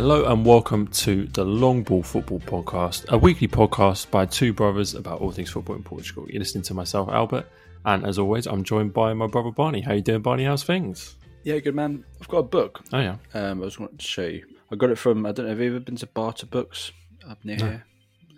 Hello 0.00 0.24
and 0.32 0.46
welcome 0.46 0.86
to 0.86 1.26
the 1.26 1.44
Long 1.44 1.82
Ball 1.82 2.02
Futebol 2.02 2.40
Podcast, 2.40 3.06
a 3.10 3.18
weekly 3.18 3.46
podcast 3.46 4.10
by 4.10 4.24
two 4.24 4.54
brothers 4.54 4.94
about 4.94 5.20
all 5.20 5.30
things 5.30 5.50
football 5.50 5.76
in 5.76 5.82
Portugal. 5.82 6.24
You're 6.26 6.38
listening 6.38 6.64
to 6.64 6.72
myself, 6.74 7.10
Albert, 7.10 7.46
and 7.84 8.06
as 8.06 8.18
always, 8.18 8.46
I'm 8.46 8.64
joined 8.64 8.94
by 8.94 9.12
my 9.12 9.26
brother 9.26 9.50
Barney. 9.50 9.82
How 9.82 9.92
you 9.92 10.00
doing, 10.00 10.22
Barney? 10.22 10.44
How's 10.44 10.64
things? 10.64 11.16
Yeah, 11.44 11.58
good 11.58 11.74
man. 11.74 12.02
I've 12.18 12.28
got 12.28 12.38
a 12.38 12.42
book. 12.44 12.82
Oh 12.94 12.98
yeah, 12.98 13.16
Um, 13.34 13.60
I 13.60 13.66
just 13.66 13.78
wanted 13.78 13.98
to 13.98 14.06
show 14.06 14.24
you. 14.24 14.46
I 14.72 14.76
got 14.76 14.88
it 14.88 14.96
from. 14.96 15.26
I 15.26 15.32
don't 15.32 15.44
know. 15.44 15.50
Have 15.50 15.60
you 15.60 15.66
ever 15.68 15.80
been 15.80 15.96
to 15.96 16.06
Barter 16.06 16.46
Books 16.46 16.92
up 17.28 17.44
near 17.44 17.58
No. 17.58 17.66
here? 17.66 17.84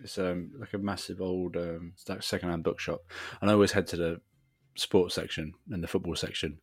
It's 0.02 0.18
um 0.18 0.50
like 0.58 0.74
a 0.74 0.78
massive 0.78 1.20
old 1.20 1.56
um 1.56 1.92
like 2.08 2.24
second-hand 2.24 2.64
bookshop, 2.64 3.02
and 3.40 3.48
I 3.48 3.52
always 3.54 3.70
head 3.70 3.86
to 3.88 3.96
the 3.96 4.20
sports 4.74 5.14
section 5.14 5.54
and 5.70 5.80
the 5.80 5.86
football 5.86 6.16
section 6.16 6.58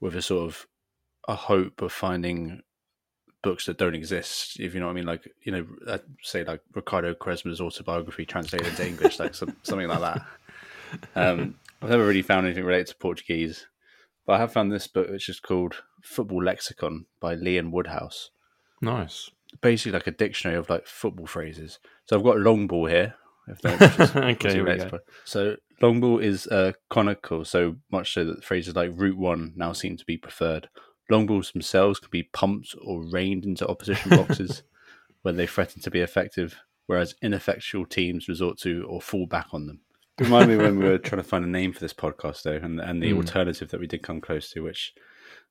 with 0.00 0.14
a 0.14 0.20
sort 0.20 0.48
of 0.50 0.66
a 1.26 1.34
hope 1.34 1.80
of 1.80 1.92
finding 1.92 2.60
books 3.42 3.66
that 3.66 3.78
don't 3.78 3.94
exist. 3.94 4.58
If 4.60 4.74
you 4.74 4.80
know 4.80 4.86
what 4.86 4.92
I 4.92 4.96
mean, 4.96 5.06
like 5.06 5.28
you 5.42 5.52
know, 5.52 5.66
uh, 5.86 5.98
say 6.22 6.44
like 6.44 6.60
Ricardo 6.74 7.14
Quaresma's 7.14 7.60
autobiography 7.60 8.26
translated 8.26 8.68
into 8.68 8.86
English, 8.86 9.18
like 9.18 9.34
some, 9.34 9.56
something 9.62 9.88
like 9.88 10.00
that. 10.00 10.26
Um, 11.14 11.56
I've 11.82 11.90
never 11.90 12.06
really 12.06 12.22
found 12.22 12.46
anything 12.46 12.64
related 12.64 12.88
to 12.88 12.96
Portuguese, 12.96 13.66
but 14.26 14.34
I 14.34 14.38
have 14.38 14.52
found 14.52 14.72
this 14.72 14.86
book, 14.86 15.08
which 15.10 15.28
is 15.28 15.40
called 15.40 15.82
Football 16.02 16.44
Lexicon 16.44 17.06
by 17.20 17.34
Leon 17.34 17.70
Woodhouse. 17.70 18.30
nice. 18.80 19.30
Basically, 19.62 19.92
like 19.92 20.06
a 20.06 20.10
dictionary 20.10 20.58
of 20.58 20.68
like 20.68 20.86
football 20.86 21.26
phrases. 21.26 21.78
So 22.04 22.16
I've 22.16 22.22
got 22.22 22.38
long 22.38 22.66
ball 22.66 22.84
here. 22.84 23.14
If 23.46 23.64
Okay, 24.16 24.52
here. 24.52 25.00
So 25.24 25.56
long 25.80 26.00
ball 26.00 26.18
is 26.18 26.46
uh, 26.48 26.72
conical, 26.90 27.46
so 27.46 27.76
much 27.90 28.12
so 28.12 28.24
that 28.24 28.44
phrases 28.44 28.76
like 28.76 28.90
route 28.94 29.16
one 29.16 29.54
now 29.56 29.72
seem 29.72 29.96
to 29.96 30.04
be 30.04 30.18
preferred. 30.18 30.68
Long 31.10 31.26
balls 31.26 31.52
themselves 31.52 31.98
can 31.98 32.10
be 32.10 32.24
pumped 32.24 32.74
or 32.82 33.02
rained 33.02 33.44
into 33.44 33.66
opposition 33.66 34.10
boxes 34.10 34.62
when 35.22 35.36
they 35.36 35.46
threaten 35.46 35.80
to 35.82 35.90
be 35.90 36.00
effective, 36.00 36.56
whereas 36.86 37.14
ineffectual 37.22 37.86
teams 37.86 38.28
resort 38.28 38.58
to 38.58 38.84
or 38.88 39.00
fall 39.00 39.26
back 39.26 39.48
on 39.52 39.66
them. 39.66 39.80
Remind 40.18 40.48
me 40.48 40.56
when 40.56 40.78
we 40.78 40.84
were 40.84 40.98
trying 40.98 41.22
to 41.22 41.28
find 41.28 41.44
a 41.44 41.48
name 41.48 41.72
for 41.72 41.80
this 41.80 41.94
podcast, 41.94 42.42
though, 42.42 42.56
and, 42.56 42.80
and 42.80 43.02
the 43.02 43.10
Hmm. 43.12 43.18
alternative 43.18 43.70
that 43.70 43.80
we 43.80 43.86
did 43.86 44.02
come 44.02 44.20
close 44.20 44.50
to, 44.50 44.62
which 44.62 44.92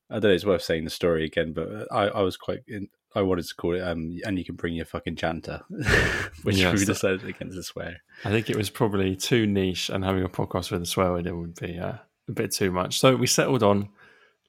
I 0.09 0.15
don't 0.15 0.23
know, 0.23 0.29
it's 0.29 0.45
worth 0.45 0.61
saying 0.61 0.83
the 0.85 0.89
story 0.89 1.25
again, 1.25 1.53
but 1.53 1.87
I, 1.91 2.07
I 2.07 2.21
was 2.21 2.37
quite, 2.37 2.59
in, 2.67 2.87
I 3.15 3.21
wanted 3.23 3.45
to 3.47 3.55
call 3.55 3.75
it, 3.75 3.81
um, 3.81 4.17
and 4.25 4.37
you 4.37 4.45
can 4.45 4.55
bring 4.55 4.73
your 4.75 4.85
fucking 4.85 5.15
janta, 5.15 5.63
which 6.43 6.57
Yes. 6.57 6.73
we 6.79 6.85
decided 6.85 7.23
against 7.25 7.55
the 7.55 7.63
swear. 7.63 7.97
I 8.23 8.29
think 8.29 8.49
it 8.49 8.55
was 8.55 8.69
probably 8.69 9.15
too 9.15 9.47
niche, 9.47 9.89
and 9.89 10.03
having 10.05 10.23
a 10.23 10.29
podcast 10.29 10.71
with 10.71 10.81
a 10.81 10.85
swear 10.85 11.11
word 11.11 11.27
it 11.27 11.35
would 11.35 11.55
be 11.59 11.77
uh, 11.79 11.93
a 12.27 12.31
bit 12.31 12.51
too 12.51 12.71
much. 12.71 12.99
So 12.99 13.15
we 13.15 13.27
settled 13.27 13.63
on 13.63 13.89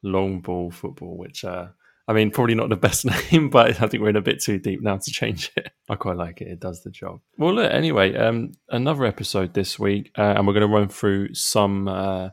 long 0.02 0.40
ball 0.40 0.70
football, 0.70 1.16
which 1.16 1.44
uh, 1.44 1.68
I 2.08 2.14
mean, 2.14 2.30
probably 2.30 2.54
not 2.54 2.70
the 2.70 2.76
best 2.76 3.04
name, 3.32 3.50
but 3.50 3.68
I 3.82 3.86
think 3.86 4.02
we're 4.02 4.08
in 4.08 4.16
a 4.16 4.22
bit 4.22 4.40
too 4.40 4.58
deep 4.58 4.80
now 4.82 4.96
to 4.96 5.10
change 5.10 5.52
it. 5.56 5.70
I 5.90 5.96
quite 5.96 6.16
like 6.16 6.40
it; 6.40 6.48
it 6.48 6.58
does 6.58 6.82
the 6.82 6.90
job. 6.90 7.20
Well, 7.36 7.54
look, 7.54 7.70
anyway, 7.70 8.16
um, 8.16 8.52
another 8.70 9.04
episode 9.04 9.52
this 9.52 9.78
week, 9.78 10.10
uh, 10.16 10.34
and 10.36 10.46
we're 10.46 10.54
going 10.54 10.66
to 10.66 10.74
run 10.74 10.88
through 10.88 11.34
some 11.34 11.86
uh, 11.86 12.30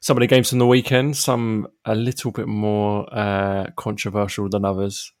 some 0.00 0.16
of 0.16 0.22
the 0.22 0.26
games 0.26 0.48
from 0.48 0.58
the 0.58 0.66
weekend, 0.66 1.16
some 1.18 1.68
a 1.84 1.94
little 1.94 2.30
bit 2.30 2.48
more 2.48 3.06
uh, 3.14 3.66
controversial 3.76 4.48
than 4.48 4.64
others, 4.64 5.12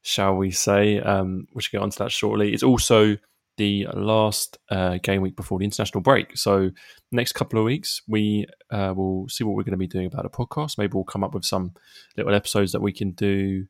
shall 0.00 0.34
we 0.34 0.50
say? 0.50 0.98
Um, 0.98 1.46
we 1.54 1.60
should 1.60 1.72
get 1.72 1.82
onto 1.82 1.98
that 1.98 2.12
shortly. 2.12 2.54
It's 2.54 2.62
also 2.62 3.18
the 3.60 3.86
last 3.92 4.56
uh, 4.70 4.96
game 5.02 5.20
week 5.20 5.36
before 5.36 5.58
the 5.58 5.66
international 5.66 6.00
break. 6.00 6.34
So 6.34 6.70
next 7.12 7.32
couple 7.32 7.58
of 7.58 7.66
weeks, 7.66 8.00
we 8.08 8.46
uh, 8.70 8.94
will 8.96 9.28
see 9.28 9.44
what 9.44 9.54
we're 9.54 9.64
going 9.64 9.72
to 9.72 9.76
be 9.76 9.86
doing 9.86 10.06
about 10.06 10.24
a 10.24 10.30
podcast. 10.30 10.78
Maybe 10.78 10.94
we'll 10.94 11.04
come 11.04 11.22
up 11.22 11.34
with 11.34 11.44
some 11.44 11.74
little 12.16 12.34
episodes 12.34 12.72
that 12.72 12.80
we 12.80 12.90
can 12.90 13.10
do 13.10 13.66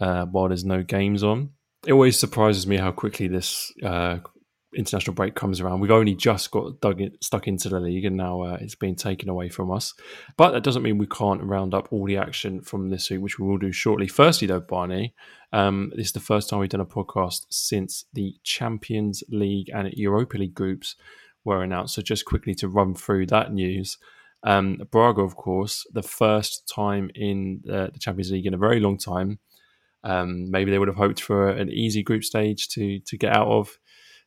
uh, 0.00 0.24
while 0.24 0.48
there's 0.48 0.64
no 0.64 0.82
games 0.82 1.22
on. 1.22 1.50
It 1.86 1.92
always 1.92 2.18
surprises 2.18 2.66
me 2.66 2.78
how 2.78 2.90
quickly 2.90 3.28
this 3.28 3.70
uh, 3.82 4.20
international 4.74 5.14
break 5.14 5.34
comes 5.34 5.60
around. 5.60 5.80
We've 5.80 5.90
only 5.90 6.14
just 6.14 6.50
got 6.50 6.80
dug 6.80 7.00
in, 7.00 7.12
stuck 7.20 7.48
into 7.48 7.68
the 7.68 7.80
league, 7.80 8.04
and 8.04 8.16
now 8.16 8.42
uh, 8.42 8.58
it's 8.60 8.74
been 8.74 8.94
taken 8.94 9.28
away 9.28 9.48
from 9.48 9.70
us. 9.70 9.94
But 10.36 10.52
that 10.52 10.62
doesn't 10.62 10.82
mean 10.82 10.98
we 10.98 11.06
can't 11.06 11.42
round 11.42 11.74
up 11.74 11.88
all 11.90 12.06
the 12.06 12.16
action 12.16 12.60
from 12.60 12.90
this 12.90 13.10
week, 13.10 13.20
which 13.20 13.38
we 13.38 13.46
will 13.46 13.58
do 13.58 13.72
shortly. 13.72 14.06
Firstly, 14.06 14.46
though, 14.46 14.60
Barney, 14.60 15.14
um, 15.52 15.92
this 15.96 16.06
is 16.06 16.12
the 16.12 16.20
first 16.20 16.48
time 16.48 16.60
we've 16.60 16.68
done 16.68 16.80
a 16.80 16.86
podcast 16.86 17.46
since 17.50 18.04
the 18.12 18.36
Champions 18.42 19.22
League 19.28 19.70
and 19.72 19.92
Europa 19.94 20.38
League 20.38 20.54
groups 20.54 20.96
were 21.44 21.62
announced. 21.62 21.94
So, 21.94 22.02
just 22.02 22.24
quickly 22.24 22.54
to 22.56 22.68
run 22.68 22.94
through 22.94 23.26
that 23.26 23.52
news. 23.52 23.98
Um, 24.42 24.82
Braga, 24.90 25.22
of 25.22 25.36
course, 25.36 25.86
the 25.92 26.02
first 26.02 26.68
time 26.68 27.10
in 27.14 27.62
the 27.64 27.90
Champions 27.98 28.30
League 28.30 28.46
in 28.46 28.54
a 28.54 28.58
very 28.58 28.78
long 28.78 28.98
time. 28.98 29.38
Um, 30.04 30.50
maybe 30.50 30.70
they 30.70 30.78
would 30.78 30.88
have 30.88 30.98
hoped 30.98 31.22
for 31.22 31.48
an 31.48 31.70
easy 31.70 32.02
group 32.02 32.24
stage 32.24 32.68
to 32.68 33.00
to 33.00 33.16
get 33.16 33.34
out 33.34 33.48
of. 33.48 33.78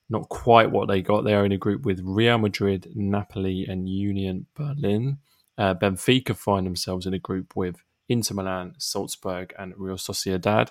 Not 0.10 0.30
quite 0.30 0.72
what 0.72 0.88
they 0.88 1.02
got. 1.02 1.24
They 1.24 1.34
are 1.34 1.46
in 1.46 1.52
a 1.52 1.58
group 1.58 1.86
with 1.86 2.02
Real 2.04 2.38
Madrid, 2.38 2.92
Napoli, 2.96 3.66
and 3.68 3.90
Union 3.90 4.46
Berlin. 4.56 5.18
Uh, 5.58 5.74
Benfica 5.74 6.36
find 6.36 6.66
themselves 6.66 7.06
in 7.06 7.14
a 7.14 7.20
group 7.20 7.56
with 7.56 7.78
Inter 8.08 8.36
Milan, 8.36 8.76
Salzburg, 8.78 9.54
and 9.58 9.74
Real 9.78 9.98
Sociedad. 9.98 10.70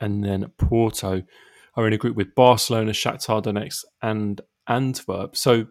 And 0.00 0.24
then 0.24 0.52
Porto 0.58 1.22
are 1.76 1.86
in 1.86 1.92
a 1.92 1.98
group 1.98 2.16
with 2.16 2.34
Barcelona, 2.34 2.92
Shakhtar 2.92 3.42
Donetsk, 3.42 3.84
and 4.02 4.40
Antwerp. 4.66 5.36
So 5.36 5.66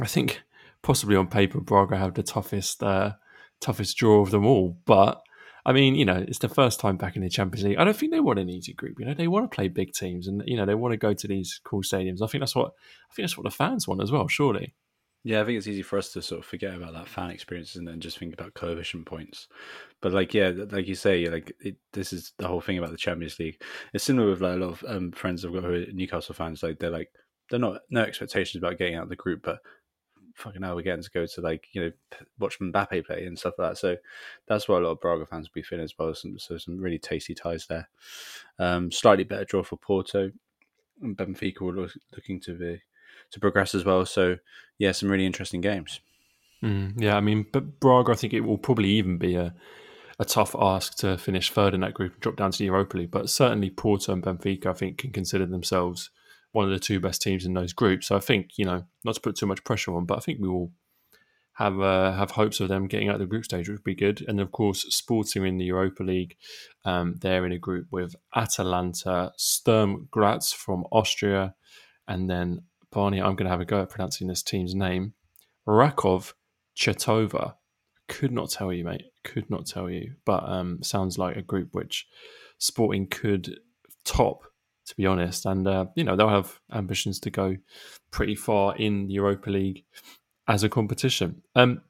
I 0.00 0.06
think 0.06 0.42
possibly 0.82 1.16
on 1.16 1.28
paper, 1.28 1.60
Braga 1.60 1.96
have 1.96 2.14
the 2.14 2.22
toughest 2.22 2.82
uh, 2.82 3.12
toughest 3.60 3.96
draw 3.96 4.20
of 4.20 4.30
them 4.30 4.46
all. 4.46 4.78
But 4.84 5.22
I 5.64 5.72
mean, 5.72 5.94
you 5.94 6.04
know, 6.04 6.24
it's 6.26 6.38
the 6.38 6.48
first 6.48 6.80
time 6.80 6.96
back 6.96 7.16
in 7.16 7.22
the 7.22 7.28
Champions 7.28 7.64
League. 7.64 7.78
I 7.78 7.84
don't 7.84 7.96
think 7.96 8.12
they 8.12 8.20
want 8.20 8.38
an 8.38 8.48
easy 8.48 8.72
group. 8.72 8.98
You 8.98 9.06
know, 9.06 9.14
they 9.14 9.28
want 9.28 9.50
to 9.50 9.54
play 9.54 9.68
big 9.68 9.92
teams, 9.92 10.26
and 10.26 10.42
you 10.46 10.56
know, 10.56 10.66
they 10.66 10.74
want 10.74 10.92
to 10.92 10.98
go 10.98 11.12
to 11.12 11.28
these 11.28 11.60
cool 11.64 11.82
stadiums. 11.82 12.22
I 12.22 12.26
think 12.26 12.42
that's 12.42 12.56
what 12.56 12.72
I 13.10 13.14
think 13.14 13.24
that's 13.24 13.36
what 13.36 13.44
the 13.44 13.50
fans 13.50 13.86
want 13.86 14.02
as 14.02 14.10
well. 14.10 14.28
Surely. 14.28 14.74
Yeah, 15.22 15.42
I 15.42 15.44
think 15.44 15.58
it's 15.58 15.66
easy 15.66 15.82
for 15.82 15.98
us 15.98 16.14
to 16.14 16.22
sort 16.22 16.38
of 16.38 16.46
forget 16.46 16.74
about 16.74 16.94
that 16.94 17.06
fan 17.06 17.28
experience 17.28 17.76
and 17.76 17.86
then 17.86 18.00
just 18.00 18.18
think 18.18 18.32
about 18.32 18.54
coefficient 18.54 19.04
points. 19.04 19.48
But 20.00 20.12
like, 20.12 20.32
yeah, 20.32 20.50
like 20.70 20.88
you 20.88 20.94
say, 20.94 21.28
like 21.28 21.52
it, 21.60 21.76
this 21.92 22.14
is 22.14 22.32
the 22.38 22.48
whole 22.48 22.62
thing 22.62 22.78
about 22.78 22.90
the 22.90 22.96
Champions 22.96 23.38
League. 23.38 23.62
It's 23.92 24.02
similar 24.04 24.30
with 24.30 24.40
like 24.40 24.56
a 24.56 24.64
lot 24.64 24.70
of 24.70 24.84
um, 24.88 25.12
friends 25.12 25.44
I've 25.44 25.52
got 25.52 25.64
who 25.64 25.74
are 25.74 25.84
Newcastle 25.92 26.34
fans. 26.34 26.62
Like 26.62 26.78
they're 26.78 26.88
like 26.88 27.10
they're 27.50 27.58
not 27.58 27.82
no 27.90 28.00
expectations 28.00 28.62
about 28.62 28.78
getting 28.78 28.94
out 28.94 29.02
of 29.02 29.08
the 29.10 29.16
group, 29.16 29.42
but 29.42 29.58
fucking 30.34 30.62
hell, 30.62 30.76
we're 30.76 30.82
getting 30.82 31.02
to 31.02 31.10
go 31.10 31.26
to 31.26 31.40
like 31.40 31.68
you 31.72 31.82
know 31.82 31.92
watch 32.38 32.58
Mbappe 32.58 33.06
play 33.06 33.26
and 33.26 33.38
stuff 33.38 33.54
like 33.58 33.70
that. 33.70 33.78
So 33.78 33.96
that's 34.46 34.68
what 34.68 34.82
a 34.82 34.84
lot 34.84 34.92
of 34.92 35.00
Braga 35.00 35.26
fans 35.26 35.48
will 35.48 35.60
be 35.60 35.62
feeling 35.62 35.84
as 35.84 35.94
well. 35.98 36.14
Some, 36.14 36.38
so 36.38 36.58
some 36.58 36.78
really 36.78 36.98
tasty 36.98 37.34
ties 37.34 37.66
there. 37.66 37.88
Um, 38.58 38.90
slightly 38.90 39.24
better 39.24 39.44
draw 39.44 39.62
for 39.62 39.76
Porto. 39.76 40.32
And 41.02 41.16
Benfica 41.16 41.60
were 41.60 41.72
look, 41.72 41.92
looking 42.14 42.40
to 42.40 42.54
be 42.54 42.82
to 43.30 43.40
progress 43.40 43.74
as 43.74 43.84
well. 43.84 44.04
So 44.04 44.36
yeah, 44.78 44.92
some 44.92 45.10
really 45.10 45.26
interesting 45.26 45.60
games. 45.60 46.00
Mm, 46.62 47.00
yeah, 47.00 47.16
I 47.16 47.20
mean, 47.20 47.46
but 47.50 47.80
Braga, 47.80 48.12
I 48.12 48.16
think 48.16 48.34
it 48.34 48.40
will 48.40 48.58
probably 48.58 48.90
even 48.90 49.16
be 49.16 49.34
a, 49.34 49.54
a 50.18 50.24
tough 50.24 50.54
ask 50.58 50.96
to 50.98 51.16
finish 51.16 51.50
third 51.50 51.74
in 51.74 51.80
that 51.80 51.94
group 51.94 52.12
and 52.12 52.20
drop 52.20 52.36
down 52.36 52.50
to 52.50 52.58
the 52.58 52.66
Europa 52.66 52.98
League. 52.98 53.10
But 53.10 53.30
certainly 53.30 53.70
Porto 53.70 54.12
and 54.12 54.22
Benfica, 54.22 54.66
I 54.66 54.72
think, 54.74 54.98
can 54.98 55.10
consider 55.10 55.46
themselves 55.46 56.10
one 56.52 56.64
of 56.64 56.70
the 56.70 56.78
two 56.78 57.00
best 57.00 57.22
teams 57.22 57.44
in 57.44 57.54
those 57.54 57.72
groups. 57.72 58.08
So 58.08 58.16
I 58.16 58.20
think, 58.20 58.52
you 58.56 58.64
know, 58.64 58.84
not 59.04 59.14
to 59.14 59.20
put 59.20 59.36
too 59.36 59.46
much 59.46 59.64
pressure 59.64 59.94
on, 59.94 60.04
but 60.04 60.18
I 60.18 60.20
think 60.20 60.40
we 60.40 60.48
will 60.48 60.72
have 61.54 61.80
uh, 61.80 62.12
have 62.12 62.32
hopes 62.32 62.60
of 62.60 62.68
them 62.68 62.86
getting 62.86 63.08
out 63.08 63.16
of 63.16 63.20
the 63.20 63.26
group 63.26 63.44
stage, 63.44 63.68
which 63.68 63.78
would 63.78 63.84
be 63.84 63.94
good. 63.94 64.24
And 64.26 64.40
of 64.40 64.50
course, 64.50 64.82
Sporting 64.88 65.46
in 65.46 65.58
the 65.58 65.66
Europa 65.66 66.02
League, 66.02 66.36
um, 66.84 67.16
they're 67.20 67.44
in 67.44 67.52
a 67.52 67.58
group 67.58 67.88
with 67.90 68.16
Atalanta, 68.34 69.32
Sturm 69.36 70.08
Graz 70.10 70.52
from 70.52 70.84
Austria, 70.90 71.54
and 72.08 72.30
then 72.30 72.62
Barney. 72.90 73.20
I'm 73.20 73.36
going 73.36 73.44
to 73.44 73.50
have 73.50 73.60
a 73.60 73.64
go 73.64 73.82
at 73.82 73.90
pronouncing 73.90 74.26
this 74.26 74.42
team's 74.42 74.74
name. 74.74 75.14
Rakov 75.68 76.32
Chetova. 76.76 77.54
Could 78.08 78.32
not 78.32 78.50
tell 78.50 78.72
you, 78.72 78.84
mate. 78.84 79.12
Could 79.22 79.50
not 79.50 79.66
tell 79.66 79.88
you. 79.88 80.14
But 80.24 80.48
um, 80.48 80.82
sounds 80.82 81.18
like 81.18 81.36
a 81.36 81.42
group 81.42 81.74
which 81.74 82.08
Sporting 82.58 83.06
could 83.06 83.60
top, 84.04 84.42
to 84.90 84.96
be 84.96 85.06
honest. 85.06 85.46
And, 85.46 85.66
uh, 85.66 85.86
you 85.94 86.04
know, 86.04 86.16
they'll 86.16 86.28
have 86.28 86.60
ambitions 86.72 87.20
to 87.20 87.30
go 87.30 87.56
pretty 88.10 88.34
far 88.34 88.76
in 88.76 89.06
the 89.06 89.14
Europa 89.14 89.50
League 89.50 89.84
as 90.48 90.64
a 90.64 90.68
competition. 90.68 91.42
Um, 91.54 91.82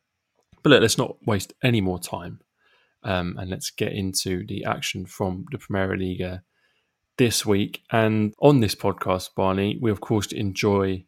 but 0.63 0.71
look, 0.71 0.83
let's 0.83 0.99
not 0.99 1.17
waste 1.27 1.55
any 1.65 1.81
more 1.81 1.99
time. 1.99 2.41
Um, 3.03 3.37
and 3.39 3.49
let's 3.49 3.71
get 3.71 3.93
into 3.93 4.47
the 4.47 4.65
action 4.67 5.07
from 5.07 5.47
the 5.51 5.59
Primeira 5.59 5.97
Liga 5.97 6.43
this 7.17 7.47
week. 7.47 7.83
And 7.91 8.35
on 8.39 8.61
this 8.61 8.75
podcast, 8.75 9.31
Barney, 9.35 9.79
we 9.81 9.91
of 9.91 10.03
course 10.03 10.31
enjoy 10.33 11.07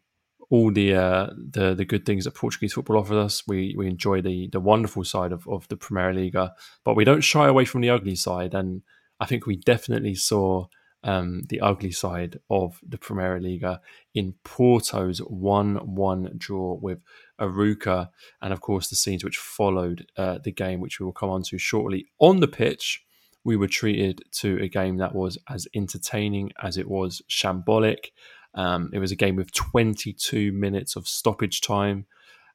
all 0.49 0.71
the 0.71 0.95
uh, 0.95 1.27
the 1.35 1.75
the 1.75 1.85
good 1.85 2.05
things 2.07 2.25
that 2.25 2.33
Portuguese 2.33 2.73
football 2.73 2.97
offers 2.97 3.17
us. 3.17 3.43
We 3.47 3.75
we 3.77 3.87
enjoy 3.87 4.21
the 4.21 4.49
the 4.51 4.59
wonderful 4.59 5.03
side 5.03 5.31
of, 5.31 5.47
of 5.47 5.67
the 5.67 5.77
Primeira 5.77 6.13
Liga, 6.13 6.53
but 6.83 6.95
we 6.95 7.03
don't 7.03 7.21
shy 7.21 7.47
away 7.47 7.65
from 7.65 7.81
the 7.81 7.91
ugly 7.91 8.15
side. 8.15 8.55
And 8.55 8.81
I 9.19 9.27
think 9.27 9.45
we 9.45 9.55
definitely 9.55 10.15
saw 10.15 10.65
um, 11.03 11.43
the 11.49 11.59
ugly 11.59 11.91
side 11.91 12.39
of 12.49 12.79
the 12.87 12.97
Primeira 12.97 13.39
Liga 13.39 13.81
in 14.13 14.35
Porto's 14.43 15.19
one-one 15.19 16.33
draw 16.37 16.77
with 16.81 17.01
Arouca, 17.39 18.09
and 18.41 18.53
of 18.53 18.61
course 18.61 18.89
the 18.89 18.95
scenes 18.95 19.23
which 19.23 19.37
followed 19.37 20.07
uh, 20.17 20.39
the 20.43 20.51
game, 20.51 20.79
which 20.79 20.99
we 20.99 21.05
will 21.05 21.13
come 21.13 21.29
on 21.29 21.43
to 21.43 21.57
shortly. 21.57 22.07
On 22.19 22.39
the 22.39 22.47
pitch, 22.47 23.03
we 23.43 23.57
were 23.57 23.67
treated 23.67 24.23
to 24.31 24.57
a 24.61 24.69
game 24.69 24.97
that 24.97 25.13
was 25.13 25.37
as 25.49 25.67
entertaining 25.75 26.51
as 26.61 26.77
it 26.77 26.87
was 26.87 27.21
shambolic. 27.29 28.11
Um, 28.55 28.89
it 28.93 28.99
was 28.99 29.11
a 29.11 29.17
game 29.17 29.35
with 29.35 29.51
22 29.51 30.51
minutes 30.53 30.95
of 30.95 31.07
stoppage 31.07 31.59
time, 31.59 32.05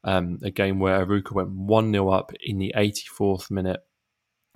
um, 0.04 0.38
a 0.42 0.50
game 0.50 0.78
where 0.78 1.04
Arouca 1.04 1.32
went 1.32 1.50
1 1.50 1.92
0 1.92 2.08
up 2.08 2.32
in 2.42 2.58
the 2.58 2.72
84th 2.76 3.50
minute 3.50 3.80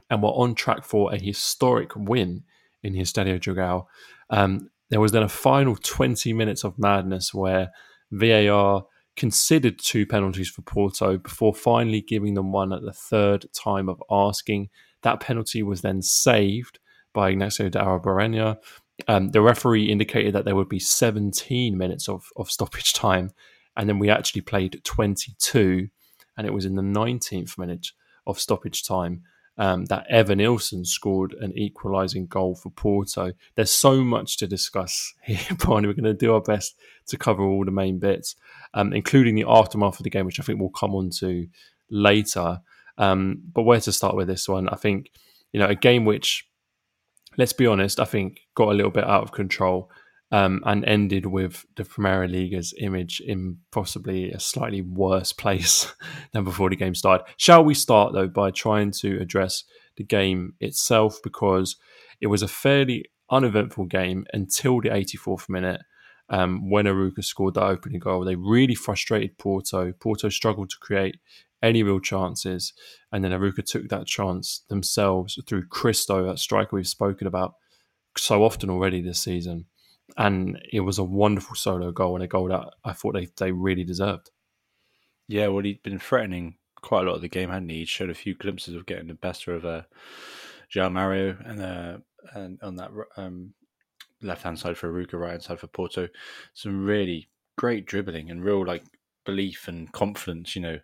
and 0.08 0.22
were 0.22 0.30
on 0.30 0.54
track 0.54 0.84
for 0.84 1.12
a 1.12 1.18
historic 1.18 1.94
win 1.96 2.44
in 2.82 2.94
his 2.94 3.12
Estadio 3.12 3.40
Dragao. 3.40 3.86
Um, 4.30 4.70
there 4.90 5.00
was 5.00 5.12
then 5.12 5.22
a 5.22 5.28
final 5.28 5.76
20 5.76 6.32
minutes 6.32 6.64
of 6.64 6.78
madness 6.78 7.32
where 7.32 7.70
VAR 8.10 8.84
considered 9.16 9.78
two 9.78 10.06
penalties 10.06 10.48
for 10.48 10.62
Porto 10.62 11.18
before 11.18 11.54
finally 11.54 12.00
giving 12.00 12.34
them 12.34 12.52
one 12.52 12.72
at 12.72 12.82
the 12.82 12.92
third 12.92 13.46
time 13.52 13.88
of 13.88 14.02
asking. 14.10 14.68
That 15.02 15.20
penalty 15.20 15.62
was 15.62 15.82
then 15.82 16.02
saved 16.02 16.78
by 17.12 17.30
Ignacio 17.30 17.68
de 17.68 17.78
Arruabarrena. 17.78 18.58
Um, 19.08 19.30
the 19.30 19.40
referee 19.40 19.90
indicated 19.90 20.34
that 20.34 20.44
there 20.44 20.56
would 20.56 20.68
be 20.68 20.78
17 20.78 21.76
minutes 21.76 22.08
of, 22.08 22.26
of 22.36 22.50
stoppage 22.50 22.92
time, 22.92 23.30
and 23.76 23.88
then 23.88 23.98
we 23.98 24.10
actually 24.10 24.42
played 24.42 24.80
22, 24.84 25.88
and 26.36 26.46
it 26.46 26.52
was 26.52 26.64
in 26.64 26.76
the 26.76 26.82
19th 26.82 27.58
minute 27.58 27.88
of 28.26 28.38
stoppage 28.38 28.84
time 28.84 29.22
um, 29.58 29.84
that 29.86 30.06
Evanilson 30.10 30.86
scored 30.86 31.34
an 31.34 31.56
equalising 31.56 32.26
goal 32.26 32.54
for 32.54 32.70
Porto. 32.70 33.32
There's 33.54 33.70
so 33.70 34.02
much 34.02 34.38
to 34.38 34.46
discuss 34.46 35.14
here, 35.24 35.56
Barney. 35.58 35.86
We're 35.86 35.94
going 35.94 36.04
to 36.04 36.14
do 36.14 36.34
our 36.34 36.40
best 36.40 36.74
to 37.06 37.16
cover 37.16 37.42
all 37.42 37.64
the 37.64 37.70
main 37.70 37.98
bits, 37.98 38.36
um, 38.74 38.92
including 38.92 39.34
the 39.34 39.44
aftermath 39.46 39.98
of 39.98 40.04
the 40.04 40.10
game, 40.10 40.26
which 40.26 40.40
I 40.40 40.42
think 40.42 40.58
we'll 40.58 40.70
come 40.70 40.94
on 40.94 41.10
to 41.18 41.46
later. 41.90 42.60
Um, 42.98 43.42
but 43.52 43.62
where 43.62 43.80
to 43.80 43.92
start 43.92 44.16
with 44.16 44.28
this 44.28 44.48
one? 44.48 44.68
I 44.68 44.76
think, 44.76 45.10
you 45.52 45.60
know, 45.60 45.68
a 45.68 45.74
game 45.74 46.04
which, 46.04 46.48
let's 47.36 47.52
be 47.52 47.66
honest, 47.66 48.00
I 48.00 48.04
think 48.04 48.40
got 48.54 48.68
a 48.68 48.74
little 48.74 48.90
bit 48.90 49.04
out 49.04 49.22
of 49.22 49.32
control 49.32 49.90
um, 50.32 50.60
and 50.64 50.84
ended 50.84 51.26
with 51.26 51.64
the 51.76 51.84
Primeira 51.84 52.26
Liga's 52.26 52.74
image 52.80 53.20
in 53.20 53.58
possibly 53.70 54.32
a 54.32 54.40
slightly 54.40 54.80
worse 54.82 55.32
place 55.42 55.94
than 56.32 56.42
before 56.42 56.70
the 56.70 56.76
game 56.76 56.96
started. 56.96 57.24
Shall 57.36 57.64
we 57.64 57.74
start 57.74 58.12
though 58.12 58.28
by 58.28 58.50
trying 58.50 58.90
to 59.02 59.20
address 59.20 59.62
the 59.96 60.04
game 60.04 60.54
itself 60.60 61.18
because 61.22 61.76
it 62.20 62.28
was 62.28 62.42
a 62.42 62.48
fairly 62.48 63.06
uneventful 63.30 63.86
game 63.86 64.24
until 64.32 64.80
the 64.80 64.90
84th 64.90 65.48
minute. 65.48 65.80
Um, 66.28 66.70
when 66.70 66.86
Arouca 66.86 67.24
scored 67.24 67.54
that 67.54 67.64
opening 67.64 67.98
goal, 67.98 68.24
they 68.24 68.36
really 68.36 68.74
frustrated 68.74 69.38
Porto. 69.38 69.92
Porto 70.00 70.28
struggled 70.28 70.70
to 70.70 70.76
create 70.80 71.16
any 71.62 71.82
real 71.82 72.00
chances, 72.00 72.72
and 73.12 73.22
then 73.22 73.32
Arouca 73.32 73.64
took 73.64 73.88
that 73.88 74.06
chance 74.06 74.64
themselves 74.68 75.38
through 75.46 75.66
Cristo, 75.68 76.26
that 76.26 76.38
striker 76.38 76.74
we've 76.74 76.88
spoken 76.88 77.26
about 77.26 77.54
so 78.16 78.44
often 78.44 78.70
already 78.70 79.00
this 79.00 79.20
season 79.20 79.66
and 80.16 80.60
it 80.72 80.80
was 80.80 80.98
a 80.98 81.04
wonderful 81.04 81.56
solo 81.56 81.92
goal 81.92 82.14
and 82.14 82.24
a 82.24 82.28
goal 82.28 82.48
that 82.48 82.74
I 82.84 82.92
thought 82.92 83.14
they, 83.14 83.28
they 83.36 83.52
really 83.52 83.84
deserved. 83.84 84.30
Yeah, 85.28 85.48
well, 85.48 85.64
he'd 85.64 85.82
been 85.82 85.98
threatening 85.98 86.56
quite 86.82 87.06
a 87.06 87.08
lot 87.08 87.16
of 87.16 87.22
the 87.22 87.28
game, 87.28 87.50
hadn't 87.50 87.68
he? 87.68 87.78
He 87.78 87.84
showed 87.84 88.10
a 88.10 88.14
few 88.14 88.34
glimpses 88.34 88.74
of 88.74 88.86
getting 88.86 89.08
the 89.08 89.14
better 89.14 89.54
of 89.54 89.64
uh, 89.64 89.82
João 90.74 90.92
Mario 90.92 91.36
and 91.44 91.62
uh, 91.62 91.98
and 92.34 92.58
on 92.62 92.76
that 92.76 92.90
um, 93.16 93.54
left 94.20 94.42
hand 94.42 94.58
side 94.58 94.76
for 94.76 94.92
Arouca, 94.92 95.18
right 95.18 95.30
hand 95.30 95.42
side 95.42 95.60
for 95.60 95.66
Porto. 95.66 96.08
Some 96.54 96.84
really 96.84 97.28
great 97.56 97.86
dribbling 97.86 98.30
and 98.30 98.44
real 98.44 98.66
like 98.66 98.84
belief 99.24 99.68
and 99.68 99.90
confidence. 99.92 100.54
You 100.56 100.62
know, 100.62 100.78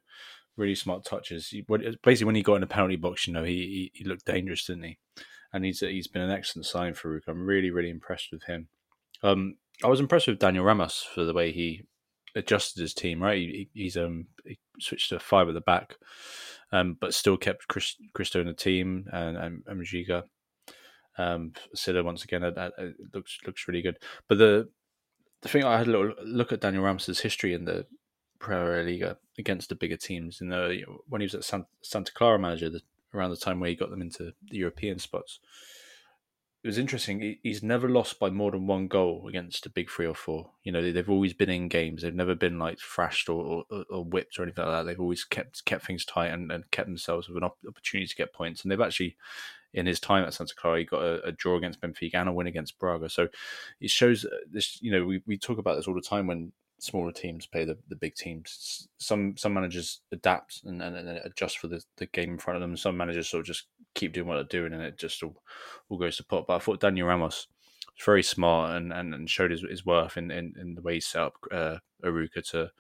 really 0.57 0.75
smart 0.75 1.05
touches. 1.05 1.49
He, 1.49 1.65
basically, 2.03 2.27
when 2.27 2.35
he 2.35 2.43
got 2.43 2.57
in 2.57 2.61
the 2.63 2.67
penalty 2.67 2.97
box, 2.97 3.27
you 3.27 3.33
know, 3.33 3.45
he, 3.45 3.91
he, 3.95 4.05
looked 4.05 4.27
dangerous, 4.27 4.67
didn't 4.67 4.85
he? 4.85 4.99
And 5.53 5.65
he's 5.65 5.81
he's 5.81 6.09
been 6.09 6.23
an 6.23 6.31
excellent 6.31 6.67
sign 6.67 6.95
for 6.95 7.09
Arouca. 7.09 7.29
I'm 7.29 7.47
really 7.47 7.71
really 7.71 7.91
impressed 7.91 8.29
with 8.33 8.45
him. 8.45 8.69
Um, 9.23 9.57
I 9.83 9.89
was 9.89 10.01
impressed 10.01 10.27
with 10.27 10.39
Daniel 10.39 10.65
Ramos 10.65 11.07
for 11.15 11.25
the 11.25 11.35
way 11.35 11.53
he 11.53 11.83
adjusted 12.35 12.81
his 12.81 12.95
team. 12.95 13.23
Right, 13.23 13.39
he, 13.39 13.69
he's 13.73 13.97
um 13.97 14.27
he 14.45 14.59
switched 14.81 15.11
to 15.11 15.19
five 15.19 15.49
at 15.49 15.55
the 15.55 15.61
back, 15.61 15.97
um, 16.73 16.97
but 17.01 17.15
still 17.15 17.37
kept 17.37 17.69
Chris, 17.69 17.97
Cristo 18.15 18.41
in 18.41 18.47
the 18.47 18.55
team 18.55 19.07
and 19.13 19.37
and, 19.37 19.63
and 19.67 19.81
Mujica. 19.81 20.25
Um, 21.17 21.53
Silla 21.75 22.05
once 22.05 22.23
again 22.23 22.45
it, 22.45 22.57
it 22.57 22.95
looks 23.13 23.39
looks 23.47 23.67
really 23.67 23.83
good. 23.83 23.99
But 24.29 24.39
the 24.39 24.69
the 25.43 25.49
thing 25.49 25.65
I 25.65 25.79
had 25.79 25.87
a 25.87 25.91
little 25.91 26.15
look 26.25 26.53
at 26.53 26.61
Daniel 26.61 26.85
Ramos's 26.85 27.21
history 27.21 27.55
in 27.55 27.65
the 27.65 27.87
Primeira 28.39 28.85
Liga 28.85 29.19
against 29.39 29.69
the 29.69 29.75
bigger 29.75 29.97
teams. 29.97 30.41
In 30.41 30.49
the 30.49 30.83
when 31.09 31.21
he 31.21 31.27
was 31.27 31.35
at 31.35 31.45
San, 31.45 31.67
Santa 31.83 32.13
Clara 32.13 32.39
manager, 32.39 32.71
the, 32.71 32.83
around 33.15 33.31
the 33.31 33.37
time 33.37 33.61
where 33.61 33.71
he 33.71 33.77
got 33.77 33.91
them 33.91 34.03
into 34.03 34.33
the 34.49 34.57
European 34.57 34.99
spots, 34.99 35.41
it 36.65 36.67
was 36.67 36.79
interesting. 36.79 37.37
He's 37.43 37.63
never 37.63 37.89
lost 37.89 38.19
by 38.19 38.31
more 38.31 38.51
than 38.51 38.67
one 38.67 38.89
goal 38.89 39.29
against 39.29 39.65
a 39.65 39.71
big 39.71 39.89
three 39.89 40.07
or 40.07 40.15
four. 40.15 40.51
You 40.65 40.73
know, 40.73 40.91
they've 40.93 41.09
always 41.09 41.33
been 41.33 41.51
in 41.51 41.69
games. 41.69 42.03
They've 42.03 42.13
never 42.13 42.35
been 42.35 42.59
like 42.59 42.81
thrashed 42.81 43.29
or, 43.29 43.65
or, 43.71 43.85
or 43.89 44.05
whipped 44.05 44.39
or 44.39 44.43
anything 44.43 44.65
like 44.65 44.73
that. 44.73 44.83
They've 44.83 45.01
always 45.01 45.23
kept 45.23 45.65
kept 45.65 45.87
things 45.87 46.05
tight 46.05 46.33
and, 46.33 46.51
and 46.51 46.69
kept 46.73 46.89
themselves 46.89 47.29
with 47.29 47.41
an 47.41 47.49
opportunity 47.69 48.09
to 48.09 48.17
get 48.17 48.35
points. 48.35 48.63
And 48.63 48.73
they've 48.73 48.81
actually, 48.81 49.17
in 49.73 49.87
his 49.87 50.01
time 50.01 50.25
at 50.25 50.35
Santa 50.35 50.55
Clara, 50.57 50.81
he 50.81 50.85
got 50.85 51.03
a, 51.03 51.23
a, 51.27 51.33
draw 51.33 51.57
against 51.57 51.81
Benfica 51.81 52.15
and 52.15 52.29
a 52.29 52.33
win 52.33 52.49
against 52.49 52.79
Braga. 52.81 53.09
So 53.09 53.29
it 53.81 53.91
shows 53.91 54.25
uh, 54.25 54.31
this. 54.51 54.83
You 54.83 54.91
know, 54.91 55.05
we, 55.05 55.23
we 55.27 55.39
talk 55.39 55.59
about 55.59 55.77
this 55.77 55.87
all 55.87 55.95
the 55.95 56.01
time 56.01 56.27
when 56.27 56.51
smaller 56.79 57.13
teams 57.13 57.47
play 57.47 57.65
the, 57.65 57.77
the 57.89 57.97
big 57.97 58.15
teams. 58.15 58.89
Some 58.99 59.37
some 59.37 59.55
managers 59.55 60.01
adapt 60.13 60.63
and, 60.65 60.83
and, 60.83 60.97
and 60.97 61.09
adjust 61.25 61.59
for 61.59 61.69
the, 61.69 61.83
the 61.97 62.07
game 62.07 62.31
in 62.31 62.39
front 62.39 62.57
of 62.57 62.61
them. 62.61 62.77
Some 62.77 62.97
managers 62.97 63.29
sort 63.29 63.41
of 63.41 63.47
just 63.47 63.67
keep 63.95 64.13
doing 64.13 64.27
what 64.27 64.35
they're 64.35 64.61
doing 64.61 64.73
and 64.73 64.83
it 64.83 64.99
just 64.99 65.23
all, 65.23 65.43
all 65.89 65.99
goes 65.99 66.17
to 66.17 66.25
pot. 66.25 66.47
But 66.47 66.57
I 66.57 66.59
thought 66.59 66.81
Daniel 66.81 67.09
Ramos 67.09 67.47
was 67.97 68.05
very 68.05 68.23
smart 68.23 68.77
and, 68.77 68.93
and, 68.93 69.15
and 69.15 69.29
showed 69.29 69.51
his, 69.51 69.63
his 69.63 69.85
worth 69.85 70.17
in, 70.17 70.31
in, 70.31 70.55
in 70.61 70.75
the 70.75 70.83
way 70.83 70.95
he 70.95 71.01
set 71.01 71.23
up 71.23 71.35
uh, 71.51 71.77
Arouca 72.05 72.49
to, 72.51 72.71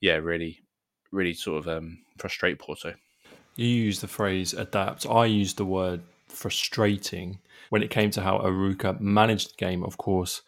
yeah, 0.00 0.16
really, 0.16 0.62
really 1.12 1.34
sort 1.34 1.58
of 1.58 1.68
um, 1.68 1.98
frustrate 2.18 2.58
Porto. 2.58 2.94
You 3.56 3.68
use 3.68 4.00
the 4.00 4.08
phrase 4.08 4.52
adapt. 4.52 5.06
I 5.06 5.26
used 5.26 5.58
the 5.58 5.64
word 5.64 6.00
frustrating 6.28 7.38
when 7.70 7.82
it 7.82 7.90
came 7.90 8.10
to 8.10 8.22
how 8.22 8.38
Arouca 8.38 9.00
managed 9.00 9.52
the 9.52 9.64
game. 9.64 9.84
Of 9.84 9.96
course, 9.96 10.42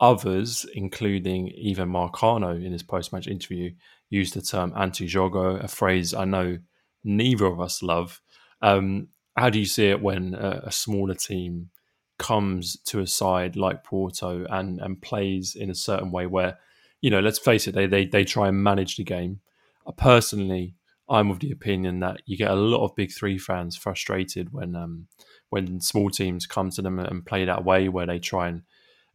others, 0.00 0.66
including 0.74 1.48
even 1.48 1.88
Marcano 1.88 2.64
in 2.64 2.72
his 2.72 2.82
post 2.82 3.12
match 3.12 3.26
interview, 3.26 3.72
used 4.08 4.34
the 4.34 4.42
term 4.42 4.72
anti 4.76 5.06
jogo, 5.06 5.62
a 5.62 5.68
phrase 5.68 6.14
I 6.14 6.24
know 6.24 6.58
neither 7.04 7.46
of 7.46 7.60
us 7.60 7.82
love. 7.82 8.20
Um, 8.62 9.08
how 9.36 9.50
do 9.50 9.58
you 9.58 9.66
see 9.66 9.86
it 9.86 10.02
when 10.02 10.34
a, 10.34 10.62
a, 10.64 10.72
smaller 10.72 11.14
team 11.14 11.70
comes 12.18 12.76
to 12.84 13.00
a 13.00 13.06
side 13.06 13.56
like 13.56 13.84
Porto 13.84 14.44
and 14.50 14.80
and 14.80 15.00
plays 15.00 15.54
in 15.54 15.70
a 15.70 15.74
certain 15.74 16.10
way 16.10 16.26
where, 16.26 16.58
you 17.00 17.10
know, 17.10 17.20
let's 17.20 17.38
face 17.38 17.66
it, 17.66 17.74
they 17.74 17.86
they, 17.86 18.06
they 18.06 18.24
try 18.24 18.48
and 18.48 18.62
manage 18.62 18.96
the 18.96 19.04
game. 19.04 19.40
Uh, 19.86 19.92
personally, 19.92 20.74
I'm 21.08 21.30
of 21.30 21.40
the 21.40 21.52
opinion 21.52 22.00
that 22.00 22.22
you 22.26 22.36
get 22.36 22.50
a 22.50 22.54
lot 22.54 22.84
of 22.84 22.94
big 22.94 23.12
three 23.12 23.38
fans 23.38 23.76
frustrated 23.76 24.52
when 24.52 24.76
um, 24.76 25.06
when 25.48 25.80
small 25.80 26.10
teams 26.10 26.46
come 26.46 26.70
to 26.70 26.82
them 26.82 26.98
and 26.98 27.24
play 27.24 27.44
that 27.44 27.64
way 27.64 27.88
where 27.88 28.06
they 28.06 28.18
try 28.18 28.48
and 28.48 28.62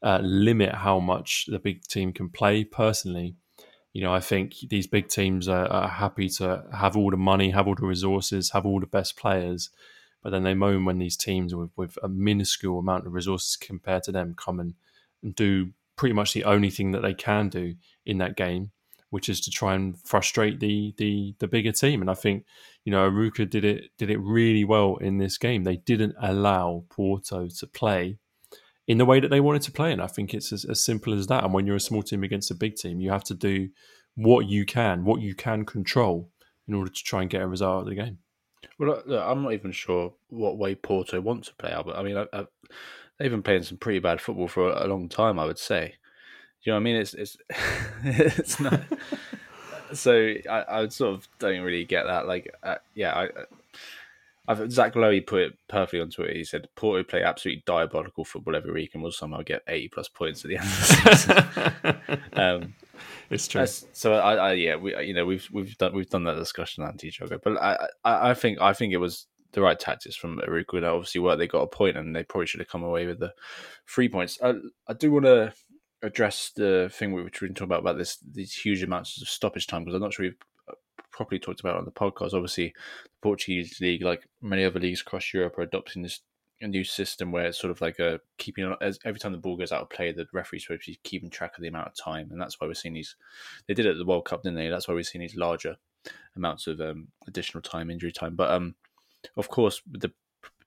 uh, 0.04 0.20
limit 0.22 0.74
how 0.74 1.00
much 1.00 1.46
the 1.48 1.60
big 1.60 1.84
team 1.84 2.14
can 2.14 2.30
play. 2.30 2.64
Personally, 2.64 3.36
you 3.94 4.02
know, 4.02 4.14
I 4.14 4.20
think 4.20 4.56
these 4.70 4.88
big 4.88 5.08
teams 5.08 5.48
are, 5.48 5.68
are 5.68 5.88
happy 5.88 6.30
to 6.30 6.66
have 6.74 6.98
all 6.98 7.12
the 7.12 7.18
money, 7.18 7.52
have 7.52 7.68
all 7.68 7.76
the 7.76 7.86
resources, 7.86 8.52
have 8.52 8.66
all 8.66 8.80
the 8.80 8.86
best 8.86 9.16
players, 9.16 9.70
but 10.22 10.32
then 10.32 10.44
they 10.44 10.54
moan 10.54 10.86
when 10.86 10.98
these 10.98 11.16
teams 11.16 11.56
with, 11.56 11.70
with 11.76 11.98
a 12.04 12.10
minuscule 12.10 12.80
amount 12.80 13.08
of 13.08 13.14
resources 13.14 13.56
compared 13.56 14.04
to 14.04 14.12
them 14.12 14.36
come 14.36 14.60
and, 14.60 14.74
and 15.24 15.36
do 15.36 15.72
pretty 15.96 16.14
much 16.14 16.34
the 16.34 16.44
only 16.44 16.70
thing 16.70 16.92
that 16.92 17.02
they 17.02 17.14
can 17.14 17.48
do 17.48 17.76
in 18.06 18.18
that 18.18 18.36
game, 18.36 18.72
which 19.12 19.30
is 19.30 19.40
to 19.42 19.52
try 19.52 19.76
and 19.76 19.98
frustrate 20.02 20.60
the 20.60 20.94
the 20.98 21.36
the 21.40 21.48
bigger 21.48 21.72
team. 21.72 22.02
And 22.02 22.10
I 22.10 22.16
think 22.16 22.44
you 22.84 22.92
know 22.92 23.10
Arouca 23.10 23.50
did 23.50 23.64
it 23.64 23.92
did 23.98 24.10
it 24.10 24.18
really 24.18 24.64
well 24.64 24.98
in 24.98 25.20
this 25.20 25.38
game. 25.38 25.64
They 25.64 25.78
didn't 25.78 26.16
allow 26.22 26.84
Porto 26.90 27.48
to 27.48 27.68
play 27.68 28.18
in 28.88 28.98
the 28.98 29.06
way 29.06 29.20
that 29.20 29.30
they 29.30 29.40
wanted 29.40 29.64
to 29.64 29.72
play, 29.72 29.92
and 29.92 30.02
I 30.02 30.08
think 30.08 30.34
it's 30.34 30.54
as, 30.54 30.66
as 30.66 30.84
simple 30.84 31.14
as 31.14 31.28
that. 31.28 31.44
And 31.44 31.54
when 31.54 31.66
you're 31.66 31.76
a 31.76 31.82
small 31.82 32.04
team 32.04 32.24
against 32.24 32.52
a 32.52 32.56
big 32.56 32.76
team, 32.76 33.00
you 33.00 33.10
have 33.12 33.24
to 33.26 33.34
do 33.34 33.70
what 34.16 34.48
you 34.48 34.66
can, 34.66 35.04
what 35.04 35.22
you 35.22 35.36
can 35.36 35.66
control, 35.66 36.30
in 36.68 36.74
order 36.74 36.92
to 36.92 37.04
try 37.04 37.22
and 37.22 37.30
get 37.30 37.42
a 37.42 37.48
result 37.48 37.76
out 37.76 37.82
of 37.82 37.88
the 37.88 37.96
game. 37.96 38.20
Well, 38.78 39.02
look, 39.06 39.24
I'm 39.24 39.44
not 39.44 39.54
even 39.54 39.72
sure 39.72 40.14
what 40.30 40.58
way 40.58 40.76
Porto 40.76 41.22
want 41.22 41.46
to 41.46 41.56
play, 41.56 41.72
Albert. 41.72 41.96
I 41.96 42.04
mean, 42.04 42.18
I, 42.18 42.26
I, 42.34 42.46
they've 43.18 43.32
been 43.32 43.44
playing 43.44 43.64
some 43.64 43.78
pretty 43.78 44.00
bad 44.00 44.22
football 44.22 44.48
for 44.48 44.70
a, 44.70 44.86
a 44.86 44.88
long 44.88 45.10
time. 45.10 45.40
I 45.40 45.46
would 45.46 45.60
say. 45.60 45.96
you 46.64 46.72
know 46.72 46.76
what 46.76 46.82
I 46.82 46.84
mean? 46.84 46.96
It's 46.96 47.14
it's 47.14 47.38
it's 48.04 48.60
not. 48.60 48.82
so 49.94 50.34
I, 50.50 50.66
I 50.68 50.88
sort 50.90 51.16
of 51.16 51.28
don't 51.40 51.62
really 51.62 51.86
get 51.86 52.06
that. 52.06 52.28
Like, 52.28 52.54
uh, 52.64 52.76
yeah, 52.94 53.14
I, 53.14 53.30
I've, 54.48 54.72
Zach 54.72 54.94
Lowy 54.94 55.26
put 55.26 55.42
it 55.42 55.54
perfectly 55.68 56.02
on 56.02 56.10
Twitter. 56.10 56.34
He 56.34 56.44
said 56.44 56.68
Porto 56.76 57.04
play 57.04 57.24
absolutely 57.24 57.64
diabolical 57.66 58.26
football 58.26 58.56
every 58.56 58.72
week 58.72 58.92
and 58.94 59.04
will 59.04 59.12
somehow 59.12 59.42
get 59.42 59.64
80 59.68 59.88
plus 59.90 60.08
points 60.10 60.44
at 60.44 60.50
the 60.50 60.58
end 60.58 60.66
of 60.66 60.80
the 60.80 62.00
season. 62.06 62.22
um, 62.34 62.76
it's 63.30 63.48
true. 63.48 63.66
so 63.66 64.14
I, 64.14 64.36
I, 64.36 64.54
yeah, 64.54 64.76
we 64.76 64.96
you 65.04 65.14
know 65.14 65.26
we've 65.26 65.48
we've 65.52 65.78
done 65.78 65.96
we've 65.96 66.10
done 66.10 66.24
that 66.26 66.36
discussion 66.36 66.84
on 66.84 66.90
anti 66.90 67.12
jogo, 67.12 67.40
but 67.44 67.58
I, 67.58 67.88
I, 68.04 68.32
I 68.32 68.34
think 68.34 68.62
I 68.62 68.74
think 68.74 68.94
it 68.94 68.98
was 68.98 69.28
the 69.54 69.62
right 69.62 69.80
tactics 69.80 70.16
from 70.16 70.40
Arouca. 70.40 70.76
And 70.76 70.86
obviously, 70.86 71.22
what 71.22 71.38
they 71.38 71.48
got 71.48 71.62
a 71.62 71.68
point, 71.68 71.98
and 71.98 72.16
they 72.16 72.24
probably 72.24 72.46
should 72.46 72.60
have 72.60 72.70
come 72.70 72.84
away 72.84 73.08
with 73.08 73.20
the 73.20 73.34
three 73.88 74.10
points. 74.10 74.38
I, 74.44 74.54
I 74.88 74.94
do 74.94 75.12
want 75.12 75.26
to 75.26 75.54
address 76.04 76.52
the 76.56 76.90
thing 76.94 77.14
we 77.14 77.24
were 77.24 77.30
talking 77.30 77.56
about 77.62 77.80
about 77.80 77.98
this 77.98 78.18
these 78.18 78.54
huge 78.54 78.84
amounts 78.84 79.20
of 79.22 79.28
stoppage 79.28 79.66
time 79.66 79.84
because 79.84 79.96
I'm 79.96 80.02
not 80.02 80.14
sure 80.14 80.26
we've 80.26 80.38
properly 81.12 81.40
talked 81.40 81.62
about 81.62 81.78
on 81.78 81.86
the 81.86 81.92
podcast. 81.92 82.34
Obviously, 82.34 82.74
the 83.04 83.22
Portuguese 83.22 83.80
league, 83.80 84.04
like 84.04 84.28
many 84.42 84.66
other 84.66 84.80
leagues 84.80 85.02
across 85.02 85.34
Europe, 85.34 85.58
are 85.58 85.64
adopting 85.64 86.02
this 86.02 86.22
new 86.62 86.84
system 86.84 87.32
where 87.32 87.46
it's 87.46 87.60
sort 87.60 87.72
of 87.72 87.82
like 87.82 88.00
a 88.00 88.20
keeping 88.38 88.74
as 88.82 88.98
every 89.06 89.20
time 89.20 89.32
the 89.32 89.38
ball 89.38 89.58
goes 89.58 89.72
out 89.72 89.82
of 89.82 89.90
play, 89.90 90.12
the 90.12 90.26
referee's 90.34 90.64
supposed 90.64 90.86
to 90.86 90.92
be 90.92 91.00
keeping 91.04 91.30
track 91.30 91.56
of 91.56 91.62
the 91.62 91.68
amount 91.68 91.88
of 91.88 91.96
time, 91.96 92.30
and 92.32 92.40
that's 92.40 92.60
why 92.60 92.68
we're 92.68 92.74
seeing 92.74 92.94
these. 92.94 93.16
They 93.68 93.74
did 93.74 93.86
it 93.86 93.92
at 93.92 93.98
the 93.98 94.06
World 94.06 94.26
Cup, 94.26 94.44
didn't 94.44 94.58
they? 94.58 94.70
That's 94.70 94.88
why 94.88 94.94
we're 94.94 95.04
seeing 95.04 95.22
these 95.22 95.36
larger 95.36 95.76
amounts 96.36 96.68
of 96.68 96.80
um, 96.82 97.08
additional 97.28 97.62
time, 97.62 97.90
injury 97.90 98.12
time. 98.12 98.36
But 98.36 98.52
um, 98.52 98.76
of 99.38 99.50
course, 99.50 99.82
the 99.90 100.12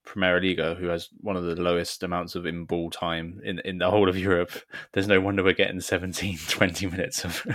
Primeira 0.09 0.41
Liga, 0.41 0.75
who 0.75 0.87
has 0.87 1.11
one 1.21 1.37
of 1.37 1.45
the 1.45 1.55
lowest 1.55 2.03
amounts 2.03 2.35
of 2.35 2.47
in 2.47 2.65
ball 2.65 2.89
time 2.89 3.43
in, 3.45 3.59
in 3.67 3.77
the 3.77 3.91
whole 3.91 4.09
of 4.09 4.19
Europe, 4.19 4.53
there's 4.93 5.07
no 5.07 5.21
wonder 5.21 5.45
we're 5.45 5.53
getting 5.53 5.83
17, 5.83 6.39
20 6.49 6.87
minutes 6.87 7.27
of 7.27 7.47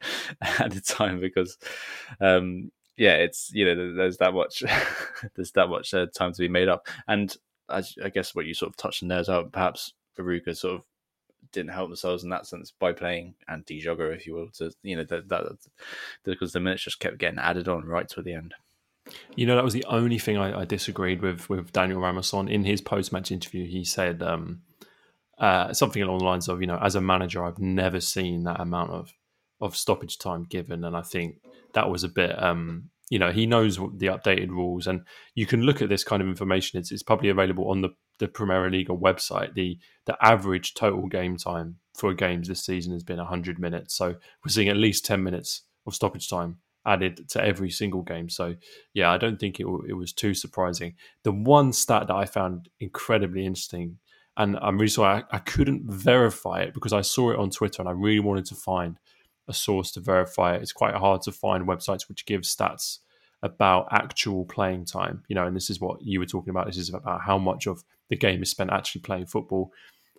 added 0.40 0.86
time 0.86 1.20
because, 1.20 1.58
um, 2.22 2.72
yeah, 2.96 3.16
it's 3.16 3.50
you 3.52 3.66
know 3.66 3.94
there's 3.94 4.16
that 4.16 4.32
much 4.32 4.62
there's 5.36 5.52
that 5.52 5.68
much 5.68 5.92
uh, 5.92 6.06
time 6.14 6.32
to 6.32 6.38
be 6.38 6.48
made 6.48 6.68
up, 6.68 6.86
and 7.06 7.36
as 7.68 7.94
I 8.02 8.08
guess 8.08 8.34
what 8.34 8.46
you 8.46 8.54
sort 8.54 8.70
of 8.70 8.76
touched 8.76 9.02
on 9.02 9.08
there 9.08 9.20
is 9.20 9.28
how 9.28 9.42
perhaps 9.44 9.92
Arouca 10.18 10.56
sort 10.56 10.76
of 10.76 10.82
didn't 11.52 11.72
help 11.72 11.90
themselves 11.90 12.24
in 12.24 12.30
that 12.30 12.46
sense 12.46 12.72
by 12.78 12.92
playing 12.92 13.34
anti 13.48 13.82
jogo, 13.82 14.14
if 14.14 14.26
you 14.26 14.34
will, 14.34 14.48
to 14.52 14.70
you 14.82 14.96
know 14.96 15.04
that, 15.04 15.28
that 15.28 15.56
because 16.24 16.52
the 16.52 16.60
minutes 16.60 16.84
just 16.84 17.00
kept 17.00 17.18
getting 17.18 17.38
added 17.38 17.68
on 17.68 17.84
right 17.84 18.08
to 18.08 18.22
the 18.22 18.32
end. 18.32 18.54
You 19.34 19.46
know, 19.46 19.56
that 19.56 19.64
was 19.64 19.74
the 19.74 19.84
only 19.84 20.18
thing 20.18 20.36
I, 20.36 20.60
I 20.60 20.64
disagreed 20.64 21.22
with 21.22 21.48
with 21.48 21.72
Daniel 21.72 22.00
Ramos 22.00 22.32
on 22.34 22.48
in 22.48 22.64
his 22.64 22.80
post 22.80 23.12
match 23.12 23.30
interview. 23.30 23.66
He 23.66 23.84
said 23.84 24.22
um, 24.22 24.62
uh, 25.38 25.72
something 25.72 26.02
along 26.02 26.18
the 26.18 26.24
lines 26.24 26.48
of, 26.48 26.60
you 26.60 26.66
know, 26.66 26.78
as 26.80 26.94
a 26.94 27.00
manager, 27.00 27.44
I've 27.44 27.58
never 27.58 28.00
seen 28.00 28.44
that 28.44 28.60
amount 28.60 28.90
of 28.92 29.12
of 29.60 29.76
stoppage 29.76 30.18
time 30.18 30.44
given, 30.44 30.84
and 30.84 30.96
I 30.96 31.02
think 31.02 31.36
that 31.74 31.90
was 31.90 32.04
a 32.04 32.08
bit. 32.08 32.40
Um, 32.42 32.90
you 33.10 33.18
know, 33.18 33.32
he 33.32 33.44
knows 33.44 33.76
the 33.76 34.06
updated 34.06 34.50
rules, 34.50 34.86
and 34.86 35.02
you 35.34 35.44
can 35.44 35.62
look 35.62 35.82
at 35.82 35.88
this 35.88 36.04
kind 36.04 36.22
of 36.22 36.28
information. 36.28 36.78
It's, 36.78 36.92
it's 36.92 37.02
probably 37.02 37.28
available 37.28 37.68
on 37.70 37.80
the 37.80 37.90
the 38.18 38.28
Primeira 38.28 38.70
Liga 38.70 38.92
website. 38.92 39.54
The 39.54 39.78
the 40.06 40.16
average 40.22 40.74
total 40.74 41.08
game 41.08 41.36
time 41.36 41.76
for 41.96 42.14
games 42.14 42.48
this 42.48 42.64
season 42.64 42.92
has 42.92 43.02
been 43.02 43.18
100 43.18 43.58
minutes, 43.58 43.96
so 43.96 44.14
we're 44.44 44.50
seeing 44.50 44.68
at 44.68 44.76
least 44.76 45.04
10 45.04 45.22
minutes 45.22 45.62
of 45.86 45.94
stoppage 45.94 46.28
time 46.28 46.58
added 46.86 47.28
to 47.30 47.44
every 47.44 47.70
single 47.70 48.02
game. 48.02 48.28
So 48.28 48.54
yeah, 48.94 49.10
I 49.10 49.18
don't 49.18 49.38
think 49.38 49.60
it, 49.60 49.66
it 49.88 49.94
was 49.94 50.12
too 50.12 50.34
surprising. 50.34 50.94
The 51.24 51.32
one 51.32 51.72
stat 51.72 52.06
that 52.08 52.14
I 52.14 52.24
found 52.24 52.68
incredibly 52.80 53.44
interesting, 53.44 53.98
and 54.36 54.58
I'm 54.62 54.76
really 54.76 54.88
sorry 54.88 55.22
I, 55.30 55.36
I 55.36 55.38
couldn't 55.38 55.90
verify 55.90 56.60
it 56.60 56.74
because 56.74 56.92
I 56.92 57.02
saw 57.02 57.30
it 57.30 57.38
on 57.38 57.50
Twitter 57.50 57.82
and 57.82 57.88
I 57.88 57.92
really 57.92 58.20
wanted 58.20 58.46
to 58.46 58.54
find 58.54 58.98
a 59.48 59.52
source 59.52 59.90
to 59.92 60.00
verify 60.00 60.54
it. 60.54 60.62
It's 60.62 60.72
quite 60.72 60.94
hard 60.94 61.22
to 61.22 61.32
find 61.32 61.66
websites 61.66 62.08
which 62.08 62.26
give 62.26 62.42
stats 62.42 62.98
about 63.42 63.88
actual 63.90 64.44
playing 64.44 64.84
time. 64.86 65.22
You 65.28 65.34
know, 65.34 65.46
and 65.46 65.56
this 65.56 65.70
is 65.70 65.80
what 65.80 66.02
you 66.02 66.20
were 66.20 66.26
talking 66.26 66.50
about. 66.50 66.66
This 66.66 66.78
is 66.78 66.92
about 66.92 67.20
how 67.22 67.38
much 67.38 67.66
of 67.66 67.84
the 68.08 68.16
game 68.16 68.42
is 68.42 68.50
spent 68.50 68.70
actually 68.70 69.02
playing 69.02 69.26
football. 69.26 69.72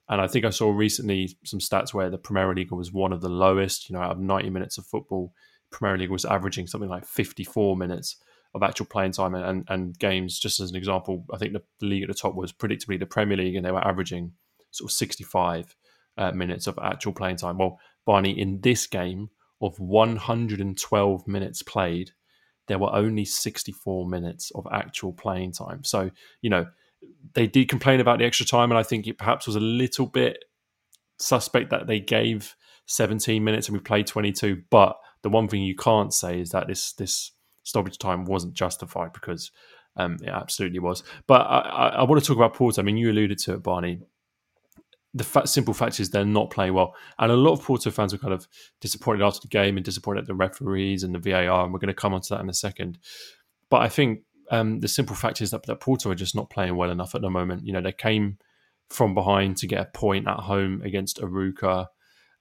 And 0.10 0.20
I 0.20 0.28
think 0.28 0.46
I 0.46 0.50
saw 0.50 0.72
recently 0.72 1.38
some 1.46 1.60
stats 1.60 1.94
where 1.94 2.10
the 2.10 2.18
Premier 2.18 2.54
League 2.54 2.72
was 2.72 2.92
one 2.92 3.14
of 3.14 3.22
the 3.22 3.30
lowest. 3.30 3.90
You 3.90 3.96
know, 3.96 4.02
out 4.02 4.12
of 4.12 4.20
90 4.20 4.50
minutes 4.50 4.78
of 4.78 4.86
football, 4.86 5.34
Premier 5.72 5.98
League 5.98 6.12
was 6.12 6.26
averaging 6.26 6.68
something 6.68 6.90
like 6.90 7.06
54 7.06 7.76
minutes 7.78 8.18
of 8.54 8.64
actual 8.64 8.86
playing 8.86 9.14
time 9.14 9.34
and, 9.34 9.46
and, 9.46 9.66
and 9.70 10.00
games. 10.00 10.40
Just 10.40 10.60
as 10.60 10.70
an 10.70 10.76
example, 10.76 11.26
I 11.34 11.38
think 11.38 11.54
the, 11.54 11.86
league 11.86 12.04
at 12.04 12.10
the 12.10 12.14
top 12.14 12.36
was 12.36 12.52
predictably 12.52 13.00
the 13.00 13.06
Premier 13.06 13.38
League, 13.38 13.56
and 13.56 13.66
they 13.66 13.72
were 13.72 13.86
averaging 13.86 14.34
sort 14.72 14.92
of 14.92 14.96
65 14.96 15.76
uh, 16.18 16.32
minutes 16.32 16.68
of 16.68 16.78
actual 16.82 17.14
playing 17.14 17.38
time. 17.38 17.58
Well, 17.58 17.80
Barney, 18.06 18.38
in 18.38 18.62
this 18.62 18.88
game 18.88 19.30
of 19.62 19.80
112 19.80 21.28
minutes 21.28 21.64
played, 21.64 22.12
there 22.68 22.80
were 22.80 22.94
only 22.94 23.26
64 23.26 24.08
minutes 24.08 24.52
of 24.56 24.68
actual 24.72 25.14
playing 25.14 25.54
time. 25.54 25.84
So, 25.84 26.12
you 26.42 26.50
know, 26.50 26.68
they 27.34 27.48
did 27.48 27.70
complain 27.70 28.00
about 28.00 28.20
the 28.20 28.26
extra 28.26 28.46
time, 28.46 28.72
and 28.72 28.78
I 28.78 28.84
think 28.84 29.08
it 29.08 29.18
perhaps 29.18 29.48
was 29.48 29.56
a 29.56 29.62
little 29.62 30.06
bit 30.06 30.44
suspect 31.18 31.70
that 31.70 31.88
they 31.88 32.00
gave 32.00 32.56
17 32.88 33.44
minutes 33.44 33.68
and 33.68 33.78
we 33.78 33.82
played 33.82 34.08
22. 34.08 34.64
But 34.70 34.98
the 35.24 35.30
one 35.30 35.48
thing 35.48 35.64
you 35.64 35.76
can't 35.76 36.14
say 36.14 36.40
is 36.40 36.52
that 36.52 36.68
this 36.68 36.94
this 36.94 37.32
stoppage 37.64 37.98
time 37.98 38.26
wasn't 38.26 38.54
justified 38.54 39.14
because 39.14 39.52
um, 39.96 40.18
it 40.22 40.30
absolutely 40.30 40.80
was. 40.80 41.04
But 41.28 41.42
I, 41.42 41.60
I, 41.60 41.88
I, 41.90 42.04
want 42.04 42.22
to 42.22 42.28
talk 42.28 42.38
about 42.38 42.56
Porto. 42.56 42.82
I 42.82 42.86
mean, 42.86 42.98
you 42.98 43.12
alluded 43.12 43.38
to 43.40 43.54
it, 43.54 43.64
Barney. 43.64 44.00
The 45.14 45.46
simple 45.46 45.74
fact 45.74 46.00
is 46.00 46.10
they're 46.10 46.24
not 46.24 46.52
playing 46.52 46.74
well, 46.74 46.96
and 47.20 47.32
a 47.32 47.36
lot 47.36 47.52
of 47.52 47.62
Porto 47.62 47.92
fans 47.92 48.14
were 48.14 48.20
kind 48.20 48.34
of 48.34 48.48
disappointed 48.80 49.22
after 49.22 49.42
the 49.42 49.50
game 49.50 49.76
and 49.76 49.86
disappointed 49.86 50.22
at 50.22 50.28
the 50.28 50.34
referees 50.34 51.04
and 51.04 51.14
the 51.14 51.20
VAR. 51.20 51.66
And 51.66 51.74
we're 51.74 51.80
going 51.80 51.90
to 51.90 51.94
come 51.94 52.14
on 52.14 52.22
to 52.22 52.30
that 52.36 52.42
in 52.42 52.50
a 52.50 52.54
second. 52.54 52.98
But 53.70 53.82
I 53.82 53.90
think 53.90 54.22
um, 54.52 54.80
the 54.80 54.88
simple 54.88 55.16
fact 55.16 55.42
is 55.42 55.52
that, 55.52 55.66
that 55.66 55.82
Porto 55.82 56.10
are 56.10 56.16
just 56.16 56.36
not 56.36 56.50
playing 56.50 56.78
well 56.78 56.92
enough 56.92 57.14
at 57.14 57.22
the 57.22 57.30
moment. 57.30 57.66
You 57.66 57.74
know, 57.74 57.82
they 57.82 57.92
came 57.92 58.38
from 58.90 59.14
behind 59.14 59.58
to 59.58 59.68
get 59.68 59.82
a 59.82 59.86
point 59.86 60.28
at 60.28 60.40
home 60.40 60.82
against 60.82 61.20
Arouca. 61.20 61.88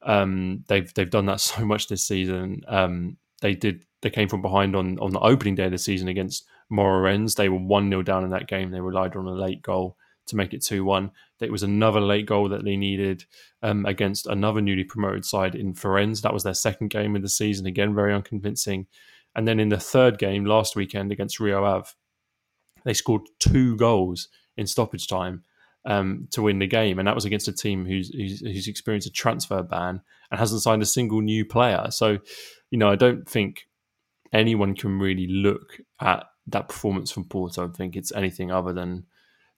Um, 0.02 0.64
they've 0.68 0.92
they've 0.94 1.10
done 1.10 1.26
that 1.26 1.40
so 1.40 1.64
much 1.64 1.88
this 1.88 2.06
season. 2.06 2.62
Um, 2.68 3.16
they 3.40 3.54
did 3.54 3.84
they 4.02 4.10
came 4.10 4.28
from 4.28 4.42
behind 4.42 4.76
on 4.76 4.98
on 4.98 5.12
the 5.12 5.20
opening 5.20 5.54
day 5.54 5.66
of 5.66 5.72
the 5.72 5.78
season 5.78 6.08
against 6.08 6.46
Moreirense. 6.72 7.34
They 7.34 7.48
were 7.48 7.58
one 7.58 7.88
0 7.88 8.02
down 8.02 8.24
in 8.24 8.30
that 8.30 8.48
game. 8.48 8.70
They 8.70 8.80
relied 8.80 9.16
on 9.16 9.26
a 9.26 9.32
late 9.32 9.62
goal 9.62 9.96
to 10.26 10.36
make 10.36 10.54
it 10.54 10.64
two 10.64 10.84
one. 10.84 11.10
It 11.40 11.52
was 11.52 11.62
another 11.62 12.00
late 12.00 12.26
goal 12.26 12.48
that 12.50 12.64
they 12.64 12.76
needed 12.76 13.24
um, 13.62 13.86
against 13.86 14.26
another 14.26 14.60
newly 14.60 14.84
promoted 14.84 15.24
side 15.24 15.54
in 15.54 15.74
Farense. 15.74 16.22
That 16.22 16.34
was 16.34 16.44
their 16.44 16.54
second 16.54 16.88
game 16.88 17.16
of 17.16 17.22
the 17.22 17.28
season. 17.28 17.66
Again, 17.66 17.94
very 17.94 18.14
unconvincing. 18.14 18.86
And 19.34 19.46
then 19.46 19.60
in 19.60 19.68
the 19.68 19.78
third 19.78 20.18
game 20.18 20.44
last 20.44 20.76
weekend 20.76 21.12
against 21.12 21.40
Rio 21.40 21.64
Ave, 21.64 21.88
they 22.84 22.94
scored 22.94 23.22
two 23.38 23.76
goals 23.76 24.28
in 24.56 24.66
stoppage 24.66 25.06
time 25.06 25.44
um, 25.84 26.28
to 26.32 26.42
win 26.42 26.58
the 26.58 26.66
game, 26.66 26.98
and 26.98 27.08
that 27.08 27.14
was 27.14 27.24
against 27.24 27.48
a 27.48 27.52
team 27.52 27.86
who's, 27.86 28.14
who's, 28.14 28.40
who's 28.40 28.68
experienced 28.68 29.08
a 29.08 29.10
transfer 29.10 29.62
ban 29.62 30.00
and 30.30 30.40
hasn't 30.40 30.62
signed 30.62 30.82
a 30.82 30.86
single 30.86 31.20
new 31.20 31.44
player. 31.44 31.86
So, 31.90 32.18
you 32.70 32.78
know, 32.78 32.90
I 32.90 32.96
don't 32.96 33.28
think 33.28 33.66
anyone 34.32 34.74
can 34.74 34.98
really 34.98 35.26
look 35.26 35.80
at 36.00 36.24
that 36.46 36.68
performance 36.68 37.10
from 37.10 37.24
Porto 37.24 37.64
and 37.64 37.74
think 37.74 37.96
it's 37.96 38.12
anything 38.12 38.50
other 38.50 38.72
than 38.72 39.06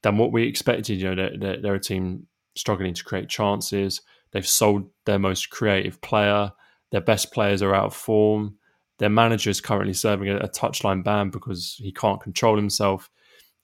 than 0.03 0.19
what 0.19 0.33
we 0.33 0.47
expected. 0.47 1.01
You 1.01 1.15
know, 1.15 1.29
they're, 1.39 1.61
they're 1.61 1.75
a 1.75 1.81
team 1.81 2.27
struggling 2.57 2.95
to 2.95 3.05
create 3.05 3.29
chances. 3.29 4.01
They've 4.33 4.47
sold 4.47 4.89
their 5.07 5.19
most 5.19 5.51
creative 5.51 6.01
player. 6.01 6.53
Their 6.91 7.01
best 7.01 7.33
players 7.33 7.63
are 7.63 7.75
out 7.75 7.87
of 7.87 7.95
form. 7.95 8.57
Their 8.99 9.11
manager 9.11 9.51
is 9.51 9.61
currently 9.61 9.95
serving 9.95 10.29
a, 10.29 10.37
a 10.37 10.49
touchline 10.49 11.05
ban 11.05 11.31
because 11.31 11.77
he 11.79 11.93
can't 11.93 12.21
control 12.21 12.57
himself. 12.57 13.11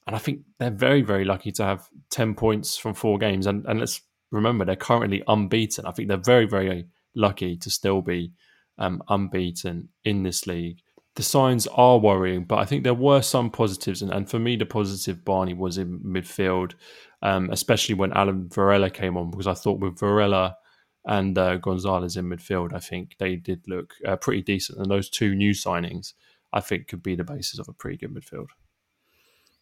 And 0.09 0.17
I 0.17 0.21
think 0.21 0.41
they're 0.59 0.71
very, 0.71 1.03
very 1.03 1.27
lucky 1.27 1.53
to 1.53 1.65
have 1.65 1.87
10 2.09 2.35
points 2.35 2.79
from 2.79 2.95
four 2.95 3.19
games. 3.19 3.47
And, 3.47 3.67
and 3.67 3.79
let's 3.79 4.01
remember, 4.31 4.65
they're 4.65 4.75
currently 4.75 5.23
unbeaten. 5.29 5.85
I 5.85 5.91
think 5.91 6.09
they're 6.09 6.17
very, 6.17 6.47
very 6.47 6.87
lucky 7.15 7.59
to 7.59 7.69
still 7.69 8.01
be 8.01 8.33
um, 8.79 9.03
unbeaten 9.11 9.91
in 10.05 10.23
this 10.23 10.47
league. 10.47 10.79
The 11.17 11.23
signs 11.23 11.67
are 11.67 11.99
worrying, 11.99 12.45
but 12.45 12.59
I 12.59 12.65
think 12.65 12.85
there 12.85 12.95
were 12.95 13.21
some 13.21 13.51
positives. 13.51 14.01
And, 14.01 14.11
and 14.11 14.31
for 14.31 14.39
me, 14.39 14.57
the 14.57 14.65
positive, 14.65 15.27
Barney, 15.27 15.53
was 15.53 15.77
in 15.77 16.01
midfield, 16.01 16.73
um, 17.21 17.51
especially 17.51 17.95
when 17.95 18.15
Alan 18.15 18.49
Varela 18.49 18.89
came 18.89 19.19
on, 19.19 19.31
because 19.31 19.47
I 19.47 19.53
thought 19.53 19.79
with 19.79 20.01
Varela 20.01 20.57
and 21.05 21.37
uh, 21.37 21.59
Gonzalez 21.59 22.17
in 22.17 22.31
midfield, 22.31 22.73
I 22.73 22.81
think 22.81 23.17
they 23.19 23.37
did 23.37 23.63
look 23.69 23.93
uh, 24.07 24.17
pretty 24.17 24.41
decent. 24.41 24.79
And 24.79 24.91
those 24.91 25.11
two 25.11 25.35
new 25.35 25.53
signings, 25.53 26.15
I 26.51 26.61
think, 26.61 26.89
could 26.89 27.03
be 27.03 27.15
the 27.15 27.25
basis 27.25 27.59
of 27.59 27.69
a 27.69 27.75
pretty 27.75 27.99
good 27.99 28.15
midfield. 28.15 28.47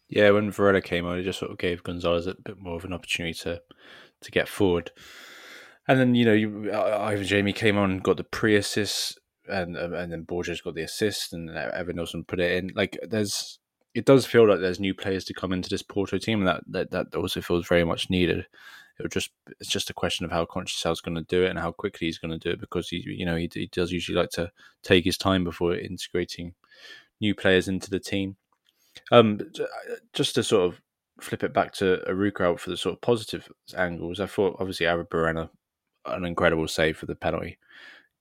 Yeah, 0.09 0.31
when 0.31 0.51
Varela 0.51 0.81
came 0.81 1.05
on, 1.05 1.17
it 1.17 1.23
just 1.23 1.39
sort 1.39 1.51
of 1.51 1.57
gave 1.57 1.83
Gonzalez 1.83 2.27
a 2.27 2.35
bit 2.35 2.59
more 2.59 2.77
of 2.77 2.85
an 2.85 2.93
opportunity 2.93 3.33
to 3.41 3.61
to 4.21 4.31
get 4.31 4.47
forward. 4.47 4.91
And 5.87 5.99
then 5.99 6.15
you 6.15 6.25
know, 6.25 6.33
you, 6.33 6.69
uh, 6.73 6.77
uh, 6.77 7.11
Iván 7.11 7.29
Jaime 7.29 7.53
came 7.53 7.77
on, 7.77 7.99
got 7.99 8.17
the 8.17 8.23
pre-assist, 8.23 9.19
and 9.47 9.77
um, 9.77 9.93
and 9.93 10.11
then 10.11 10.23
Borges 10.23 10.61
got 10.61 10.75
the 10.75 10.83
assist, 10.83 11.33
and 11.33 11.49
Evanilson 11.49 12.27
put 12.27 12.39
it 12.39 12.51
in. 12.51 12.71
Like 12.75 12.97
there's, 13.07 13.59
it 13.93 14.05
does 14.05 14.25
feel 14.25 14.47
like 14.47 14.59
there's 14.59 14.79
new 14.79 14.93
players 14.93 15.23
to 15.25 15.33
come 15.33 15.53
into 15.53 15.69
this 15.69 15.83
Porto 15.83 16.17
team, 16.17 16.39
and 16.39 16.47
that 16.47 16.63
that, 16.67 16.91
that 16.91 17.15
also 17.15 17.41
feels 17.41 17.67
very 17.67 17.83
much 17.83 18.09
needed. 18.09 18.45
It 18.99 19.11
just 19.11 19.29
it's 19.59 19.69
just 19.69 19.89
a 19.89 19.93
question 19.93 20.25
of 20.25 20.31
how 20.31 20.45
conscious 20.45 20.81
Conceição's 20.81 21.01
going 21.01 21.15
to 21.15 21.23
do 21.23 21.43
it 21.43 21.49
and 21.49 21.59
how 21.59 21.71
quickly 21.71 22.07
he's 22.07 22.17
going 22.17 22.31
to 22.31 22.39
do 22.39 22.49
it 22.49 22.59
because 22.59 22.89
he 22.89 23.03
you 23.05 23.25
know 23.25 23.35
he, 23.35 23.49
he 23.53 23.67
does 23.67 23.91
usually 23.91 24.17
like 24.17 24.31
to 24.31 24.51
take 24.83 25.05
his 25.05 25.17
time 25.17 25.43
before 25.43 25.75
integrating 25.75 26.55
new 27.21 27.35
players 27.35 27.67
into 27.67 27.89
the 27.89 27.99
team. 27.99 28.37
Um, 29.11 29.39
just 30.13 30.35
to 30.35 30.43
sort 30.43 30.67
of 30.73 30.81
flip 31.21 31.43
it 31.43 31.53
back 31.53 31.73
to 31.73 32.01
out 32.41 32.59
for 32.59 32.69
the 32.69 32.77
sort 32.77 32.93
of 32.93 33.01
positive 33.01 33.51
angles, 33.75 34.19
I 34.19 34.25
thought 34.27 34.57
obviously 34.59 34.85
Arab 34.87 35.09
Arruabarrena, 35.09 35.49
an 36.05 36.25
incredible 36.25 36.67
save 36.67 36.97
for 36.97 37.05
the 37.05 37.15
penalty. 37.15 37.57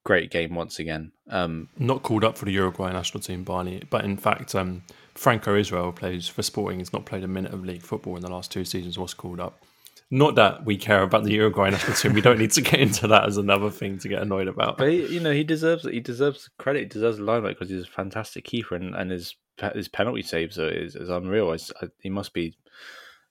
great 0.04 0.30
game 0.30 0.54
once 0.54 0.78
again. 0.78 1.12
Um, 1.30 1.68
Not 1.78 2.02
called 2.02 2.24
up 2.24 2.38
for 2.38 2.44
the 2.44 2.52
Uruguay 2.52 2.92
national 2.92 3.20
team, 3.22 3.44
Barney, 3.44 3.82
but 3.90 4.04
in 4.04 4.16
fact, 4.16 4.54
um, 4.54 4.82
Franco 5.14 5.56
Israel 5.56 5.92
plays 5.92 6.28
for 6.28 6.42
Sporting. 6.42 6.78
He's 6.78 6.92
not 6.92 7.06
played 7.06 7.24
a 7.24 7.28
minute 7.28 7.52
of 7.52 7.64
league 7.64 7.82
football 7.82 8.16
in 8.16 8.22
the 8.22 8.30
last 8.30 8.52
two 8.52 8.64
seasons. 8.64 8.98
Was 8.98 9.14
called 9.14 9.40
up. 9.40 9.62
Not 10.10 10.36
that 10.36 10.64
we 10.64 10.76
care 10.76 11.02
about 11.02 11.24
the 11.24 11.32
Uruguay 11.32 11.70
national 11.70 11.96
team. 11.96 12.12
We 12.12 12.20
don't 12.20 12.38
need 12.38 12.52
to 12.52 12.60
get 12.60 12.78
into 12.78 13.08
that 13.08 13.24
as 13.24 13.36
another 13.36 13.70
thing 13.70 13.98
to 13.98 14.08
get 14.08 14.22
annoyed 14.22 14.46
about. 14.46 14.78
But 14.78 14.90
he, 14.90 15.06
you 15.06 15.20
know, 15.20 15.32
he 15.32 15.42
deserves 15.42 15.84
he 15.84 16.00
deserves 16.00 16.48
credit. 16.58 16.80
He 16.80 16.86
deserves 16.86 17.18
the 17.18 17.24
limelight 17.24 17.58
because 17.58 17.70
he's 17.70 17.82
a 17.82 17.86
fantastic 17.86 18.44
keeper, 18.44 18.76
and, 18.76 18.94
and 18.94 19.10
his 19.10 19.34
his 19.74 19.88
penalty 19.88 20.22
saves 20.22 20.58
are, 20.58 20.70
is, 20.70 20.96
is 20.96 21.08
unreal. 21.08 21.50
I, 21.50 21.86
he 22.00 22.10
must 22.10 22.32
be, 22.32 22.56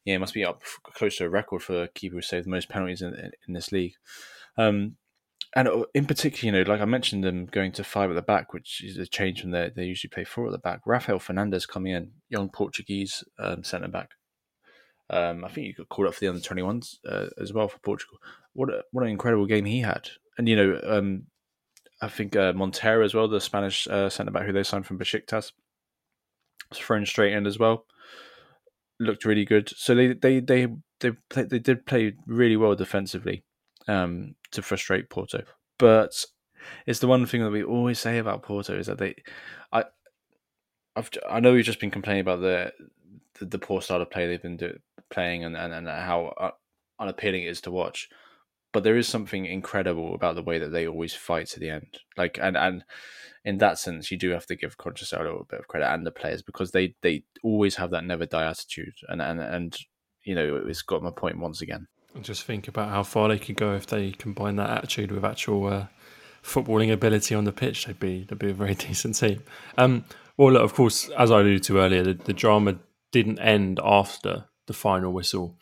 yeah, 0.04 0.16
he 0.16 0.18
must 0.18 0.34
be 0.34 0.46
up 0.46 0.62
close 0.84 1.18
to 1.18 1.26
a 1.26 1.30
record 1.30 1.64
for 1.64 1.84
a 1.84 1.88
keeper 1.88 2.16
who 2.16 2.22
saved 2.22 2.46
the 2.46 2.52
most 2.52 2.70
penalties 2.70 3.02
in, 3.02 3.14
in, 3.14 3.32
in 3.48 3.54
this 3.54 3.72
league. 3.72 3.94
Um, 4.58 4.98
and 5.56 5.68
uh, 5.68 5.86
in 5.94 6.06
particular, 6.06 6.46
you 6.46 6.64
know, 6.66 6.70
like 6.70 6.82
I 6.82 6.86
mentioned, 6.86 7.24
them 7.24 7.46
going 7.46 7.72
to 7.74 7.84
five 7.84 8.10
at 8.10 8.16
the 8.16 8.22
back, 8.22 8.54
which 8.54 8.84
is 8.84 8.98
a 8.98 9.08
change 9.08 9.42
from 9.42 9.52
their 9.52 9.70
they 9.70 9.86
usually 9.86 10.10
play 10.10 10.26
four 10.26 10.46
at 10.48 10.52
the 10.52 10.58
back. 10.58 10.82
Rafael 10.86 11.20
Fernandes 11.20 11.68
coming 11.68 11.94
in, 11.94 12.12
young 12.30 12.50
Portuguese 12.50 13.24
um, 13.40 13.64
centre 13.64 13.88
back. 13.88 14.12
Um, 15.10 15.46
I 15.46 15.50
think 15.50 15.68
you 15.68 15.74
got 15.74 15.90
called 15.90 16.08
up 16.08 16.16
for 16.16 16.20
the 16.22 16.28
under 16.28 16.42
twenty 16.42 16.64
ones 16.64 17.00
uh, 17.08 17.28
as 17.42 17.54
well 17.54 17.68
for 17.68 17.80
Portugal. 17.80 18.18
What 18.54 18.70
a, 18.70 18.84
what 18.92 19.04
an 19.04 19.10
incredible 19.10 19.46
game 19.46 19.66
he 19.66 19.82
had, 19.82 20.10
and 20.38 20.50
you 20.50 20.56
know, 20.56 20.80
um, 20.84 21.28
I 22.02 22.10
think 22.10 22.36
uh, 22.36 22.54
Montero 22.54 23.06
as 23.06 23.14
well, 23.14 23.28
the 23.28 23.40
Spanish 23.40 23.88
uh, 23.88 24.10
centre 24.10 24.32
back 24.32 24.46
who 24.46 24.52
they 24.52 24.64
signed 24.64 24.86
from 24.86 25.00
Besiktas, 25.00 25.52
thrown 26.74 27.06
straight 27.06 27.34
in 27.34 27.46
as 27.46 27.60
well. 27.60 27.86
Looked 29.00 29.26
really 29.26 29.46
good. 29.46 29.70
So 29.76 29.94
they 29.96 30.14
they 30.14 30.40
they 30.40 30.68
they 31.00 31.12
play, 31.30 31.44
they 31.44 31.60
did 31.60 31.86
play 31.86 32.14
really 32.28 32.56
well 32.56 32.76
defensively 32.76 33.44
um, 33.88 34.36
to 34.52 34.62
frustrate 34.62 35.10
Porto. 35.10 35.44
But 35.78 36.26
it's 36.86 37.00
the 37.00 37.08
one 37.08 37.26
thing 37.26 37.44
that 37.44 37.52
we 37.52 37.64
always 37.64 38.00
say 38.00 38.18
about 38.18 38.44
Porto 38.44 38.78
is 38.78 38.88
that 38.88 38.98
they, 38.98 39.16
I, 39.72 39.86
I've, 40.96 41.10
I 41.30 41.40
know 41.40 41.54
we've 41.54 41.66
just 41.66 41.80
been 41.80 41.92
complaining 41.92 42.22
about 42.22 42.42
the 42.42 42.72
the, 43.40 43.46
the 43.46 43.60
poor 43.60 43.82
style 43.82 44.02
of 44.02 44.10
play 44.10 44.28
they've 44.28 44.42
been 44.42 44.58
do, 44.58 44.78
playing 45.10 45.44
and, 45.44 45.58
and, 45.58 45.74
and 45.74 45.88
how 45.88 46.34
uh, 46.38 46.52
unappealing 47.00 47.44
it 47.44 47.50
is 47.50 47.62
to 47.62 47.72
watch. 47.72 48.10
But 48.76 48.84
there 48.84 48.98
is 48.98 49.08
something 49.08 49.46
incredible 49.46 50.14
about 50.14 50.36
the 50.36 50.44
way 50.44 50.60
that 50.60 50.74
they 50.74 50.86
always 50.86 51.14
fight 51.14 51.48
to 51.52 51.62
the 51.62 51.70
end. 51.70 51.98
Like 52.18 52.38
and 52.42 52.58
and 52.58 52.84
in 53.46 53.60
that 53.60 53.80
sense, 53.80 54.12
you 54.12 54.18
do 54.18 54.32
have 54.32 54.46
to 54.48 54.56
give 54.58 54.78
Conceição 54.78 55.22
a 55.22 55.24
little 55.24 55.48
bit 55.50 55.62
of 55.62 55.70
credit 55.70 55.94
and 55.94 56.06
the 56.06 56.12
players 56.12 56.42
because 56.42 56.72
they 56.72 56.94
they 57.02 57.24
always 57.42 57.78
have 57.78 57.92
that 57.92 58.04
never 58.04 58.26
die 58.26 58.44
attitude. 58.44 58.96
And 59.08 59.22
and 59.22 59.40
and 59.40 59.78
you 60.26 60.36
know 60.36 60.62
it's 60.68 60.82
got 60.82 61.02
my 61.02 61.12
point 61.12 61.40
once 61.40 61.62
again. 61.62 61.88
Just 62.20 62.44
think 62.44 62.68
about 62.68 62.90
how 62.90 63.04
far 63.04 63.30
they 63.30 63.40
could 63.40 63.56
go 63.56 63.76
if 63.76 63.88
they 63.88 64.12
combine 64.12 64.58
that 64.58 64.72
attitude 64.72 65.10
with 65.10 65.24
actual 65.24 65.68
uh, 65.68 65.86
footballing 66.44 66.92
ability 66.92 67.34
on 67.34 67.46
the 67.46 67.54
pitch. 67.54 67.86
They'd 67.86 67.98
be 67.98 68.26
they'd 68.26 68.38
be 68.38 68.50
a 68.50 68.54
very 68.54 68.74
decent 68.88 69.16
team. 69.16 69.42
Um, 69.78 70.04
well, 70.36 70.52
look, 70.52 70.64
of 70.64 70.74
course, 70.74 71.08
as 71.12 71.32
I 71.32 71.40
alluded 71.40 71.64
to 71.64 71.80
earlier, 71.80 72.04
the, 72.04 72.16
the 72.16 72.34
drama 72.34 72.76
didn't 73.14 73.40
end 73.40 73.80
after 73.82 74.48
the 74.68 74.74
final 74.74 75.14
whistle 75.14 75.56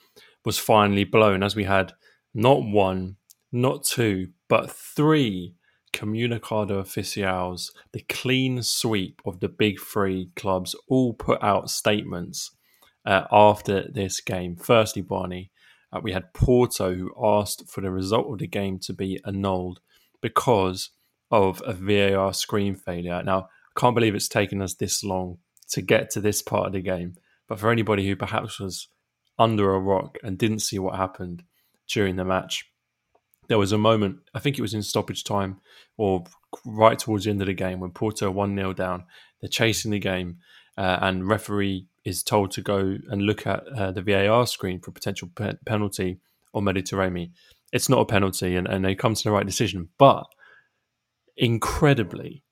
was 0.44 0.58
finally 0.58 1.04
blown, 1.04 1.44
as 1.44 1.56
we 1.56 1.66
had 1.66 1.94
not 2.34 2.64
one, 2.64 3.18
not 3.52 3.84
two, 3.84 4.30
but 4.48 4.72
three 4.72 5.56
Comunicado 5.94 6.82
Oficials, 6.82 7.72
the 7.92 8.02
clean 8.10 8.64
sweep 8.64 9.22
of 9.26 9.40
the 9.40 9.48
big 9.48 9.80
three 9.80 10.32
clubs, 10.36 10.76
all 10.88 11.14
put 11.14 11.42
out 11.44 11.70
statements 11.70 12.52
uh, 13.06 13.26
after 13.32 13.88
this 13.92 14.20
game. 14.20 14.56
Firstly, 14.56 15.04
Barney, 15.04 15.52
uh, 15.94 16.00
we 16.02 16.12
had 16.12 16.34
Porto 16.34 16.94
who 16.94 17.14
asked 17.24 17.70
for 17.70 17.82
the 17.82 17.92
result 17.92 18.32
of 18.32 18.40
the 18.40 18.48
game 18.48 18.80
to 18.80 18.94
be 18.94 19.22
annulled 19.26 19.80
because 20.22 20.90
of 21.30 21.62
a 21.66 21.74
VAR 21.74 22.34
screen 22.34 22.76
failure. 22.76 23.22
Now, 23.24 23.50
I 23.76 23.80
can't 23.80 23.96
believe 23.96 24.16
it's 24.16 24.28
taken 24.28 24.62
us 24.62 24.74
this 24.74 25.04
long 25.04 25.38
to 25.70 25.82
get 25.82 26.10
to 26.12 26.22
this 26.22 26.42
part 26.42 26.68
of 26.68 26.74
the 26.74 26.82
game. 26.82 27.16
But 27.48 27.60
for 27.60 27.72
anybody 27.72 28.08
who 28.08 28.16
perhaps 28.16 28.60
was 28.60 28.88
under 29.38 29.74
a 29.74 29.80
rock 29.80 30.18
and 30.24 30.38
didn't 30.38 30.60
see 30.60 30.80
what 30.80 30.96
happened 30.96 31.44
during 31.88 32.16
the 32.16 32.26
match, 32.26 32.66
there 33.48 33.58
was 33.58 33.72
a 33.72 33.78
moment, 33.78 34.18
I 34.34 34.40
think 34.40 34.58
it 34.58 34.62
was 34.62 34.74
in 34.74 34.84
stoppage 34.84 35.24
time 35.24 35.60
or 35.98 36.24
right 36.66 36.98
towards 36.98 37.26
the 37.26 37.32
end 37.32 37.42
of 37.42 37.48
the 37.48 37.54
game 37.54 37.80
when 37.80 37.92
Porto 37.92 38.32
1 38.32 38.56
0 38.56 38.74
down. 38.74 39.06
They're 39.42 39.50
chasing 39.50 39.92
the 39.92 40.00
game, 40.00 40.38
uh, 40.78 41.00
and 41.02 41.28
referee 41.28 41.88
is 42.06 42.24
told 42.24 42.52
to 42.52 42.62
go 42.62 42.98
and 43.10 43.22
look 43.22 43.46
at 43.46 43.68
uh, 43.68 43.92
the 43.92 44.02
VAR 44.02 44.48
screen 44.48 44.80
for 44.80 44.92
potential 44.92 45.30
pe- 45.36 45.58
penalty 45.66 46.20
on 46.54 46.64
Mehdi 46.64 46.84
Taremi. 46.84 47.32
It's 47.72 47.90
not 47.90 48.00
a 48.02 48.06
penalty, 48.06 48.56
and, 48.56 48.68
and 48.68 48.86
they 48.86 48.96
come 48.96 49.16
to 49.16 49.24
the 49.24 49.32
right 49.32 49.46
decision. 49.46 49.90
But 49.98 50.26
incredibly, 51.36 52.44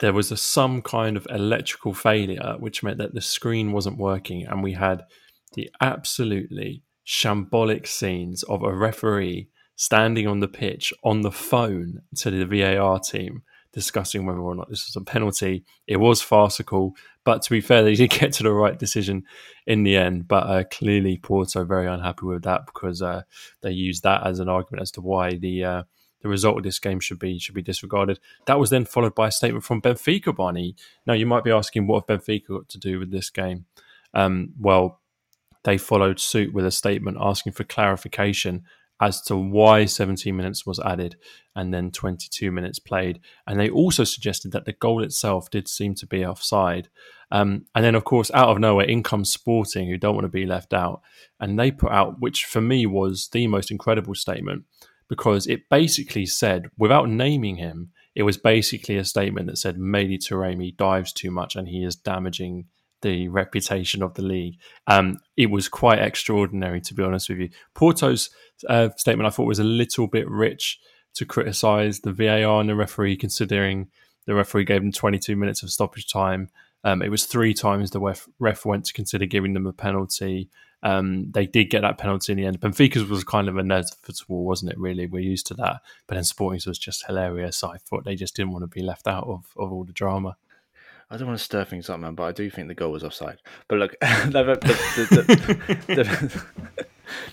there 0.00 0.12
was 0.12 0.32
a, 0.32 0.36
some 0.36 0.82
kind 0.82 1.16
of 1.16 1.26
electrical 1.30 1.94
failure, 1.94 2.56
which 2.58 2.82
meant 2.82 2.98
that 2.98 3.14
the 3.14 3.20
screen 3.20 3.72
wasn't 3.72 3.98
working, 3.98 4.46
and 4.46 4.62
we 4.62 4.72
had 4.72 5.04
the 5.54 5.70
absolutely 5.80 6.82
shambolic 7.10 7.88
scenes 7.88 8.44
of 8.44 8.62
a 8.62 8.72
referee 8.72 9.48
standing 9.74 10.28
on 10.28 10.38
the 10.38 10.46
pitch 10.46 10.92
on 11.02 11.22
the 11.22 11.32
phone 11.32 12.00
to 12.14 12.30
the 12.30 12.44
VAR 12.44 13.00
team 13.00 13.42
discussing 13.72 14.26
whether 14.26 14.38
or 14.38 14.54
not 14.54 14.68
this 14.70 14.86
was 14.86 14.94
a 14.94 15.04
penalty. 15.04 15.64
It 15.88 15.96
was 15.96 16.22
farcical, 16.22 16.94
but 17.24 17.42
to 17.42 17.50
be 17.50 17.60
fair, 17.60 17.82
they 17.82 17.96
did 17.96 18.10
get 18.20 18.32
to 18.34 18.44
the 18.44 18.52
right 18.52 18.78
decision 18.78 19.24
in 19.66 19.82
the 19.82 19.96
end. 19.96 20.28
But 20.28 20.46
uh, 20.46 20.64
clearly, 20.70 21.16
Porto 21.16 21.64
very 21.64 21.88
unhappy 21.88 22.26
with 22.26 22.44
that 22.44 22.66
because 22.66 23.02
uh, 23.02 23.22
they 23.60 23.72
used 23.72 24.04
that 24.04 24.24
as 24.24 24.38
an 24.38 24.48
argument 24.48 24.82
as 24.82 24.92
to 24.92 25.00
why 25.00 25.34
the 25.34 25.64
uh, 25.64 25.82
the 26.22 26.28
result 26.28 26.58
of 26.58 26.62
this 26.62 26.78
game 26.78 27.00
should 27.00 27.18
be 27.18 27.40
should 27.40 27.56
be 27.56 27.62
disregarded. 27.62 28.20
That 28.46 28.60
was 28.60 28.70
then 28.70 28.84
followed 28.84 29.16
by 29.16 29.28
a 29.28 29.32
statement 29.32 29.64
from 29.64 29.82
Benfica, 29.82 30.34
Barney. 30.34 30.76
Now 31.06 31.14
you 31.14 31.26
might 31.26 31.42
be 31.42 31.50
asking, 31.50 31.88
what 31.88 32.08
have 32.08 32.20
Benfica 32.20 32.46
got 32.46 32.68
to 32.68 32.78
do 32.78 33.00
with 33.00 33.10
this 33.10 33.30
game? 33.30 33.66
Um, 34.14 34.52
well, 34.60 34.99
they 35.64 35.78
followed 35.78 36.20
suit 36.20 36.52
with 36.52 36.64
a 36.64 36.70
statement 36.70 37.18
asking 37.20 37.52
for 37.52 37.64
clarification 37.64 38.62
as 39.00 39.22
to 39.22 39.36
why 39.36 39.86
17 39.86 40.36
minutes 40.36 40.66
was 40.66 40.78
added 40.80 41.16
and 41.56 41.72
then 41.72 41.90
22 41.90 42.52
minutes 42.52 42.78
played. 42.78 43.18
And 43.46 43.58
they 43.58 43.70
also 43.70 44.04
suggested 44.04 44.52
that 44.52 44.66
the 44.66 44.74
goal 44.74 45.02
itself 45.02 45.50
did 45.50 45.68
seem 45.68 45.94
to 45.96 46.06
be 46.06 46.24
offside. 46.24 46.88
Um, 47.30 47.64
and 47.74 47.84
then, 47.84 47.94
of 47.94 48.04
course, 48.04 48.30
out 48.34 48.50
of 48.50 48.58
nowhere, 48.58 48.84
in 48.84 49.02
comes 49.02 49.32
Sporting, 49.32 49.88
who 49.88 49.96
don't 49.96 50.14
want 50.14 50.26
to 50.26 50.28
be 50.28 50.44
left 50.44 50.74
out. 50.74 51.00
And 51.38 51.58
they 51.58 51.70
put 51.70 51.92
out, 51.92 52.20
which 52.20 52.44
for 52.44 52.60
me 52.60 52.84
was 52.84 53.28
the 53.32 53.46
most 53.46 53.70
incredible 53.70 54.14
statement, 54.14 54.64
because 55.08 55.46
it 55.46 55.68
basically 55.70 56.26
said, 56.26 56.70
without 56.76 57.08
naming 57.08 57.56
him, 57.56 57.92
it 58.14 58.24
was 58.24 58.36
basically 58.36 58.96
a 58.96 59.04
statement 59.04 59.46
that 59.46 59.56
said 59.56 59.76
Mehdi 59.76 60.18
Taremi 60.18 60.76
dives 60.76 61.12
too 61.12 61.30
much 61.30 61.56
and 61.56 61.68
he 61.68 61.84
is 61.84 61.96
damaging 61.96 62.66
the 63.02 63.28
reputation 63.28 64.02
of 64.02 64.14
the 64.14 64.22
league. 64.22 64.58
Um, 64.86 65.18
it 65.36 65.50
was 65.50 65.68
quite 65.68 65.98
extraordinary, 65.98 66.80
to 66.82 66.94
be 66.94 67.02
honest 67.02 67.28
with 67.28 67.38
you. 67.38 67.50
Porto's 67.74 68.30
uh, 68.68 68.90
statement 68.96 69.26
I 69.26 69.30
thought 69.30 69.46
was 69.46 69.58
a 69.58 69.64
little 69.64 70.06
bit 70.06 70.28
rich 70.28 70.78
to 71.14 71.24
criticise 71.24 72.00
the 72.00 72.12
VAR 72.12 72.60
and 72.60 72.68
the 72.68 72.74
referee, 72.74 73.16
considering 73.16 73.88
the 74.26 74.34
referee 74.34 74.64
gave 74.64 74.82
them 74.82 74.92
22 74.92 75.36
minutes 75.36 75.62
of 75.62 75.70
stoppage 75.70 76.10
time. 76.10 76.50
Um, 76.84 77.02
it 77.02 77.10
was 77.10 77.26
three 77.26 77.52
times 77.52 77.90
the 77.90 78.00
ref, 78.00 78.28
ref, 78.38 78.64
went 78.64 78.86
to 78.86 78.92
consider 78.92 79.26
giving 79.26 79.54
them 79.54 79.66
a 79.66 79.72
penalty. 79.72 80.48
Um, 80.82 81.30
they 81.32 81.46
did 81.46 81.68
get 81.68 81.82
that 81.82 81.98
penalty 81.98 82.32
in 82.32 82.38
the 82.38 82.46
end. 82.46 82.60
Benfica's 82.60 83.04
was 83.04 83.22
kind 83.22 83.48
of 83.48 83.58
inevitable, 83.58 84.44
wasn't 84.44 84.72
it? 84.72 84.78
Really, 84.78 85.06
we're 85.06 85.20
used 85.20 85.46
to 85.48 85.54
that. 85.54 85.80
But 86.06 86.14
then 86.14 86.24
Sporting's 86.24 86.66
was 86.66 86.78
just 86.78 87.06
hilarious. 87.06 87.62
I 87.62 87.76
thought 87.76 88.04
they 88.04 88.14
just 88.14 88.34
didn't 88.34 88.52
want 88.52 88.62
to 88.62 88.66
be 88.68 88.82
left 88.82 89.06
out 89.06 89.26
of, 89.26 89.44
of 89.58 89.72
all 89.72 89.84
the 89.84 89.92
drama. 89.92 90.36
I 91.10 91.16
don't 91.16 91.26
want 91.26 91.38
to 91.38 91.44
stir 91.44 91.64
things 91.64 91.90
up, 91.90 91.98
man, 91.98 92.14
but 92.14 92.22
I 92.24 92.32
do 92.32 92.48
think 92.50 92.68
the 92.68 92.74
goal 92.74 92.92
was 92.92 93.02
offside. 93.02 93.38
But 93.68 93.78
look, 93.78 93.96
the, 94.00 94.58
the, 95.88 96.44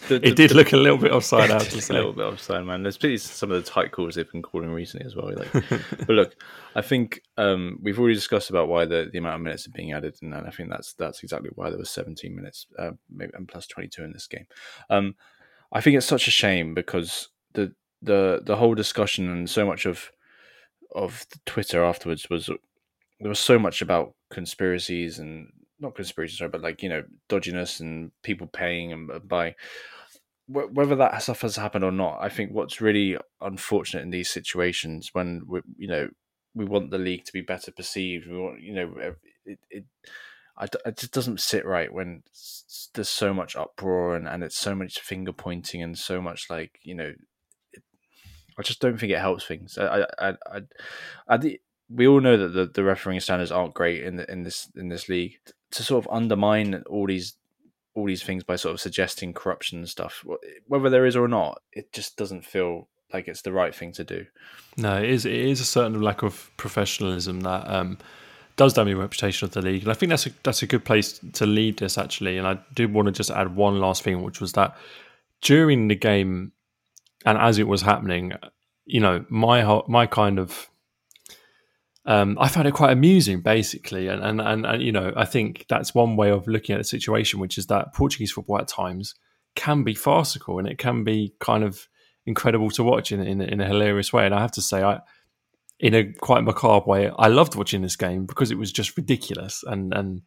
the, 0.10 0.16
it 0.26 0.36
did 0.36 0.52
look 0.52 0.74
a 0.74 0.78
little 0.78 0.98
bit 0.98 1.12
offside. 1.12 1.52
out 1.52 1.62
to 1.70 1.82
say. 1.82 1.94
a 1.94 1.98
little 1.98 2.14
bit 2.14 2.26
offside, 2.26 2.66
man. 2.66 2.82
There's 2.82 3.22
some 3.22 3.52
of 3.52 3.64
the 3.64 3.70
tight 3.70 3.92
calls 3.92 4.16
they've 4.16 4.32
been 4.32 4.42
calling 4.42 4.72
recently 4.72 5.06
as 5.06 5.16
well. 5.16 5.32
Like, 5.32 5.52
but 6.00 6.10
look, 6.10 6.36
I 6.76 6.82
think 6.82 7.22
um, 7.38 7.78
we've 7.82 8.00
already 8.00 8.16
discussed 8.16 8.50
about 8.50 8.68
why 8.68 8.86
the, 8.86 9.10
the 9.12 9.20
amount 9.20 9.36
of 9.36 9.42
minutes 9.42 9.68
are 9.68 9.72
being 9.72 9.94
added, 9.94 10.18
and 10.22 10.34
I 10.34 10.50
think 10.50 10.70
that's 10.70 10.94
that's 10.94 11.22
exactly 11.22 11.52
why 11.54 11.70
there 11.70 11.78
was 11.78 11.92
17 11.92 12.36
minutes, 12.36 12.66
uh, 12.80 12.92
maybe 13.12 13.32
and 13.36 13.48
plus 13.48 13.68
22 13.68 14.04
in 14.04 14.12
this 14.12 14.28
game. 14.28 14.48
Um, 14.90 15.16
I 15.72 15.82
think 15.82 15.98
it's 15.98 16.06
such 16.06 16.28
a 16.28 16.32
shame 16.32 16.74
because 16.74 17.30
the 17.54 17.74
the 18.02 18.42
the 18.44 18.56
whole 18.56 18.74
discussion 18.74 19.30
and 19.30 19.48
so 19.50 19.66
much 19.66 19.86
of 19.86 20.12
of 20.96 21.26
Twitter 21.46 21.84
afterwards 21.84 22.30
was 22.30 22.50
there 23.20 23.30
was 23.30 23.40
so 23.40 23.58
much 23.58 23.82
about 23.82 24.14
conspiracies 24.30 25.20
and 25.20 25.52
not 25.80 25.96
conspiracies, 25.96 26.38
sorry, 26.38 26.50
but 26.50 26.62
like 26.62 26.84
you 26.84 26.90
know 26.90 27.04
dodginess 27.30 27.80
and 27.80 28.12
people 28.24 28.48
paying 28.48 28.92
and 28.92 29.12
uh, 29.12 29.20
by 29.20 29.56
whether 30.50 30.96
that 30.96 31.22
stuff 31.22 31.42
has 31.42 31.58
happened 31.58 31.84
or 31.84 31.92
not. 31.92 32.20
I 32.22 32.30
think 32.30 32.52
what's 32.52 32.80
really 32.80 33.18
unfortunate 33.42 34.04
in 34.04 34.12
these 34.12 34.30
situations 34.30 35.10
when 35.14 35.42
we, 35.46 35.62
you 35.78 35.88
know 35.88 36.10
we 36.56 36.66
want 36.66 36.90
the 36.90 36.98
league 36.98 37.26
to 37.26 37.34
be 37.34 37.42
better 37.42 37.72
perceived. 37.72 38.28
We 38.28 38.38
want 38.38 38.62
you 38.62 38.74
know 38.74 38.94
it. 38.98 39.18
it 39.46 39.60
it 40.60 40.98
just 40.98 41.12
doesn't 41.12 41.40
sit 41.40 41.68
right 41.68 41.94
when 41.94 42.24
there's 42.96 43.10
so 43.10 43.32
much 43.32 43.56
uproar 43.56 44.16
and, 44.16 44.28
and 44.28 44.44
it's 44.44 44.58
so 44.58 44.74
much 44.74 45.00
finger 45.00 45.32
pointing 45.32 45.84
and 45.84 45.96
so 45.96 46.20
much 46.20 46.50
like 46.50 46.80
you 46.82 46.96
know 46.96 47.14
I 48.58 48.64
just 48.64 48.82
don't 48.82 49.00
think 49.00 49.12
it 49.12 49.20
helps 49.20 49.46
things. 49.46 49.78
I, 49.78 49.86
I, 49.86 50.30
I, 50.30 50.34
I, 50.52 50.62
I 51.28 51.38
we 51.90 52.08
all 52.08 52.22
know 52.22 52.38
that 52.38 52.50
the, 52.50 52.66
the 52.66 52.84
refereeing 52.84 53.20
standards 53.20 53.52
aren't 53.52 53.74
great 53.74 54.04
in 54.04 54.18
the, 54.18 54.32
in 54.32 54.44
this 54.44 54.70
in 54.76 54.90
this 54.90 55.10
league. 55.10 55.38
To 55.72 55.84
sort 55.84 56.06
of 56.06 56.12
undermine 56.12 56.84
all 56.90 57.08
these 57.08 57.36
all 57.94 58.06
these 58.06 58.24
things 58.24 58.44
by 58.44 58.56
sort 58.56 58.74
of 58.74 58.80
suggesting 58.80 59.34
corruption 59.34 59.80
and 59.80 59.90
stuff, 59.90 60.24
whether 60.68 60.90
there 60.90 61.06
is 61.06 61.16
or 61.16 61.28
not, 61.28 61.62
it 61.72 61.92
just 61.92 62.16
doesn't 62.16 62.46
feel 62.46 62.88
like 63.12 63.28
it's 63.28 63.42
the 63.42 63.52
right 63.52 63.74
thing 63.74 63.92
to 63.94 64.04
do. 64.04 64.26
No, 64.78 64.98
it 64.98 65.10
is. 65.10 65.26
It 65.26 65.34
is 65.34 65.60
a 65.60 65.66
certain 65.66 66.02
lack 66.02 66.24
of 66.24 66.52
professionalism 66.58 67.42
that 67.42 67.70
um, 67.70 67.98
does 68.56 68.74
damage 68.74 68.94
the 68.94 69.00
reputation 69.00 69.46
of 69.46 69.52
the 69.52 69.62
league, 69.62 69.84
and 69.84 69.92
I 69.92 69.96
think 69.96 70.10
that's 70.12 70.28
a 70.28 70.32
that's 70.44 70.62
a 70.62 70.68
good 70.68 70.86
place 70.86 71.20
to 71.34 71.46
lead 71.46 71.78
this 71.78 71.98
actually. 71.98 72.38
And 72.38 72.48
I 72.48 72.60
do 72.74 72.88
want 72.88 73.08
to 73.08 73.12
just 73.12 73.32
add 73.32 73.56
one 73.56 73.80
last 73.80 74.04
thing, 74.04 74.22
which 74.24 74.42
was 74.42 74.54
that 74.54 74.78
during 75.42 75.88
the 75.88 75.96
game 75.96 76.52
and 77.26 77.38
as 77.38 77.60
it 77.60 77.68
was 77.68 77.82
happening, 77.82 78.34
you 78.86 79.00
know, 79.00 79.26
my 79.30 79.82
my 79.88 80.06
kind 80.06 80.40
of 80.40 80.70
um, 82.08 82.38
I 82.40 82.48
found 82.48 82.70
it 82.70 82.74
quite 82.74 82.94
amusing, 82.94 83.42
basically, 83.42 84.08
and, 84.08 84.24
and 84.24 84.40
and 84.40 84.66
and 84.66 84.82
you 84.82 84.94
know, 84.94 85.12
I 85.18 85.26
think 85.26 85.66
that's 85.68 85.94
one 85.94 86.16
way 86.16 86.32
of 86.32 86.48
looking 86.48 86.74
at 86.74 86.78
the 86.78 86.86
situation, 86.86 87.40
which 87.40 87.58
is 87.58 87.68
that 87.68 87.94
Portuguese 87.94 88.32
football 88.32 88.60
at 88.60 88.70
times 88.70 89.14
can 89.56 89.84
be 89.84 89.94
farcical 89.94 90.58
and 90.58 90.68
it 90.68 90.78
can 90.78 91.04
be 91.04 91.34
kind 91.40 91.66
of 91.66 91.90
incredible 92.26 92.70
to 92.72 92.84
watch 92.84 93.12
in 93.12 93.20
in, 93.20 93.42
in 93.42 93.60
a 93.60 93.68
hilarious 93.68 94.14
way. 94.14 94.26
And 94.26 94.34
I 94.34 94.40
have 94.40 94.54
to 94.54 94.62
say, 94.62 94.84
I 94.84 95.02
in 95.82 95.94
a 95.94 96.14
quite 96.14 96.46
macabre 96.46 96.90
way, 96.90 97.12
I 97.20 97.28
loved 97.28 97.56
watching 97.56 97.82
this 97.82 97.98
game 97.98 98.26
because 98.26 98.52
it 98.52 98.58
was 98.58 98.72
just 98.72 98.96
ridiculous 98.96 99.64
and 99.68 99.94
and 99.94 100.22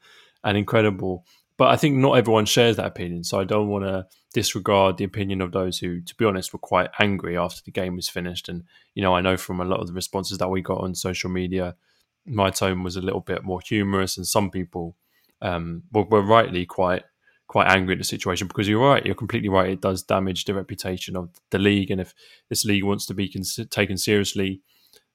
and 0.44 0.58
incredible. 0.58 1.24
But 1.60 1.68
I 1.68 1.76
think 1.76 1.96
not 1.96 2.14
everyone 2.14 2.46
shares 2.46 2.76
that 2.76 2.86
opinion, 2.86 3.22
so 3.22 3.38
I 3.38 3.44
don't 3.44 3.68
want 3.68 3.84
to 3.84 4.06
disregard 4.32 4.96
the 4.96 5.04
opinion 5.04 5.42
of 5.42 5.52
those 5.52 5.78
who, 5.78 6.00
to 6.00 6.14
be 6.14 6.24
honest, 6.24 6.54
were 6.54 6.58
quite 6.58 6.88
angry 6.98 7.36
after 7.36 7.60
the 7.62 7.70
game 7.70 7.96
was 7.96 8.08
finished. 8.08 8.48
And 8.48 8.64
you 8.94 9.02
know, 9.02 9.14
I 9.14 9.20
know 9.20 9.36
from 9.36 9.60
a 9.60 9.66
lot 9.66 9.80
of 9.80 9.86
the 9.86 9.92
responses 9.92 10.38
that 10.38 10.48
we 10.48 10.62
got 10.62 10.80
on 10.80 10.94
social 10.94 11.28
media, 11.28 11.76
my 12.24 12.48
tone 12.48 12.82
was 12.82 12.96
a 12.96 13.02
little 13.02 13.20
bit 13.20 13.44
more 13.44 13.60
humorous, 13.62 14.16
and 14.16 14.26
some 14.26 14.50
people 14.50 14.96
um, 15.42 15.82
were, 15.92 16.04
were 16.04 16.22
rightly 16.22 16.64
quite 16.64 17.02
quite 17.46 17.68
angry 17.68 17.92
at 17.92 17.98
the 17.98 18.04
situation 18.04 18.46
because 18.46 18.66
you're 18.66 18.82
right, 18.82 19.04
you're 19.04 19.14
completely 19.14 19.50
right. 19.50 19.68
It 19.68 19.82
does 19.82 20.02
damage 20.02 20.46
the 20.46 20.54
reputation 20.54 21.14
of 21.14 21.28
the 21.50 21.58
league, 21.58 21.90
and 21.90 22.00
if 22.00 22.14
this 22.48 22.64
league 22.64 22.84
wants 22.84 23.04
to 23.04 23.12
be 23.12 23.28
cons- 23.28 23.60
taken 23.68 23.98
seriously, 23.98 24.62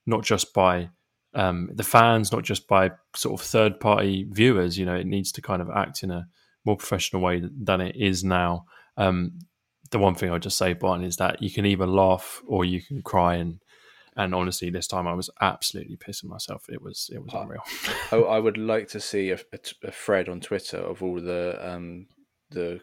not 0.05 0.23
just 0.23 0.53
by 0.53 0.89
um, 1.35 1.69
the 1.73 1.83
fans, 1.83 2.31
not 2.31 2.43
just 2.43 2.67
by 2.67 2.91
sort 3.15 3.39
of 3.39 3.45
third 3.45 3.79
party 3.79 4.25
viewers. 4.29 4.77
You 4.77 4.85
know, 4.85 4.95
it 4.95 5.05
needs 5.05 5.31
to 5.33 5.41
kind 5.41 5.61
of 5.61 5.69
act 5.69 6.01
in 6.01 6.11
a 6.11 6.27
more 6.63 6.77
professional 6.77 7.21
way 7.21 7.43
than 7.43 7.81
it 7.81 7.95
is 7.95 8.23
now. 8.23 8.65
Um, 8.97 9.39
the 9.91 9.99
one 9.99 10.15
thing 10.15 10.31
I'll 10.31 10.39
just 10.39 10.57
say, 10.57 10.73
Barney, 10.73 11.05
is 11.05 11.17
that 11.17 11.41
you 11.41 11.51
can 11.51 11.65
either 11.65 11.85
laugh 11.85 12.41
or 12.47 12.65
you 12.65 12.81
can 12.81 13.01
cry. 13.01 13.35
And 13.35 13.59
and 14.17 14.33
honestly, 14.33 14.69
this 14.69 14.87
time 14.87 15.07
I 15.07 15.13
was 15.13 15.29
absolutely 15.41 15.97
pissing 15.97 16.25
myself. 16.25 16.65
It 16.69 16.81
was 16.81 17.09
it 17.13 17.21
was 17.21 17.33
unreal. 17.33 17.63
I, 18.11 18.15
I 18.15 18.39
would 18.39 18.57
like 18.57 18.87
to 18.89 18.99
see 18.99 19.31
a, 19.31 19.39
a, 19.51 19.59
a, 19.83 19.91
thread 19.91 20.29
on 20.29 20.39
Twitter 20.39 20.77
of 20.77 21.03
all 21.03 21.19
the 21.19 21.59
um, 21.61 22.07
the 22.49 22.79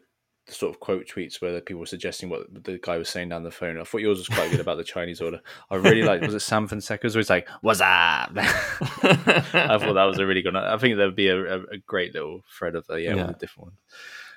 the 0.47 0.53
sort 0.53 0.75
of 0.75 0.81
quote 0.81 1.07
tweets 1.07 1.41
where 1.41 1.61
people 1.61 1.81
were 1.81 1.87
suggesting 1.87 2.29
what 2.29 2.65
the 2.65 2.79
guy 2.83 2.99
was 2.99 3.09
saying 3.09 3.29
down 3.29 3.45
the 3.45 3.51
phone. 3.51 3.79
I 3.79 3.85
thought 3.85 4.01
yours 4.01 4.19
was 4.19 4.29
quite 4.29 4.51
good 4.51 4.61
about 4.61 4.77
the 4.77 4.85
Chinese 4.85 5.21
order. 5.21 5.41
I 5.71 5.77
really 5.77 6.03
liked. 6.03 6.25
Was 6.25 6.35
it 6.35 6.41
Sam 6.41 6.67
Fonseca's? 6.67 7.15
Where 7.15 7.21
it's 7.21 7.31
like, 7.31 7.49
"What's 7.61 7.81
up?" 7.81 7.87
I 8.37 9.79
thought 9.79 9.95
that 9.95 10.05
was 10.05 10.19
a 10.19 10.27
really 10.27 10.43
good. 10.43 10.57
I 10.57 10.77
think 10.79 10.97
there 10.97 11.07
would 11.07 11.17
be 11.17 11.29
a, 11.29 11.57
a, 11.57 11.79
great 11.87 12.15
little 12.15 12.43
thread 12.59 12.75
of 12.75 12.87
the 12.87 13.01
yeah, 13.01 13.15
yeah. 13.15 13.33
different 13.39 13.69
one. 13.69 13.73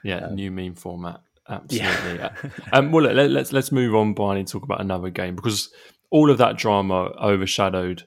Yeah, 0.04 0.28
um, 0.28 0.36
new 0.36 0.52
meme 0.52 0.76
format. 0.76 1.22
Absolutely. 1.50 2.16
Yeah. 2.16 2.36
um, 2.72 2.92
well, 2.92 3.06
let, 3.06 3.18
us 3.18 3.32
let's, 3.32 3.54
let's 3.54 3.72
move 3.72 3.96
on, 3.96 4.14
Barney, 4.14 4.42
and 4.42 4.50
talk 4.50 4.64
about 4.64 4.82
another 4.82 5.10
game 5.10 5.36
because 5.36 5.72
all 6.12 6.30
of 6.30 6.38
that 6.38 6.58
drama 6.58 7.12
overshadowed 7.22 8.04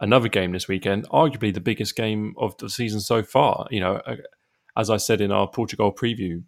another 0.00 0.28
game 0.28 0.52
this 0.52 0.68
weekend, 0.68 1.08
arguably 1.08 1.52
the 1.52 1.60
biggest 1.60 1.94
game 1.96 2.34
of 2.36 2.56
the 2.58 2.70
season 2.70 3.00
so 3.00 3.22
far. 3.22 3.66
You 3.70 3.80
know, 3.80 3.96
uh, 4.06 4.16
as 4.76 4.90
I 4.90 4.96
said 4.96 5.20
in 5.20 5.30
our 5.32 5.48
Portugal 5.48 5.92
preview 5.92 6.42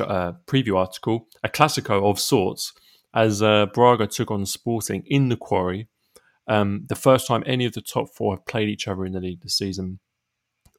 uh, 0.00 0.32
preview 0.46 0.76
article, 0.76 1.28
a 1.42 1.48
Classico 1.48 2.08
of 2.08 2.18
sorts, 2.18 2.72
as 3.14 3.42
uh, 3.42 3.66
Braga 3.66 4.06
took 4.06 4.30
on 4.30 4.46
Sporting 4.46 5.04
in 5.06 5.28
the 5.28 5.36
quarry. 5.36 5.88
Um, 6.46 6.84
the 6.88 6.96
first 6.96 7.26
time 7.26 7.42
any 7.46 7.64
of 7.64 7.72
the 7.72 7.80
top 7.80 8.08
four 8.14 8.34
have 8.34 8.46
played 8.46 8.68
each 8.68 8.88
other 8.88 9.04
in 9.04 9.12
the 9.12 9.20
league 9.20 9.42
this 9.42 9.56
season. 9.56 10.00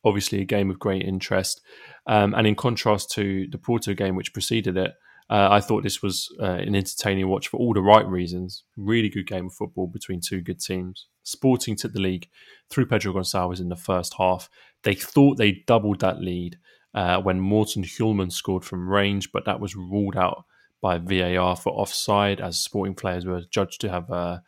Obviously, 0.03 0.41
a 0.41 0.45
game 0.45 0.69
of 0.69 0.77
great 0.77 1.01
interest. 1.01 1.61
Um, 2.05 2.35
and 2.35 2.45
in 2.45 2.55
contrast 2.55 3.09
to 3.11 3.47
the 3.49 3.57
Porto 3.57 3.93
game, 3.93 4.15
which 4.15 4.33
preceded 4.33 4.77
it, 4.77 4.91
uh, 5.27 5.47
I 5.49 5.59
thought 5.59 5.81
this 5.81 6.03
was 6.03 6.29
uh, 6.39 6.45
an 6.45 6.75
entertaining 6.75 7.27
watch 7.27 7.47
for 7.47 7.57
all 7.57 7.73
the 7.73 7.81
right 7.81 8.07
reasons. 8.07 8.63
Really 8.77 9.09
good 9.09 9.25
game 9.25 9.47
of 9.47 9.53
football 9.53 9.87
between 9.87 10.21
two 10.21 10.41
good 10.41 10.59
teams. 10.59 11.07
Sporting 11.23 11.75
took 11.75 11.93
the 11.93 11.99
league 11.99 12.29
through 12.69 12.85
Pedro 12.85 13.13
Gonçalves 13.13 13.59
in 13.59 13.69
the 13.69 13.75
first 13.75 14.15
half. 14.19 14.49
They 14.83 14.93
thought 14.93 15.37
they 15.37 15.63
doubled 15.65 16.01
that 16.01 16.21
lead 16.21 16.59
uh, 16.95 17.21
when 17.21 17.39
Morten 17.41 17.84
Hjulmand 17.84 18.31
scored 18.31 18.63
from 18.63 18.89
range, 18.89 19.31
but 19.31 19.45
that 19.45 19.60
was 19.60 19.75
ruled 19.75 20.15
out 20.15 20.45
by 20.81 20.97
VAR 20.97 21.55
for 21.55 21.73
offside 21.73 22.39
as 22.39 22.58
sporting 22.58 22.95
players 22.95 23.25
were 23.25 23.41
judged 23.51 23.81
to 23.81 23.89
have 23.89 24.10
uh, 24.10 24.39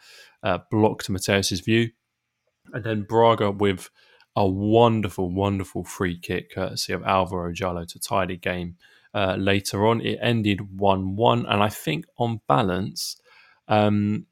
uh, 0.44 0.60
blocked 0.72 1.10
Matheus's 1.10 1.60
view. 1.60 1.90
And 2.74 2.84
then 2.84 3.04
Braga 3.04 3.52
with 3.52 3.90
a 4.36 4.48
wonderful, 4.48 5.30
wonderful 5.30 5.84
free 5.84 6.18
kick 6.18 6.54
courtesy 6.54 6.94
of 6.94 7.02
Álvaro 7.02 7.54
Djaló 7.54 7.86
to 7.88 8.00
tie 8.00 8.26
the 8.26 8.38
game 8.38 8.78
uh, 9.14 9.36
later 9.38 9.86
on. 9.86 10.00
It 10.00 10.20
ended 10.22 10.80
1 10.80 11.16
1, 11.16 11.46
and 11.48 11.64
I 11.64 11.70
think 11.70 12.06
on 12.18 12.40
balance, 12.48 13.18
um, 13.68 14.26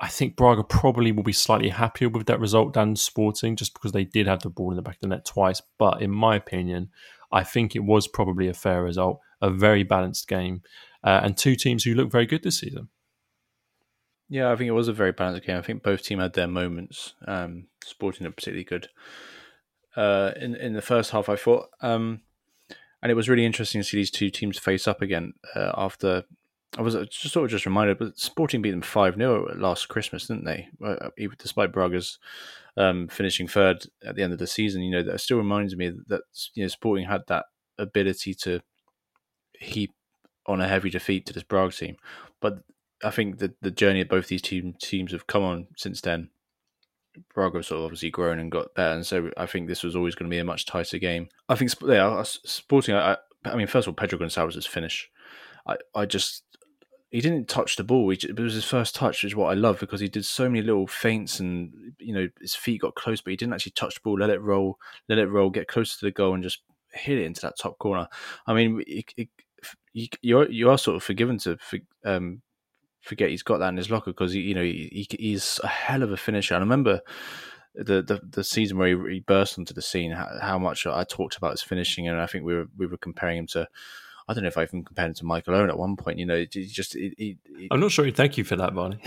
I 0.00 0.08
think 0.08 0.36
Braga 0.36 0.64
probably 0.64 1.12
will 1.12 1.22
be 1.22 1.32
slightly 1.32 1.68
happier 1.68 2.08
with 2.08 2.26
that 2.26 2.40
result 2.40 2.74
than 2.74 2.96
Sporting 2.96 3.56
just 3.56 3.72
because 3.72 3.92
they 3.92 4.04
did 4.04 4.26
have 4.26 4.42
the 4.42 4.50
ball 4.50 4.70
in 4.70 4.76
the 4.76 4.82
back 4.82 4.96
of 4.96 5.00
the 5.00 5.08
net 5.08 5.24
twice. 5.24 5.62
But 5.78 6.02
in 6.02 6.10
my 6.10 6.36
opinion, 6.36 6.90
I 7.32 7.44
think 7.44 7.74
it 7.74 7.84
was 7.84 8.08
probably 8.08 8.48
a 8.48 8.54
fair 8.54 8.82
result, 8.82 9.20
a 9.40 9.50
very 9.50 9.82
balanced 9.82 10.28
game, 10.28 10.62
uh, 11.04 11.20
and 11.22 11.36
two 11.36 11.56
teams 11.56 11.84
who 11.84 11.94
look 11.94 12.10
very 12.10 12.26
good 12.26 12.42
this 12.42 12.60
season. 12.60 12.88
Yeah, 14.28 14.50
I 14.50 14.56
think 14.56 14.68
it 14.68 14.72
was 14.72 14.88
a 14.88 14.92
very 14.92 15.12
balanced 15.12 15.46
game. 15.46 15.56
I 15.56 15.62
think 15.62 15.82
both 15.82 16.02
teams 16.02 16.20
had 16.20 16.32
their 16.32 16.48
moments. 16.48 17.14
Um, 17.26 17.68
Sporting 17.84 18.26
are 18.26 18.32
particularly 18.32 18.64
good 18.64 18.88
uh, 19.96 20.32
in 20.36 20.54
in 20.56 20.72
the 20.72 20.82
first 20.82 21.12
half. 21.12 21.28
I 21.28 21.36
thought, 21.36 21.68
um, 21.80 22.22
and 23.02 23.12
it 23.12 23.14
was 23.14 23.28
really 23.28 23.46
interesting 23.46 23.80
to 23.80 23.84
see 23.84 23.98
these 23.98 24.10
two 24.10 24.30
teams 24.30 24.58
face 24.58 24.88
up 24.88 25.02
again 25.02 25.34
uh, 25.54 25.72
after. 25.76 26.24
I 26.78 26.82
was 26.82 26.94
just 26.94 27.32
sort 27.32 27.44
of 27.44 27.50
just 27.50 27.66
reminded, 27.66 27.98
but 27.98 28.18
Sporting 28.18 28.60
beat 28.60 28.72
them 28.72 28.82
five 28.82 29.16
0 29.16 29.54
last 29.56 29.88
Christmas, 29.88 30.26
didn't 30.26 30.44
they? 30.44 30.68
Uh, 30.84 31.08
despite 31.38 31.72
Braga's 31.72 32.18
um, 32.76 33.08
finishing 33.08 33.48
third 33.48 33.86
at 34.04 34.14
the 34.14 34.22
end 34.22 34.32
of 34.32 34.38
the 34.38 34.46
season, 34.46 34.82
you 34.82 34.90
know, 34.90 35.02
that 35.02 35.20
still 35.20 35.38
reminds 35.38 35.74
me 35.76 35.92
that 36.08 36.22
you 36.54 36.64
know 36.64 36.68
Sporting 36.68 37.06
had 37.06 37.22
that 37.28 37.46
ability 37.78 38.34
to 38.34 38.60
heap 39.58 39.94
on 40.46 40.60
a 40.60 40.68
heavy 40.68 40.90
defeat 40.90 41.26
to 41.26 41.32
this 41.32 41.42
Braga 41.42 41.72
team. 41.72 41.96
But 42.40 42.62
I 43.02 43.10
think 43.10 43.38
that 43.38 43.60
the 43.62 43.70
journey 43.70 44.02
of 44.02 44.08
both 44.08 44.28
these 44.28 44.42
team, 44.42 44.74
teams 44.80 45.12
have 45.12 45.26
come 45.26 45.42
on 45.42 45.68
since 45.76 46.00
then. 46.00 46.30
Braga 47.34 47.62
sort 47.62 47.78
of 47.78 47.84
obviously 47.86 48.10
grown 48.10 48.38
and 48.38 48.52
got 48.52 48.74
better, 48.74 48.94
and 48.94 49.06
so 49.06 49.30
I 49.38 49.46
think 49.46 49.68
this 49.68 49.82
was 49.82 49.96
always 49.96 50.14
going 50.14 50.30
to 50.30 50.34
be 50.34 50.38
a 50.38 50.44
much 50.44 50.66
tighter 50.66 50.98
game. 50.98 51.28
I 51.48 51.54
think, 51.54 51.72
yeah, 51.82 52.22
Sporting. 52.22 52.94
I, 52.94 53.16
I 53.44 53.56
mean, 53.56 53.66
first 53.66 53.86
of 53.86 53.92
all, 53.92 53.94
Pedro 53.94 54.18
Gonçalves' 54.18 54.68
finish. 54.68 55.10
I, 55.66 55.76
I 55.94 56.04
just 56.04 56.42
he 57.10 57.20
didn't 57.20 57.48
touch 57.48 57.76
the 57.76 57.84
ball. 57.84 58.08
He, 58.10 58.18
it 58.28 58.38
was 58.38 58.54
his 58.54 58.64
first 58.64 58.94
touch, 58.94 59.22
which 59.22 59.32
is 59.32 59.36
what 59.36 59.50
I 59.50 59.54
love 59.54 59.78
because 59.78 60.00
he 60.00 60.08
did 60.08 60.24
so 60.24 60.48
many 60.48 60.62
little 60.62 60.86
feints 60.86 61.40
and 61.40 61.94
you 61.98 62.12
know 62.12 62.28
his 62.40 62.54
feet 62.54 62.80
got 62.80 62.94
close, 62.94 63.20
but 63.20 63.30
he 63.30 63.36
didn't 63.36 63.54
actually 63.54 63.72
touch 63.72 63.94
the 63.94 64.00
ball. 64.02 64.18
Let 64.18 64.30
it 64.30 64.40
roll, 64.40 64.78
let 65.08 65.18
it 65.18 65.28
roll, 65.28 65.50
get 65.50 65.68
close 65.68 65.96
to 65.96 66.04
the 66.04 66.10
goal, 66.10 66.34
and 66.34 66.42
just 66.42 66.62
hit 66.92 67.18
it 67.18 67.24
into 67.24 67.42
that 67.42 67.58
top 67.58 67.78
corner. 67.78 68.08
I 68.46 68.54
mean, 68.54 68.82
it, 68.86 69.04
it, 69.16 69.28
you 70.22 70.38
are 70.38 70.50
you 70.50 70.70
are 70.70 70.78
sort 70.78 70.96
of 70.96 71.02
forgiven 71.02 71.38
to 71.38 71.56
um, 72.04 72.42
forget 73.00 73.30
he's 73.30 73.42
got 73.42 73.58
that 73.58 73.68
in 73.68 73.76
his 73.76 73.90
locker 73.90 74.10
because 74.10 74.34
you 74.34 74.54
know 74.54 74.62
he, 74.62 75.06
he's 75.18 75.60
a 75.62 75.68
hell 75.68 76.02
of 76.02 76.12
a 76.12 76.16
finisher. 76.16 76.54
And 76.54 76.62
I 76.62 76.64
remember 76.64 77.00
the, 77.74 78.02
the, 78.02 78.20
the 78.28 78.44
season 78.44 78.78
where 78.78 78.88
he, 78.88 79.14
he 79.14 79.20
burst 79.20 79.58
onto 79.58 79.74
the 79.74 79.82
scene, 79.82 80.10
how, 80.10 80.28
how, 80.40 80.58
much 80.58 80.86
I 80.86 81.04
talked 81.04 81.36
about 81.36 81.52
his 81.52 81.62
finishing, 81.62 82.08
and 82.08 82.20
I 82.20 82.26
think 82.26 82.44
we 82.44 82.54
were 82.54 82.66
we 82.76 82.86
were 82.86 82.96
comparing 82.96 83.38
him 83.38 83.46
to 83.48 83.68
I 84.28 84.34
don't 84.34 84.42
know 84.42 84.48
if 84.48 84.58
I 84.58 84.64
even 84.64 84.84
compared 84.84 85.08
him 85.08 85.14
to 85.14 85.24
Michael 85.24 85.54
Owen 85.54 85.70
at 85.70 85.78
one 85.78 85.96
point. 85.96 86.18
You 86.18 86.26
know, 86.26 86.44
just 86.44 86.94
he, 86.94 87.14
he, 87.16 87.68
I'm 87.70 87.80
not 87.80 87.92
sure. 87.92 88.04
He'd 88.04 88.16
thank 88.16 88.36
you 88.36 88.44
for 88.44 88.56
that, 88.56 88.74
Barney. 88.74 88.98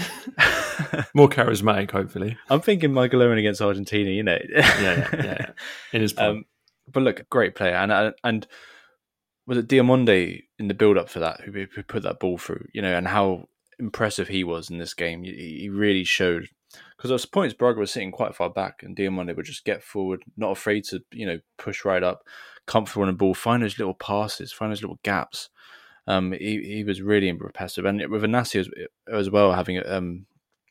More 1.14 1.28
charismatic, 1.28 1.92
hopefully. 1.92 2.38
I'm 2.50 2.62
thinking 2.62 2.94
Michael 2.94 3.22
Owen 3.22 3.38
against 3.38 3.62
Argentina. 3.62 4.10
You 4.10 4.24
know, 4.24 4.38
yeah, 4.50 4.82
yeah, 4.82 5.10
yeah, 5.14 5.46
in 5.94 6.02
his 6.02 6.18
um, 6.18 6.46
but 6.92 7.04
look, 7.04 7.30
great 7.30 7.56
player, 7.56 7.76
and 7.76 7.92
uh, 7.92 8.12
and 8.24 8.48
was 9.46 9.58
it 9.58 9.68
Diomande 9.68 10.44
in 10.58 10.68
the 10.68 10.74
build 10.74 10.98
up 10.98 11.10
for 11.10 11.20
that 11.20 11.42
who, 11.42 11.52
who 11.52 11.84
put 11.84 12.04
that 12.04 12.20
ball 12.20 12.38
through? 12.38 12.68
You 12.74 12.82
know, 12.82 12.96
and 12.96 13.08
how 13.08 13.50
impressive 13.78 14.30
he 14.30 14.44
was 14.44 14.70
in 14.70 14.78
this 14.78 14.94
game. 14.94 15.24
He, 15.24 15.60
he 15.62 15.70
really 15.70 16.04
showed 16.04 16.48
because 16.96 17.12
at 17.12 17.32
points 17.32 17.54
Braga 17.54 17.80
was 17.80 17.92
sitting 17.92 18.12
quite 18.12 18.36
far 18.36 18.50
back, 18.50 18.84
and 18.84 18.96
Diomande 18.96 19.36
would 19.36 19.46
just 19.46 19.66
get 19.66 19.84
forward, 19.84 20.24
not 20.38 20.52
afraid 20.52 20.84
to 20.86 21.02
you 21.12 21.26
know 21.26 21.40
push 21.58 21.84
right 21.84 22.04
up, 22.04 22.24
comfortable 22.70 23.02
on 23.02 23.08
the 23.08 23.14
ball, 23.14 23.34
find 23.34 23.64
those 23.64 23.80
little 23.80 23.96
passes, 23.96 24.54
find 24.54 24.72
those 24.72 24.84
little 24.84 25.00
gaps. 25.04 25.50
Um, 26.06 26.32
he, 26.32 26.62
he 26.64 26.84
was 26.84 27.02
really 27.02 27.28
impressive, 27.28 27.84
and 27.84 28.08
with 28.10 28.22
Inacio 28.22 28.62
as, 28.62 28.70
as 29.12 29.30
well, 29.30 29.54
having 29.54 29.86
um, 29.86 30.28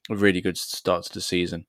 a 0.08 0.14
really 0.14 0.40
good 0.40 0.56
start 0.56 1.04
to 1.04 1.14
the 1.14 1.20
season. 1.20 1.66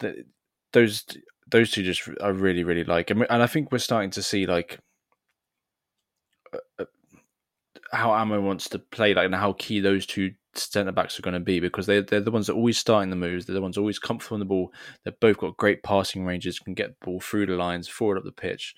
The, 0.00 0.24
those 0.72 1.04
those 1.50 1.70
two 1.70 1.84
just 1.84 2.08
I 2.20 2.28
really 2.28 2.64
really 2.64 2.84
like, 2.84 3.10
and, 3.10 3.26
and 3.30 3.42
I 3.42 3.46
think 3.46 3.70
we're 3.70 3.78
starting 3.78 4.10
to 4.10 4.22
see 4.22 4.44
like 4.44 4.80
uh, 6.52 6.58
uh, 6.80 6.84
how 7.92 8.12
Amo 8.12 8.40
wants 8.40 8.68
to 8.70 8.78
play, 8.80 9.14
like 9.14 9.26
and 9.26 9.34
how 9.34 9.52
key 9.52 9.80
those 9.80 10.04
two 10.04 10.32
centre 10.54 10.92
backs 10.92 11.18
are 11.18 11.22
going 11.22 11.34
to 11.34 11.40
be 11.40 11.60
because 11.60 11.86
they 11.86 12.00
they're 12.00 12.20
the 12.20 12.30
ones 12.30 12.48
that 12.48 12.54
always 12.54 12.78
starting 12.78 13.10
the 13.10 13.16
moves. 13.16 13.46
They're 13.46 13.54
the 13.54 13.62
ones 13.62 13.78
always 13.78 14.00
comfortable 14.00 14.34
on 14.34 14.40
the 14.40 14.46
ball. 14.46 14.72
They've 15.04 15.20
both 15.20 15.38
got 15.38 15.56
great 15.56 15.84
passing 15.84 16.24
ranges, 16.24 16.58
can 16.58 16.74
get 16.74 16.90
the 16.90 17.06
ball 17.06 17.20
through 17.20 17.46
the 17.46 17.54
lines, 17.54 17.88
forward 17.88 18.18
up 18.18 18.24
the 18.24 18.32
pitch, 18.32 18.74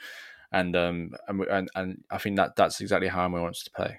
and 0.53 0.77
um 0.77 1.11
and 1.29 1.41
and, 1.43 1.69
and 1.75 2.05
I 2.11 2.19
think 2.19 2.37
that 2.37 2.57
that's 2.57 2.81
exactly 2.81 3.09
how 3.09 3.25
Amo 3.25 3.43
wants 3.43 3.65
to 3.65 3.71
play. 3.71 3.99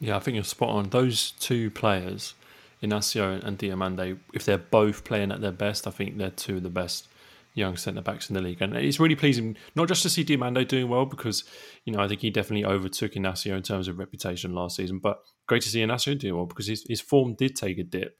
Yeah, 0.00 0.16
I 0.16 0.20
think 0.20 0.34
you're 0.34 0.44
spot 0.44 0.70
on. 0.70 0.90
Those 0.90 1.30
two 1.32 1.70
players, 1.70 2.34
Inacio 2.82 3.42
and 3.44 3.56
Diomande, 3.56 4.18
if 4.34 4.44
they're 4.44 4.58
both 4.58 5.04
playing 5.04 5.30
at 5.30 5.40
their 5.40 5.52
best, 5.52 5.86
I 5.86 5.90
think 5.90 6.18
they're 6.18 6.30
two 6.30 6.56
of 6.56 6.64
the 6.64 6.70
best 6.70 7.06
young 7.54 7.76
centre 7.76 8.00
backs 8.00 8.28
in 8.28 8.34
the 8.34 8.40
league. 8.40 8.60
And 8.60 8.74
it's 8.76 8.98
really 8.98 9.14
pleasing 9.14 9.56
not 9.76 9.88
just 9.88 10.02
to 10.02 10.10
see 10.10 10.24
Diomande 10.24 10.66
doing 10.66 10.88
well 10.88 11.04
because, 11.04 11.44
you 11.84 11.92
know, 11.92 12.00
I 12.00 12.08
think 12.08 12.20
he 12.20 12.30
definitely 12.30 12.64
overtook 12.64 13.12
Inacio 13.12 13.56
in 13.56 13.62
terms 13.62 13.88
of 13.88 13.98
reputation 13.98 14.54
last 14.54 14.76
season, 14.76 14.98
but 14.98 15.18
great 15.46 15.62
to 15.62 15.68
see 15.68 15.80
Inacio 15.80 16.18
doing 16.18 16.34
well 16.34 16.46
because 16.46 16.66
his, 16.66 16.84
his 16.88 17.00
form 17.00 17.34
did 17.34 17.54
take 17.54 17.78
a 17.78 17.84
dip 17.84 18.16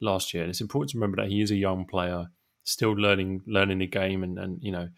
last 0.00 0.32
year. 0.32 0.42
And 0.42 0.50
it's 0.50 0.60
important 0.60 0.90
to 0.90 0.98
remember 0.98 1.22
that 1.22 1.30
he 1.30 1.42
is 1.42 1.50
a 1.50 1.56
young 1.56 1.84
player, 1.84 2.26
still 2.64 2.92
learning 2.92 3.42
learning 3.46 3.78
the 3.78 3.86
game 3.86 4.22
and, 4.22 4.38
and 4.38 4.58
you 4.62 4.72
know, 4.72 4.88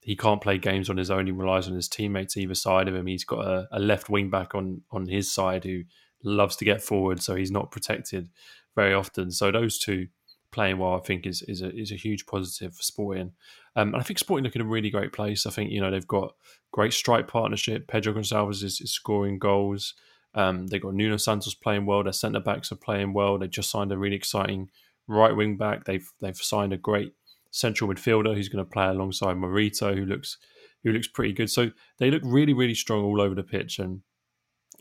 he 0.00 0.16
can't 0.16 0.40
play 0.40 0.58
games 0.58 0.88
on 0.88 0.96
his 0.96 1.10
own. 1.10 1.26
He 1.26 1.32
relies 1.32 1.68
on 1.68 1.74
his 1.74 1.88
teammates 1.88 2.36
either 2.36 2.54
side 2.54 2.88
of 2.88 2.94
him. 2.94 3.06
He's 3.06 3.24
got 3.24 3.44
a, 3.46 3.68
a 3.70 3.78
left 3.78 4.08
wing 4.08 4.30
back 4.30 4.54
on 4.54 4.82
on 4.90 5.06
his 5.06 5.30
side 5.30 5.64
who 5.64 5.82
loves 6.24 6.56
to 6.56 6.64
get 6.64 6.82
forward, 6.82 7.22
so 7.22 7.34
he's 7.34 7.50
not 7.50 7.70
protected 7.70 8.28
very 8.74 8.94
often. 8.94 9.30
So 9.30 9.50
those 9.50 9.78
two 9.78 10.08
playing 10.52 10.78
well, 10.78 10.94
I 10.94 11.00
think, 11.00 11.26
is 11.26 11.42
is 11.42 11.62
a 11.62 11.74
is 11.74 11.92
a 11.92 11.96
huge 11.96 12.26
positive 12.26 12.74
for 12.74 12.82
Sporting. 12.82 13.32
Um, 13.76 13.88
and 13.88 13.96
I 13.96 14.02
think 14.02 14.18
Sporting 14.18 14.44
look 14.44 14.56
in 14.56 14.62
a 14.62 14.66
really 14.66 14.90
great 14.90 15.12
place. 15.12 15.46
I 15.46 15.50
think 15.50 15.70
you 15.70 15.80
know 15.80 15.90
they've 15.90 16.06
got 16.06 16.34
great 16.72 16.92
strike 16.92 17.28
partnership. 17.28 17.86
Pedro 17.86 18.14
Gonçalves 18.14 18.62
is, 18.62 18.80
is 18.80 18.92
scoring 18.92 19.38
goals. 19.38 19.94
Um, 20.34 20.68
they've 20.68 20.82
got 20.82 20.94
Nuno 20.94 21.16
Santos 21.16 21.54
playing 21.54 21.86
well. 21.86 22.04
Their 22.04 22.12
centre 22.12 22.40
backs 22.40 22.70
are 22.70 22.76
playing 22.76 23.12
well. 23.12 23.38
They 23.38 23.48
just 23.48 23.70
signed 23.70 23.92
a 23.92 23.98
really 23.98 24.16
exciting 24.16 24.70
right 25.08 25.34
wing 25.34 25.56
back. 25.56 25.84
They've 25.84 26.08
they've 26.20 26.36
signed 26.36 26.72
a 26.72 26.78
great 26.78 27.14
central 27.50 27.90
midfielder 27.90 28.34
who's 28.34 28.48
going 28.48 28.64
to 28.64 28.70
play 28.70 28.86
alongside 28.86 29.36
Morita, 29.36 29.94
who 29.94 30.04
looks 30.04 30.38
who 30.82 30.92
looks 30.92 31.08
pretty 31.08 31.32
good. 31.32 31.50
So 31.50 31.70
they 31.98 32.10
look 32.10 32.22
really 32.24 32.52
really 32.52 32.74
strong 32.74 33.04
all 33.04 33.20
over 33.20 33.34
the 33.34 33.42
pitch, 33.42 33.78
and 33.78 34.00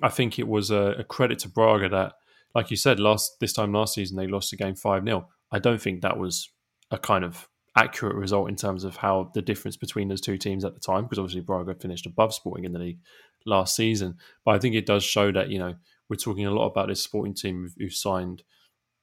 I 0.02 0.10
think 0.10 0.40
it 0.40 0.48
was 0.48 0.72
a, 0.72 0.96
a 0.98 1.04
credit 1.04 1.40
to 1.40 1.50
Braga 1.50 1.90
that, 1.90 2.14
like 2.56 2.72
you 2.72 2.78
said, 2.78 3.00
last 3.00 3.40
this 3.40 3.54
time 3.54 3.74
last 3.74 3.96
season 3.96 4.18
they 4.18 4.28
lost 4.28 4.52
the 4.52 4.58
game 4.58 4.76
five 4.76 5.04
0 5.04 5.28
I 5.52 5.60
don't 5.60 5.82
think 5.82 6.02
that 6.02 6.18
was 6.18 6.50
a 6.92 6.98
kind 6.98 7.24
of 7.24 7.48
accurate 7.76 8.16
result 8.16 8.50
in 8.50 8.56
terms 8.56 8.84
of 8.84 8.98
how 8.98 9.32
the 9.34 9.42
difference 9.42 9.78
between 9.78 10.08
those 10.08 10.22
two 10.22 10.38
teams 10.38 10.66
at 10.66 10.74
the 10.74 10.80
time, 10.80 11.04
because 11.04 11.20
obviously 11.20 11.42
Braga 11.42 11.76
finished 11.76 12.06
above 12.06 12.34
Sporting 12.34 12.66
in 12.66 12.74
the 12.74 12.80
league 12.80 13.00
last 13.46 13.76
season. 13.76 14.16
But 14.46 14.56
I 14.56 14.60
think 14.60 14.76
it 14.76 14.86
does 14.86 15.04
show 15.04 15.32
that 15.32 15.50
you 15.50 15.60
know 15.60 15.76
we're 16.10 16.16
talking 16.16 16.46
a 16.46 16.52
lot 16.52 16.68
about 16.68 16.88
this 16.88 17.04
Sporting 17.04 17.34
team 17.34 17.70
who 17.78 17.90
signed 17.90 18.44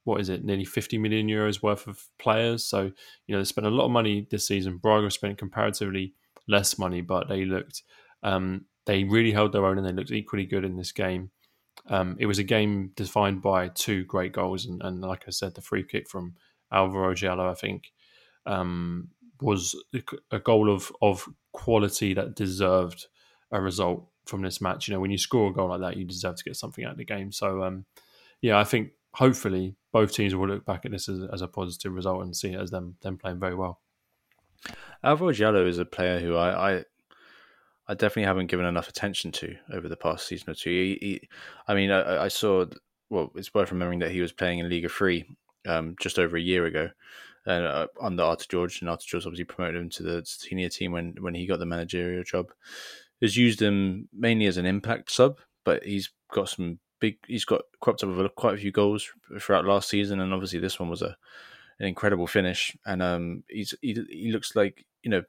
what 0.07 0.21
is 0.21 0.29
it, 0.29 0.45
nearly 0.45 0.63
50 0.63 0.97
million 0.97 1.27
euros 1.27 1.61
worth 1.61 1.85
of 1.85 2.01
players. 2.17 2.65
So, 2.65 2.83
you 3.27 3.35
know, 3.35 3.39
they 3.39 3.43
spent 3.43 3.67
a 3.67 3.69
lot 3.69 3.85
of 3.85 3.91
money 3.91 4.25
this 4.31 4.47
season. 4.47 4.77
Braga 4.77 5.11
spent 5.11 5.37
comparatively 5.37 6.13
less 6.47 6.79
money, 6.79 7.01
but 7.01 7.27
they 7.27 7.43
looked, 7.43 7.83
um, 8.23 8.65
they 8.85 9.03
really 9.03 9.33
held 9.33 9.51
their 9.51 9.65
own 9.65 9.77
and 9.77 9.85
they 9.85 9.91
looked 9.91 10.11
equally 10.11 10.45
good 10.45 10.63
in 10.63 10.77
this 10.77 10.93
game. 10.93 11.31
Um, 11.87 12.15
it 12.21 12.25
was 12.25 12.39
a 12.39 12.43
game 12.43 12.91
defined 12.95 13.41
by 13.41 13.67
two 13.67 14.05
great 14.05 14.31
goals. 14.31 14.65
And, 14.65 14.81
and, 14.81 15.01
like 15.01 15.25
I 15.27 15.31
said, 15.31 15.55
the 15.55 15.61
free 15.61 15.83
kick 15.83 16.09
from 16.09 16.35
Álvaro 16.71 17.13
Djaló, 17.13 17.51
I 17.51 17.53
think, 17.53 17.91
um, 18.45 19.09
was 19.41 19.75
a 20.31 20.39
goal 20.39 20.73
of, 20.73 20.89
of 21.01 21.27
quality 21.51 22.13
that 22.13 22.33
deserved 22.33 23.07
a 23.51 23.61
result 23.61 24.07
from 24.25 24.41
this 24.41 24.61
match. 24.61 24.87
You 24.87 24.93
know, 24.93 25.01
when 25.01 25.11
you 25.11 25.17
score 25.17 25.49
a 25.49 25.53
goal 25.53 25.67
like 25.67 25.81
that, 25.81 25.97
you 25.97 26.05
deserve 26.05 26.37
to 26.37 26.43
get 26.45 26.55
something 26.55 26.85
out 26.85 26.93
of 26.93 26.97
the 26.97 27.03
game. 27.03 27.33
So, 27.33 27.63
um, 27.63 27.85
yeah, 28.41 28.57
I 28.57 28.63
think 28.63 28.91
hopefully 29.13 29.75
both 29.91 30.11
teams 30.11 30.35
will 30.35 30.47
look 30.47 30.65
back 30.65 30.85
at 30.85 30.91
this 30.91 31.09
as, 31.09 31.21
as 31.31 31.41
a 31.41 31.47
positive 31.47 31.93
result 31.93 32.21
and 32.21 32.35
see 32.35 32.53
it 32.53 32.61
as 32.61 32.71
them 32.71 32.95
them 33.01 33.17
playing 33.17 33.39
very 33.39 33.55
well. 33.55 33.81
Álvaro 35.03 35.31
Djaló 35.31 35.67
is 35.67 35.77
a 35.77 35.85
player 35.85 36.19
who 36.19 36.35
I, 36.35 36.77
I, 36.77 36.83
I 37.87 37.93
definitely 37.93 38.23
haven't 38.23 38.47
given 38.47 38.65
enough 38.65 38.89
attention 38.89 39.31
to 39.33 39.55
over 39.71 39.87
the 39.87 39.95
past 39.95 40.27
season 40.27 40.49
or 40.49 40.55
two. 40.55 40.69
He, 40.69 40.97
he, 41.01 41.29
I 41.67 41.75
mean, 41.75 41.91
I, 41.91 42.23
I, 42.23 42.27
saw. 42.27 42.65
Well, 43.09 43.31
it's 43.35 43.53
worth 43.53 43.71
remembering 43.71 43.99
that 43.99 44.11
he 44.11 44.21
was 44.21 44.33
playing 44.33 44.59
in 44.59 44.69
Liga 44.69 44.89
Three 44.89 45.25
um, 45.65 45.95
just 46.01 46.19
over 46.19 46.35
a 46.35 46.41
year 46.41 46.65
ago, 46.65 46.89
and 47.45 47.65
uh, 47.65 47.87
under 48.01 48.23
Artur 48.23 48.45
Jorge, 48.51 48.77
and 48.81 48.89
Artur 48.89 49.05
Jorge 49.11 49.27
obviously 49.27 49.45
promoted 49.45 49.81
him 49.81 49.89
to 49.91 50.03
the 50.03 50.23
senior 50.25 50.69
team 50.69 50.91
when 50.91 51.15
when 51.19 51.35
he 51.35 51.45
got 51.45 51.59
the 51.59 51.65
managerial 51.65 52.23
job. 52.23 52.47
Has 53.21 53.35
used 53.35 53.61
him 53.61 54.09
mainly 54.13 54.45
as 54.45 54.57
an 54.57 54.67
impact 54.67 55.09
sub, 55.09 55.39
but 55.65 55.83
he's 55.83 56.11
got 56.31 56.49
some 56.49 56.79
big. 56.99 57.17
He's 57.27 57.45
got 57.45 57.61
cropped 57.81 58.03
up 58.03 58.09
with 58.09 58.35
quite 58.35 58.55
a 58.55 58.57
few 58.57 58.71
goals 58.71 59.11
throughout 59.39 59.65
last 59.65 59.89
season, 59.89 60.19
and 60.19 60.33
obviously 60.33 60.59
this 60.59 60.79
one 60.79 60.89
was 60.89 61.01
a 61.01 61.15
an 61.79 61.85
incredible 61.87 62.27
finish. 62.27 62.75
And 62.85 63.01
um, 63.01 63.43
he's 63.49 63.73
he, 63.81 63.97
he 64.09 64.31
looks 64.31 64.55
like 64.55 64.85
you 65.03 65.11
know 65.11 65.23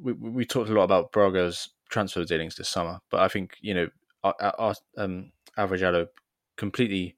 we 0.00 0.12
we 0.12 0.44
talked 0.44 0.70
a 0.70 0.74
lot 0.74 0.84
about 0.84 1.12
Braga's 1.12 1.70
transfer 1.88 2.24
dealings 2.24 2.56
this 2.56 2.68
summer, 2.68 3.00
but 3.10 3.20
I 3.20 3.28
think 3.28 3.56
you 3.60 3.74
know 3.74 3.88
our, 4.24 4.34
our 4.58 4.74
um, 4.98 5.32
completely 6.56 7.16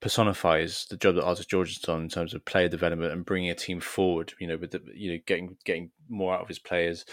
personifies 0.00 0.86
the 0.88 0.96
job 0.96 1.14
that 1.14 1.24
Artur 1.24 1.44
Jorge 1.50 1.70
has 1.70 1.78
done 1.78 2.02
in 2.02 2.08
terms 2.08 2.32
of 2.32 2.44
player 2.44 2.68
development 2.68 3.12
and 3.12 3.24
bringing 3.24 3.50
a 3.50 3.54
team 3.54 3.80
forward. 3.80 4.32
You 4.38 4.46
know, 4.46 4.56
with 4.56 4.70
the, 4.70 4.82
you 4.94 5.12
know 5.12 5.18
getting 5.26 5.56
getting 5.64 5.90
more 6.08 6.34
out 6.34 6.42
of 6.42 6.48
his 6.48 6.58
players, 6.58 7.04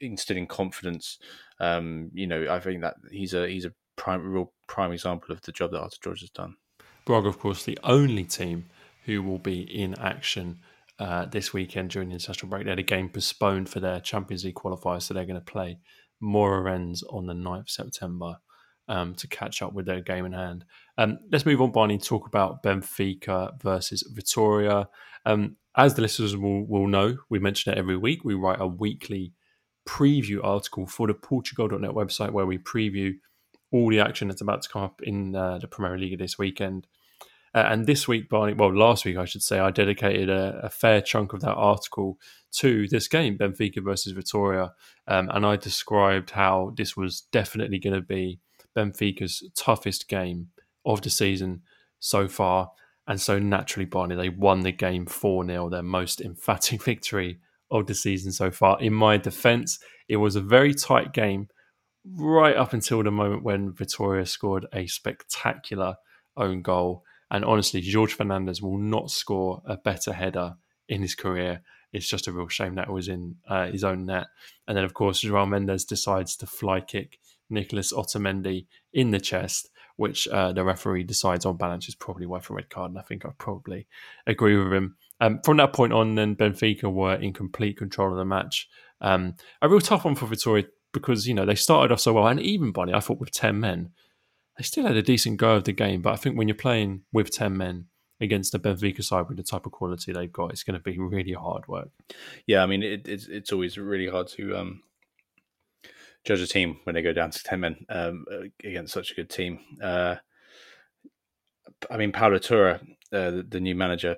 instilling 0.00 0.46
confidence. 0.46 1.18
Um, 1.58 2.10
you 2.12 2.26
know, 2.26 2.46
I 2.50 2.60
think 2.60 2.82
that 2.82 2.96
he's 3.10 3.34
a 3.34 3.48
he's 3.48 3.64
a 3.64 3.72
prime, 3.96 4.32
real 4.32 4.52
prime 4.68 4.92
example 4.92 5.32
of 5.32 5.42
the 5.42 5.52
job 5.52 5.72
that 5.72 5.80
Artur 5.80 5.98
Jorge 6.04 6.20
has 6.20 6.30
done. 6.30 6.56
Braga, 7.04 7.28
of 7.28 7.38
course, 7.38 7.64
the 7.64 7.78
only 7.84 8.24
team 8.24 8.66
who 9.04 9.22
will 9.22 9.38
be 9.38 9.60
in 9.60 9.94
action 9.98 10.58
uh, 10.98 11.26
this 11.26 11.52
weekend 11.52 11.90
during 11.90 12.08
the 12.08 12.14
international 12.14 12.48
break. 12.48 12.64
They 12.64 12.70
had 12.70 12.78
a 12.78 12.82
game 12.82 13.08
postponed 13.08 13.68
for 13.68 13.80
their 13.80 14.00
Champions 14.00 14.44
League 14.44 14.54
qualifiers, 14.54 15.02
so 15.02 15.14
they're 15.14 15.26
going 15.26 15.40
to 15.40 15.52
play 15.52 15.78
Moreirense 16.22 17.02
on 17.10 17.26
the 17.26 17.34
9th 17.34 17.60
of 17.60 17.70
September 17.70 18.36
um, 18.88 19.14
to 19.16 19.28
catch 19.28 19.62
up 19.62 19.72
with 19.72 19.86
their 19.86 20.00
game 20.00 20.24
in 20.24 20.32
hand. 20.32 20.64
Um, 20.98 21.18
let's 21.30 21.46
move 21.46 21.60
on, 21.60 21.72
Barney, 21.72 21.94
and 21.94 22.02
talk 22.02 22.26
about 22.26 22.62
Benfica 22.62 23.60
versus 23.60 24.02
Vitoria. 24.14 24.88
Um, 25.24 25.56
as 25.76 25.94
the 25.94 26.02
listeners 26.02 26.36
will, 26.36 26.66
will 26.66 26.86
know, 26.86 27.18
we 27.28 27.38
mention 27.38 27.72
it 27.72 27.78
every 27.78 27.96
week. 27.96 28.24
We 28.24 28.34
write 28.34 28.60
a 28.60 28.66
weekly 28.66 29.32
preview 29.86 30.40
article 30.42 30.86
for 30.86 31.06
the 31.06 31.14
PortuGOAL.net 31.14 31.90
website 31.90 32.32
where 32.32 32.46
we 32.46 32.58
preview 32.58 33.14
all 33.72 33.90
the 33.90 34.00
action 34.00 34.28
that's 34.28 34.40
about 34.40 34.62
to 34.62 34.68
come 34.68 34.82
up 34.82 35.02
in 35.02 35.34
uh, 35.34 35.58
the 35.58 35.68
Primeira 35.68 35.98
Liga 35.98 36.16
this 36.16 36.38
weekend. 36.38 36.86
Uh, 37.54 37.66
and 37.70 37.86
this 37.86 38.06
week, 38.06 38.28
Barney, 38.28 38.52
well, 38.52 38.74
last 38.74 39.04
week, 39.06 39.16
I 39.16 39.24
should 39.24 39.42
say, 39.42 39.58
I 39.58 39.70
dedicated 39.70 40.28
a, 40.28 40.60
a 40.64 40.68
fair 40.68 41.00
chunk 41.00 41.32
of 41.32 41.40
that 41.40 41.54
article 41.54 42.18
to 42.58 42.86
this 42.88 43.08
game, 43.08 43.38
Benfica 43.38 43.82
versus 43.82 44.12
Vitoria. 44.12 44.74
Um, 45.08 45.30
and 45.32 45.46
I 45.46 45.56
described 45.56 46.30
how 46.32 46.74
this 46.76 46.96
was 46.96 47.22
definitely 47.32 47.78
going 47.78 47.94
to 47.94 48.02
be 48.02 48.40
Benfica's 48.76 49.42
toughest 49.56 50.06
game 50.06 50.48
of 50.84 51.00
the 51.00 51.10
season 51.10 51.62
so 51.98 52.28
far. 52.28 52.72
And 53.08 53.20
so 53.20 53.38
naturally, 53.38 53.86
Barney, 53.86 54.16
they 54.16 54.28
won 54.28 54.60
the 54.60 54.72
game 54.72 55.06
4 55.06 55.46
0, 55.46 55.70
their 55.70 55.82
most 55.82 56.20
emphatic 56.20 56.82
victory 56.84 57.38
of 57.70 57.86
the 57.86 57.94
season 57.94 58.32
so 58.32 58.50
far. 58.50 58.78
In 58.80 58.92
my 58.92 59.16
defense, 59.16 59.78
it 60.08 60.16
was 60.16 60.36
a 60.36 60.40
very 60.40 60.74
tight 60.74 61.12
game 61.12 61.48
right 62.14 62.56
up 62.56 62.72
until 62.72 63.02
the 63.02 63.10
moment 63.10 63.42
when 63.42 63.72
Vitoria 63.72 64.26
scored 64.26 64.66
a 64.72 64.86
spectacular 64.86 65.96
own 66.36 66.62
goal. 66.62 67.04
And 67.30 67.44
honestly, 67.44 67.82
Jorge 67.82 68.14
Fernandes 68.14 68.62
will 68.62 68.78
not 68.78 69.10
score 69.10 69.62
a 69.66 69.76
better 69.76 70.12
header 70.12 70.54
in 70.88 71.02
his 71.02 71.14
career. 71.14 71.62
It's 71.92 72.08
just 72.08 72.26
a 72.26 72.32
real 72.32 72.48
shame 72.48 72.76
that 72.76 72.92
was 72.92 73.08
in 73.08 73.36
uh, 73.48 73.66
his 73.66 73.82
own 73.82 74.06
net. 74.06 74.26
And 74.68 74.76
then, 74.76 74.84
of 74.84 74.94
course, 74.94 75.22
João 75.22 75.48
Mendes 75.48 75.84
decides 75.84 76.36
to 76.36 76.46
fly 76.46 76.80
kick 76.80 77.18
Nicolas 77.50 77.92
Otamendi 77.92 78.66
in 78.92 79.10
the 79.10 79.20
chest, 79.20 79.70
which 79.96 80.28
uh, 80.28 80.52
the 80.52 80.64
referee 80.64 81.04
decides 81.04 81.46
on 81.46 81.56
balance 81.56 81.88
is 81.88 81.94
probably 81.94 82.26
worth 82.26 82.50
a 82.50 82.54
red 82.54 82.70
card. 82.70 82.90
And 82.90 82.98
I 82.98 83.02
think 83.02 83.24
I 83.24 83.30
probably 83.38 83.86
agree 84.26 84.56
with 84.56 84.72
him. 84.72 84.96
Um, 85.20 85.40
from 85.44 85.56
that 85.56 85.72
point 85.72 85.92
on, 85.92 86.14
then 86.14 86.36
Benfica 86.36 86.92
were 86.92 87.14
in 87.14 87.32
complete 87.32 87.78
control 87.78 88.12
of 88.12 88.18
the 88.18 88.24
match. 88.24 88.68
Um, 89.00 89.34
a 89.62 89.68
real 89.68 89.80
tough 89.80 90.04
one 90.04 90.14
for 90.14 90.26
Vitoria 90.26 90.64
because 90.96 91.28
you 91.28 91.34
know 91.34 91.44
they 91.44 91.54
started 91.54 91.92
off 91.92 92.00
so 92.00 92.14
well, 92.14 92.26
and 92.26 92.40
even 92.40 92.72
Barney, 92.72 92.94
I 92.94 93.00
thought 93.00 93.20
with 93.20 93.30
ten 93.30 93.60
men, 93.60 93.90
they 94.56 94.64
still 94.64 94.86
had 94.86 94.96
a 94.96 95.02
decent 95.02 95.36
go 95.36 95.54
of 95.56 95.64
the 95.64 95.72
game. 95.72 96.02
But 96.02 96.14
I 96.14 96.16
think 96.16 96.36
when 96.36 96.48
you're 96.48 96.54
playing 96.54 97.02
with 97.12 97.30
ten 97.30 97.56
men 97.56 97.86
against 98.20 98.52
the 98.52 98.58
Benfica 98.58 99.04
side 99.04 99.28
with 99.28 99.36
the 99.36 99.42
type 99.42 99.66
of 99.66 99.72
quality 99.72 100.12
they've 100.12 100.32
got, 100.32 100.52
it's 100.52 100.62
going 100.62 100.78
to 100.78 100.82
be 100.82 100.98
really 100.98 101.34
hard 101.34 101.68
work. 101.68 101.90
Yeah, 102.46 102.62
I 102.62 102.66
mean 102.66 102.82
it, 102.82 103.06
it's 103.06 103.26
it's 103.26 103.52
always 103.52 103.76
really 103.76 104.08
hard 104.08 104.28
to 104.28 104.56
um, 104.56 104.82
judge 106.24 106.40
a 106.40 106.46
team 106.46 106.78
when 106.84 106.94
they 106.94 107.02
go 107.02 107.12
down 107.12 107.30
to 107.30 107.42
ten 107.42 107.60
men 107.60 107.86
um, 107.88 108.24
against 108.64 108.94
such 108.94 109.12
a 109.12 109.14
good 109.14 109.28
team. 109.28 109.60
Uh, 109.82 110.16
I 111.90 111.96
mean, 111.96 112.12
Paulo 112.12 112.38
Turra, 112.38 112.80
uh, 113.12 113.30
the, 113.30 113.46
the 113.48 113.60
new 113.60 113.74
manager, 113.74 114.16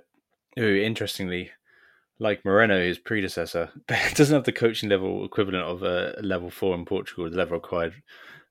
who 0.56 0.76
interestingly, 0.76 1.50
like 2.18 2.44
Moreno, 2.44 2.80
his 2.80 2.98
predecessor, 2.98 3.70
doesn't 4.14 4.34
have 4.34 4.44
the 4.44 4.52
coaching 4.52 4.88
level 4.88 5.24
equivalent 5.24 5.64
of 5.64 5.82
a 5.82 6.18
level 6.22 6.50
four 6.50 6.74
in 6.74 6.84
Portugal, 6.84 7.30
the 7.30 7.36
level 7.36 7.56
required 7.56 7.94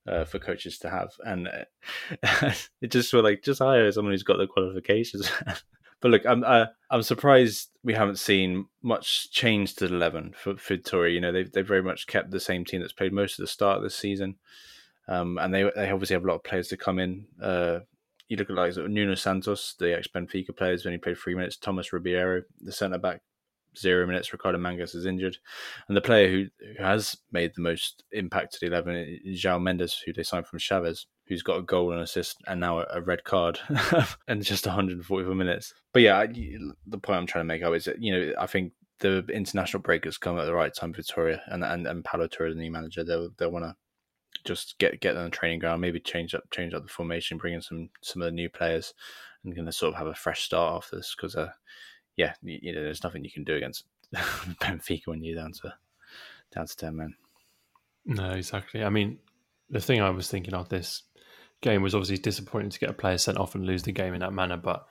uh, 0.07 0.23
for 0.23 0.39
coaches 0.39 0.77
to 0.79 0.89
have, 0.89 1.11
and 1.25 1.47
uh, 1.47 2.51
it 2.81 2.91
just 2.91 3.11
felt 3.11 3.25
like 3.25 3.43
just 3.43 3.59
hire 3.59 3.91
someone 3.91 4.13
who's 4.13 4.23
got 4.23 4.37
the 4.37 4.47
qualifications. 4.47 5.29
but 6.01 6.11
look, 6.11 6.25
I'm 6.25 6.43
uh, 6.45 6.67
I'm 6.89 7.03
surprised 7.03 7.69
we 7.83 7.93
haven't 7.93 8.19
seen 8.19 8.67
much 8.81 9.31
change 9.31 9.75
to 9.75 9.87
the 9.87 9.95
eleven 9.95 10.33
for, 10.37 10.55
Tory. 10.77 11.13
You 11.13 11.21
know, 11.21 11.31
they've 11.31 11.51
they 11.51 11.61
very 11.61 11.83
much 11.83 12.07
kept 12.07 12.31
the 12.31 12.39
same 12.39 12.63
team 12.63 12.81
that's 12.81 12.93
played 12.93 13.13
most 13.13 13.37
of 13.37 13.43
the 13.43 13.47
start 13.47 13.77
of 13.77 13.83
this 13.83 13.95
season, 13.95 14.35
um, 15.07 15.37
and 15.37 15.53
they 15.53 15.63
they 15.75 15.89
obviously 15.89 16.13
have 16.13 16.23
a 16.23 16.27
lot 16.27 16.35
of 16.35 16.43
players 16.43 16.69
to 16.69 16.77
come 16.77 16.99
in. 16.99 17.25
Uh, 17.41 17.79
you 18.29 18.35
look 18.35 18.49
at 18.49 18.55
like 18.55 18.75
Nuno 18.75 19.15
Santos, 19.15 19.75
the 19.79 19.97
ex 19.97 20.07
Benfica 20.07 20.55
player, 20.55 20.71
has 20.71 20.85
only 20.85 20.97
played 20.97 21.17
three 21.17 21.35
minutes. 21.35 21.57
Thomas 21.57 21.93
Ribeiro, 21.93 22.43
the 22.61 22.73
centre 22.73 22.97
back, 22.97 23.21
zero 23.79 24.05
minutes. 24.05 24.33
Ricardo 24.33 24.57
Mangas 24.57 24.95
is 24.95 25.05
injured, 25.05 25.37
and 25.87 25.95
the 25.95 26.01
player 26.01 26.29
who, 26.29 26.45
who 26.59 26.83
has 26.83 27.17
made 27.31 27.53
the 27.55 27.61
most 27.61 28.03
impact 28.11 28.53
to 28.53 28.59
the 28.59 28.67
eleven 28.67 28.95
is 28.95 29.41
João 29.41 29.61
Mendes, 29.61 30.01
who 30.05 30.13
they 30.13 30.23
signed 30.23 30.47
from 30.47 30.59
Chaves, 30.59 31.05
who's 31.27 31.43
got 31.43 31.59
a 31.59 31.63
goal 31.63 31.91
and 31.91 32.01
assist 32.01 32.41
and 32.47 32.59
now 32.59 32.79
a, 32.89 33.01
red 33.01 33.23
card 33.23 33.59
and 34.27 34.43
just 34.43 34.65
144 34.65 35.35
minutes. 35.35 35.73
But 35.93 36.01
yeah, 36.01 36.17
I, 36.17 36.27
the 36.27 36.97
point 36.97 37.19
I'm 37.19 37.27
trying 37.27 37.43
to 37.43 37.47
make 37.47 37.63
out 37.63 37.73
is 37.73 37.85
that 37.85 38.01
you 38.01 38.11
know 38.11 38.33
I 38.39 38.47
think 38.47 38.73
the 38.99 39.25
international 39.31 39.81
break 39.81 40.05
has 40.05 40.17
come 40.17 40.39
at 40.39 40.45
the 40.45 40.53
right 40.53 40.73
time 40.73 40.93
for 40.93 41.01
Vitória 41.01 41.41
and 41.47 41.63
and 41.63 41.87
and 41.87 42.03
Paulo 42.03 42.27
Turra, 42.27 42.49
the 42.49 42.59
new 42.59 42.71
manager. 42.71 43.03
They'll 43.03 43.29
they'll 43.37 43.51
want 43.51 43.65
to 43.65 43.75
just 44.43 44.77
get 44.79 44.99
get 45.01 45.17
on 45.17 45.25
the 45.25 45.29
training 45.29 45.59
ground, 45.59 45.81
maybe 45.81 45.99
change 45.99 46.33
up 46.33 46.43
change 46.51 46.73
up 46.73 46.83
the 46.83 46.89
formation, 46.89 47.37
bring 47.37 47.53
in 47.53 47.61
some 47.61 47.89
some 48.01 48.21
of 48.21 48.27
the 48.27 48.31
new 48.31 48.49
players, 48.49 48.93
and 49.43 49.55
going 49.55 49.65
to 49.65 49.71
sort 49.71 49.93
of 49.93 49.97
have 49.97 50.07
a 50.07 50.15
fresh 50.15 50.43
start 50.43 50.75
after 50.75 50.95
this 50.95 51.15
because 51.15 51.35
uh, 51.35 51.49
yeah, 52.17 52.33
you, 52.41 52.59
you, 52.61 52.73
know, 52.73 52.83
there's 52.83 53.03
nothing 53.03 53.23
you 53.23 53.31
can 53.31 53.43
do 53.43 53.55
against 53.55 53.85
Benfica 54.15 55.07
when 55.07 55.23
you're 55.23 55.35
down 55.35 55.53
to 55.53 55.73
down 56.53 56.65
to 56.65 56.75
ten 56.75 56.97
men. 56.97 57.15
No, 58.05 58.31
exactly. 58.31 58.83
I 58.83 58.89
mean, 58.89 59.19
the 59.69 59.81
thing 59.81 60.01
I 60.01 60.09
was 60.09 60.29
thinking 60.29 60.53
of 60.53 60.69
this 60.69 61.03
game 61.61 61.81
was 61.81 61.93
obviously 61.93 62.17
disappointing 62.17 62.69
to 62.71 62.79
get 62.79 62.89
a 62.89 62.93
player 62.93 63.17
sent 63.17 63.37
off 63.37 63.55
and 63.55 63.65
lose 63.65 63.83
the 63.83 63.91
game 63.91 64.13
in 64.13 64.21
that 64.21 64.33
manner. 64.33 64.57
But 64.57 64.85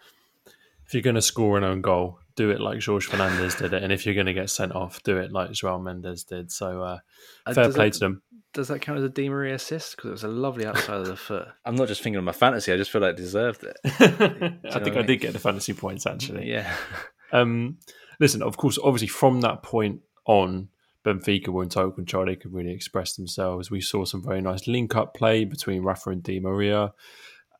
if 0.87 0.95
you're 0.95 1.03
going 1.03 1.17
to 1.17 1.23
score 1.23 1.59
an 1.59 1.65
own 1.65 1.81
goal, 1.81 2.21
do 2.37 2.51
it 2.51 2.61
like 2.61 2.83
Jorge 2.83 3.07
Fernandes 3.07 3.59
did 3.59 3.73
it, 3.73 3.83
and 3.83 3.93
if 3.93 4.07
you're 4.07 4.15
going 4.15 4.27
to 4.27 4.35
get 4.35 4.51
sent 4.51 4.73
off, 4.73 5.03
do 5.03 5.17
it 5.19 5.33
like 5.33 5.51
João 5.51 5.83
Mendes 5.83 6.25
did. 6.25 6.53
So 6.53 6.83
uh, 6.83 6.99
uh 7.47 7.55
fair 7.55 7.73
play 7.73 7.91
to 7.91 7.99
them. 7.99 8.23
Does 8.53 8.69
that 8.69 8.81
count 8.81 8.99
as 8.99 9.05
a 9.05 9.09
Di 9.09 9.29
Maria 9.29 9.55
assist? 9.55 9.97
Because 9.97 10.09
it 10.09 10.13
was 10.13 10.25
a 10.25 10.29
lovely 10.29 10.65
outside 10.65 11.01
of 11.01 11.07
the 11.07 11.17
foot. 11.17 11.49
I'm 11.65 11.77
not 11.77 11.89
just 11.89 12.03
thinking 12.03 12.19
of 12.19 12.25
my 12.25 12.33
fantasy. 12.33 12.73
I 12.73 12.77
just 12.77 12.91
feel 12.91 13.03
like 13.03 13.15
it 13.15 13.17
deserved 13.17 13.65
it. 13.65 13.77
I 13.85 14.79
think 14.79 14.97
I, 14.97 14.99
mean? 14.99 15.07
did 15.07 15.21
get 15.21 15.33
the 15.33 15.39
fantasy 15.39 15.75
points 15.75 16.07
actually. 16.07 16.51
Yeah. 16.51 16.73
Um, 17.33 17.79
listen, 18.21 18.43
of 18.43 18.57
course, 18.57 18.79
obviously 18.83 19.09
from 19.09 19.41
that 19.43 19.63
point 19.63 20.01
on, 20.27 20.69
Benfica 21.05 21.49
were 21.49 21.63
in 21.63 21.69
total 21.69 21.93
control. 21.93 22.27
They 22.27 22.35
could 22.35 22.53
really 22.53 22.73
express 22.73 23.15
themselves. 23.15 23.71
We 23.71 23.81
saw 23.81 24.05
some 24.05 24.25
very 24.25 24.41
nice 24.41 24.67
link 24.67 24.97
up 24.97 25.15
play 25.15 25.45
between 25.45 25.83
Rafa 25.83 26.11
and 26.11 26.23
Di 26.23 26.41
Maria. 26.41 26.93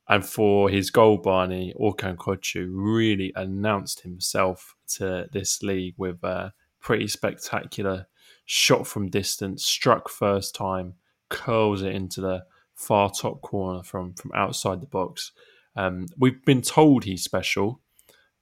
And 0.09 0.25
for 0.25 0.69
his 0.69 0.91
goal, 0.91 1.19
Barney, 1.19 1.73
Orkun 1.79 2.17
Kökçü 2.17 2.69
really 2.71 3.33
announced 3.37 4.01
himself 4.01 4.75
to 4.95 5.27
this 5.33 5.63
league 5.63 5.95
with 5.97 6.23
a 6.25 6.53
pretty 6.81 7.09
spectacular 7.09 8.07
shot 8.45 8.87
from 8.87 9.11
distance, 9.11 9.65
struck 9.65 10.09
first 10.09 10.55
time, 10.55 10.95
curls 11.29 11.83
it 11.83 11.95
into 11.95 12.21
the 12.21 12.45
far 12.75 13.11
top 13.11 13.43
corner 13.43 13.83
from, 13.83 14.15
from 14.15 14.31
outside 14.35 14.81
the 14.81 14.87
box. 14.87 15.33
Um, 15.75 16.07
we've 16.17 16.45
been 16.45 16.63
told 16.63 17.05
he's 17.05 17.25
special, 17.25 17.81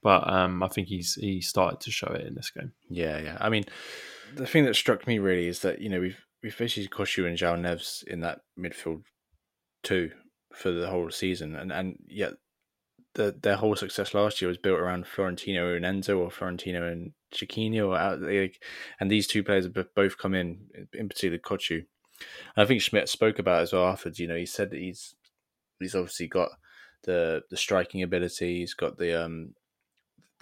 but 0.04 0.30
um, 0.30 0.62
I 0.62 0.68
think 0.68 0.86
he's 0.86 1.14
he 1.14 1.40
started 1.40 1.80
to 1.80 1.90
show 1.90 2.08
it 2.08 2.26
in 2.26 2.34
this 2.34 2.50
game. 2.50 2.72
Yeah, 2.90 3.18
yeah. 3.18 3.38
I 3.40 3.48
mean, 3.48 3.64
the 4.36 4.46
thing 4.46 4.66
that 4.66 4.76
struck 4.76 5.06
me 5.06 5.18
really 5.18 5.48
is 5.48 5.60
that 5.60 5.80
you 5.80 5.88
know 5.88 5.98
we've 5.98 6.22
we've 6.42 6.56
basically 6.56 6.88
Kökçü 6.88 7.26
and 7.26 7.38
João 7.38 7.60
Neves 7.60 8.04
in 8.04 8.20
that 8.20 8.42
midfield 8.56 9.02
two 9.82 10.10
for 10.52 10.70
the 10.70 10.90
whole 10.90 11.10
season, 11.10 11.56
and 11.56 11.72
and 11.72 11.96
yet 12.06 12.34
the 13.14 13.34
their 13.42 13.56
whole 13.56 13.76
success 13.76 14.12
last 14.12 14.42
year 14.42 14.48
was 14.48 14.58
built 14.58 14.78
around 14.78 15.06
Florentino 15.06 15.74
and 15.74 15.86
Enzo 15.86 16.18
or 16.18 16.30
Florentino 16.30 16.86
and 16.86 17.12
Chiquinho, 17.34 17.88
or 17.88 18.16
like, 18.18 18.62
and 19.00 19.10
these 19.10 19.26
two 19.26 19.42
players 19.42 19.64
have 19.64 19.94
both 19.94 20.18
come 20.18 20.34
in, 20.34 20.66
in 20.92 21.08
particular 21.08 21.38
Kökçü. 21.38 21.86
I 22.58 22.66
think 22.66 22.82
Schmidt 22.82 23.08
spoke 23.08 23.38
about 23.38 23.62
as 23.62 23.72
well 23.72 23.86
afterwards. 23.86 24.20
You 24.20 24.28
know, 24.28 24.36
he 24.36 24.46
said 24.46 24.70
that 24.70 24.80
he's 24.80 25.14
he's 25.80 25.94
obviously 25.94 26.28
got 26.28 26.50
the 27.04 27.42
the 27.48 27.56
striking 27.56 28.02
ability, 28.02 28.58
he's 28.58 28.74
got 28.74 28.98
the 28.98 29.24
um 29.24 29.54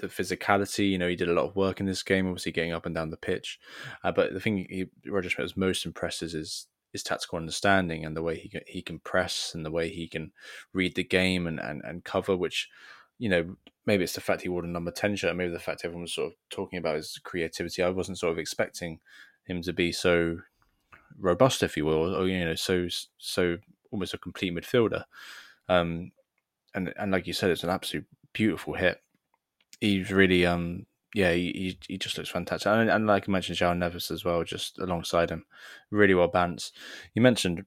the 0.03 0.09
physicality. 0.09 0.91
You 0.91 0.99
know, 0.99 1.09
he 1.09 1.17
did 1.17 1.29
a 1.29 1.33
lot 1.33 1.47
of 1.47 1.57
work 1.57 1.81
in 1.81 1.87
this 1.87 2.03
game, 2.03 2.27
obviously 2.27 2.53
getting 2.53 2.73
up 2.73 2.85
and 2.85 2.95
down 2.95 3.09
the 3.09 3.17
pitch. 3.17 3.59
Uh, 4.05 4.13
but 4.13 4.35
the 4.35 4.41
thing 4.41 4.67
he, 4.69 4.87
Roger 5.09 5.31
Schmidt 5.31 5.45
was 5.45 5.57
most 5.57 5.87
impressed 5.87 6.23
is 6.23 6.33
his, 6.33 6.67
his 6.93 7.03
tactical 7.03 7.39
understanding 7.39 8.05
and 8.05 8.15
the 8.15 8.23
way 8.23 8.37
he 8.37 8.49
can, 8.49 8.61
he 8.67 8.83
can 8.83 8.99
press 8.99 9.53
and 9.55 9.65
the 9.65 9.71
way 9.71 9.89
he 9.89 10.07
can 10.07 10.33
read 10.75 10.95
the 10.95 11.05
game 11.05 11.47
and, 11.47 11.59
and, 11.59 11.81
and 11.85 12.05
cover, 12.05 12.37
which, 12.37 12.69
you 13.19 13.31
know, 13.31 13.57
maybe 13.87 14.05
it's 14.05 14.13
the 14.13 14.21
fact 14.21 14.43
he 14.43 14.49
wore 14.49 14.63
the 14.63 14.69
number 14.69 14.91
10 14.91 15.17
shirt, 15.17 15.37
maybe 15.37 15.53
the 15.53 15.59
fact 15.59 15.83
everyone 15.85 16.03
was 16.03 16.15
sort 16.15 16.33
of 16.33 16.39
talking 16.51 16.79
about 16.79 16.97
his 16.97 17.19
creativity. 17.23 17.83
I 17.83 17.89
wasn't 17.89 18.19
sort 18.19 18.33
of 18.33 18.39
expecting 18.39 19.01
him 19.45 19.63
to 19.63 19.73
be 19.73 19.93
so 19.93 20.39
robust, 21.19 21.63
if 21.63 21.77
you 21.77 21.87
will, 21.87 22.15
or, 22.15 22.27
you 22.27 22.45
know, 22.45 22.55
so, 22.57 22.89
so 23.19 23.57
almost 23.93 24.15
a 24.15 24.19
complete 24.19 24.53
midfielder. 24.53 25.05
Um, 25.69 26.11
and, 26.75 26.93
and 26.99 27.13
like 27.13 27.27
you 27.27 27.33
said, 27.33 27.51
it's 27.51 27.65
an 27.65 27.71
absolute 27.71 28.07
beautiful 28.33 28.75
hit 28.75 29.02
he's 29.83 30.13
really 30.13 30.47
um 30.47 30.87
yeah 31.15 31.33
he, 31.33 31.77
he 31.89 31.99
just 31.99 32.17
looks 32.17 32.31
fantastic. 32.31 32.69
And, 32.69 32.89
and 32.89 33.07
like 33.07 33.29
I 33.29 33.33
mentioned 33.33 33.59
João 33.59 33.77
Neves 33.77 34.11
as 34.11 34.25
well 34.25 34.45
just 34.45 34.79
alongside 34.79 35.31
him. 35.31 35.45
Really 35.91 36.15
well 36.15 36.29
balanced. 36.29 36.75
You 37.15 37.21
mentioned 37.21 37.65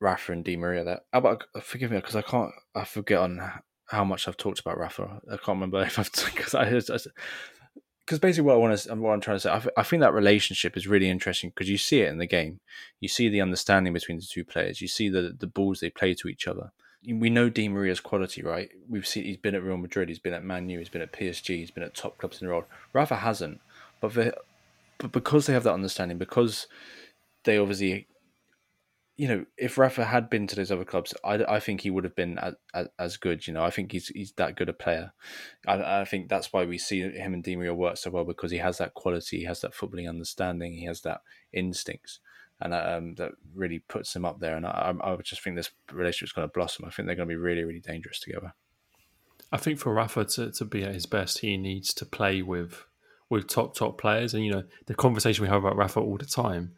Rafa 0.00 0.32
and 0.32 0.44
Di 0.44 0.56
Maria 0.56 0.84
there. 0.84 1.00
How 1.12 1.18
about 1.18 1.44
forgive 1.62 1.90
me 1.90 1.98
because 1.98 2.16
I 2.16 2.22
can't 2.22 2.52
I 2.74 2.84
forget 2.84 3.18
on 3.18 3.42
how 3.86 4.04
much 4.04 4.26
I've 4.26 4.36
talked 4.36 4.60
about 4.60 4.78
Rafa. 4.78 5.20
I 5.30 5.36
can't 5.36 5.48
remember 5.48 5.82
if 5.86 5.98
I've 5.98 6.10
because 6.12 6.54
I 6.54 6.70
because 6.70 8.20
basically 8.20 8.46
what 8.46 8.54
I 8.54 8.58
want 8.58 8.78
to 8.78 8.94
what 8.94 9.10
I'm 9.10 9.20
trying 9.20 9.36
to 9.36 9.40
say 9.40 9.50
I, 9.50 9.62
I 9.76 9.82
think 9.82 10.00
that 10.02 10.14
relationship 10.14 10.76
is 10.76 10.86
really 10.86 11.10
interesting 11.10 11.50
because 11.50 11.68
you 11.68 11.78
see 11.78 12.02
it 12.02 12.08
in 12.08 12.18
the 12.18 12.26
game. 12.26 12.60
You 13.00 13.08
see 13.08 13.28
the 13.28 13.40
understanding 13.40 13.92
between 13.92 14.18
the 14.18 14.26
two 14.30 14.44
players. 14.44 14.80
You 14.80 14.88
see 14.88 15.08
the 15.08 15.34
the 15.36 15.48
balls 15.48 15.80
they 15.80 15.90
play 15.90 16.14
to 16.14 16.28
each 16.28 16.46
other 16.46 16.70
we 17.04 17.30
know 17.30 17.48
Di 17.48 17.68
Maria's 17.68 18.00
quality, 18.00 18.42
right? 18.42 18.70
We've 18.88 19.06
seen 19.06 19.24
he's 19.24 19.36
been 19.36 19.54
at 19.54 19.62
Real 19.62 19.76
Madrid, 19.76 20.08
he's 20.08 20.18
been 20.18 20.32
at 20.32 20.44
Man 20.44 20.68
U, 20.68 20.78
he's 20.78 20.88
been 20.88 21.02
at 21.02 21.12
PSG, 21.12 21.56
he's 21.56 21.70
been 21.70 21.84
at 21.84 21.94
top 21.94 22.18
clubs 22.18 22.40
in 22.40 22.46
the 22.46 22.52
world. 22.52 22.64
Rafa 22.92 23.16
hasn't, 23.16 23.60
but 24.00 24.12
for, 24.12 24.32
but 24.98 25.12
because 25.12 25.46
they 25.46 25.52
have 25.52 25.64
that 25.64 25.74
understanding, 25.74 26.18
because 26.18 26.66
they 27.44 27.58
obviously, 27.58 28.08
you 29.16 29.28
know, 29.28 29.46
if 29.56 29.78
Rafa 29.78 30.04
had 30.04 30.28
been 30.28 30.46
to 30.48 30.56
those 30.56 30.72
other 30.72 30.84
clubs, 30.84 31.14
I, 31.24 31.34
I 31.44 31.60
think 31.60 31.82
he 31.82 31.90
would 31.90 32.04
have 32.04 32.16
been 32.16 32.38
as, 32.38 32.54
as, 32.74 32.88
as 32.98 33.16
good. 33.16 33.46
You 33.46 33.54
know, 33.54 33.62
I 33.62 33.70
think 33.70 33.92
he's 33.92 34.08
he's 34.08 34.32
that 34.32 34.56
good 34.56 34.68
a 34.68 34.72
player. 34.72 35.12
I, 35.66 36.00
I 36.00 36.04
think 36.04 36.28
that's 36.28 36.52
why 36.52 36.64
we 36.64 36.78
see 36.78 37.00
him 37.00 37.34
and 37.34 37.42
Di 37.42 37.56
Maria 37.56 37.74
work 37.74 37.98
so 37.98 38.10
well 38.10 38.24
because 38.24 38.50
he 38.50 38.58
has 38.58 38.78
that 38.78 38.94
quality, 38.94 39.38
he 39.38 39.44
has 39.44 39.60
that 39.60 39.74
footballing 39.74 40.08
understanding, 40.08 40.74
he 40.74 40.86
has 40.86 41.02
that 41.02 41.20
instincts 41.52 42.20
and 42.60 42.72
um, 42.74 43.14
that 43.16 43.32
really 43.54 43.80
puts 43.80 44.12
them 44.12 44.24
up 44.24 44.40
there. 44.40 44.56
And 44.56 44.66
I, 44.66 44.94
I 45.02 45.16
just 45.16 45.42
think 45.42 45.56
this 45.56 45.70
relationship 45.92 46.28
is 46.28 46.32
going 46.32 46.48
to 46.48 46.52
blossom. 46.52 46.86
I 46.86 46.90
think 46.90 47.06
they're 47.06 47.16
going 47.16 47.28
to 47.28 47.34
be 47.34 47.40
really, 47.40 47.64
really 47.64 47.80
dangerous 47.80 48.20
together. 48.20 48.54
I 49.52 49.58
think 49.58 49.78
for 49.78 49.92
Rafa 49.92 50.24
to, 50.24 50.50
to 50.52 50.64
be 50.64 50.82
at 50.82 50.94
his 50.94 51.06
best, 51.06 51.40
he 51.40 51.56
needs 51.56 51.92
to 51.94 52.06
play 52.06 52.42
with 52.42 52.84
with 53.28 53.48
top 53.48 53.74
top 53.74 54.00
players. 54.00 54.34
And 54.34 54.44
you 54.44 54.52
know, 54.52 54.64
the 54.86 54.94
conversation 54.94 55.42
we 55.42 55.48
have 55.48 55.64
about 55.64 55.76
Rafa 55.76 56.00
all 56.00 56.16
the 56.16 56.26
time 56.26 56.72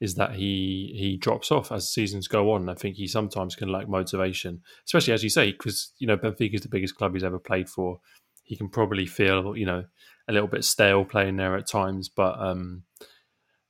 is 0.00 0.16
that 0.16 0.34
he 0.34 0.94
he 0.96 1.16
drops 1.16 1.50
off 1.50 1.72
as 1.72 1.92
seasons 1.92 2.28
go 2.28 2.52
on. 2.52 2.68
I 2.68 2.74
think 2.74 2.96
he 2.96 3.06
sometimes 3.06 3.54
can 3.54 3.70
lack 3.70 3.88
motivation, 3.88 4.60
especially 4.84 5.14
as 5.14 5.22
you 5.22 5.30
say, 5.30 5.52
because 5.52 5.92
you 5.98 6.06
know 6.06 6.16
Benfica 6.16 6.54
is 6.54 6.62
the 6.62 6.68
biggest 6.68 6.96
club 6.96 7.14
he's 7.14 7.24
ever 7.24 7.38
played 7.38 7.68
for. 7.68 8.00
He 8.42 8.56
can 8.56 8.68
probably 8.68 9.06
feel 9.06 9.56
you 9.56 9.66
know 9.66 9.84
a 10.28 10.32
little 10.32 10.48
bit 10.48 10.64
stale 10.64 11.04
playing 11.04 11.36
there 11.36 11.56
at 11.56 11.68
times, 11.68 12.08
but 12.08 12.38
um, 12.38 12.82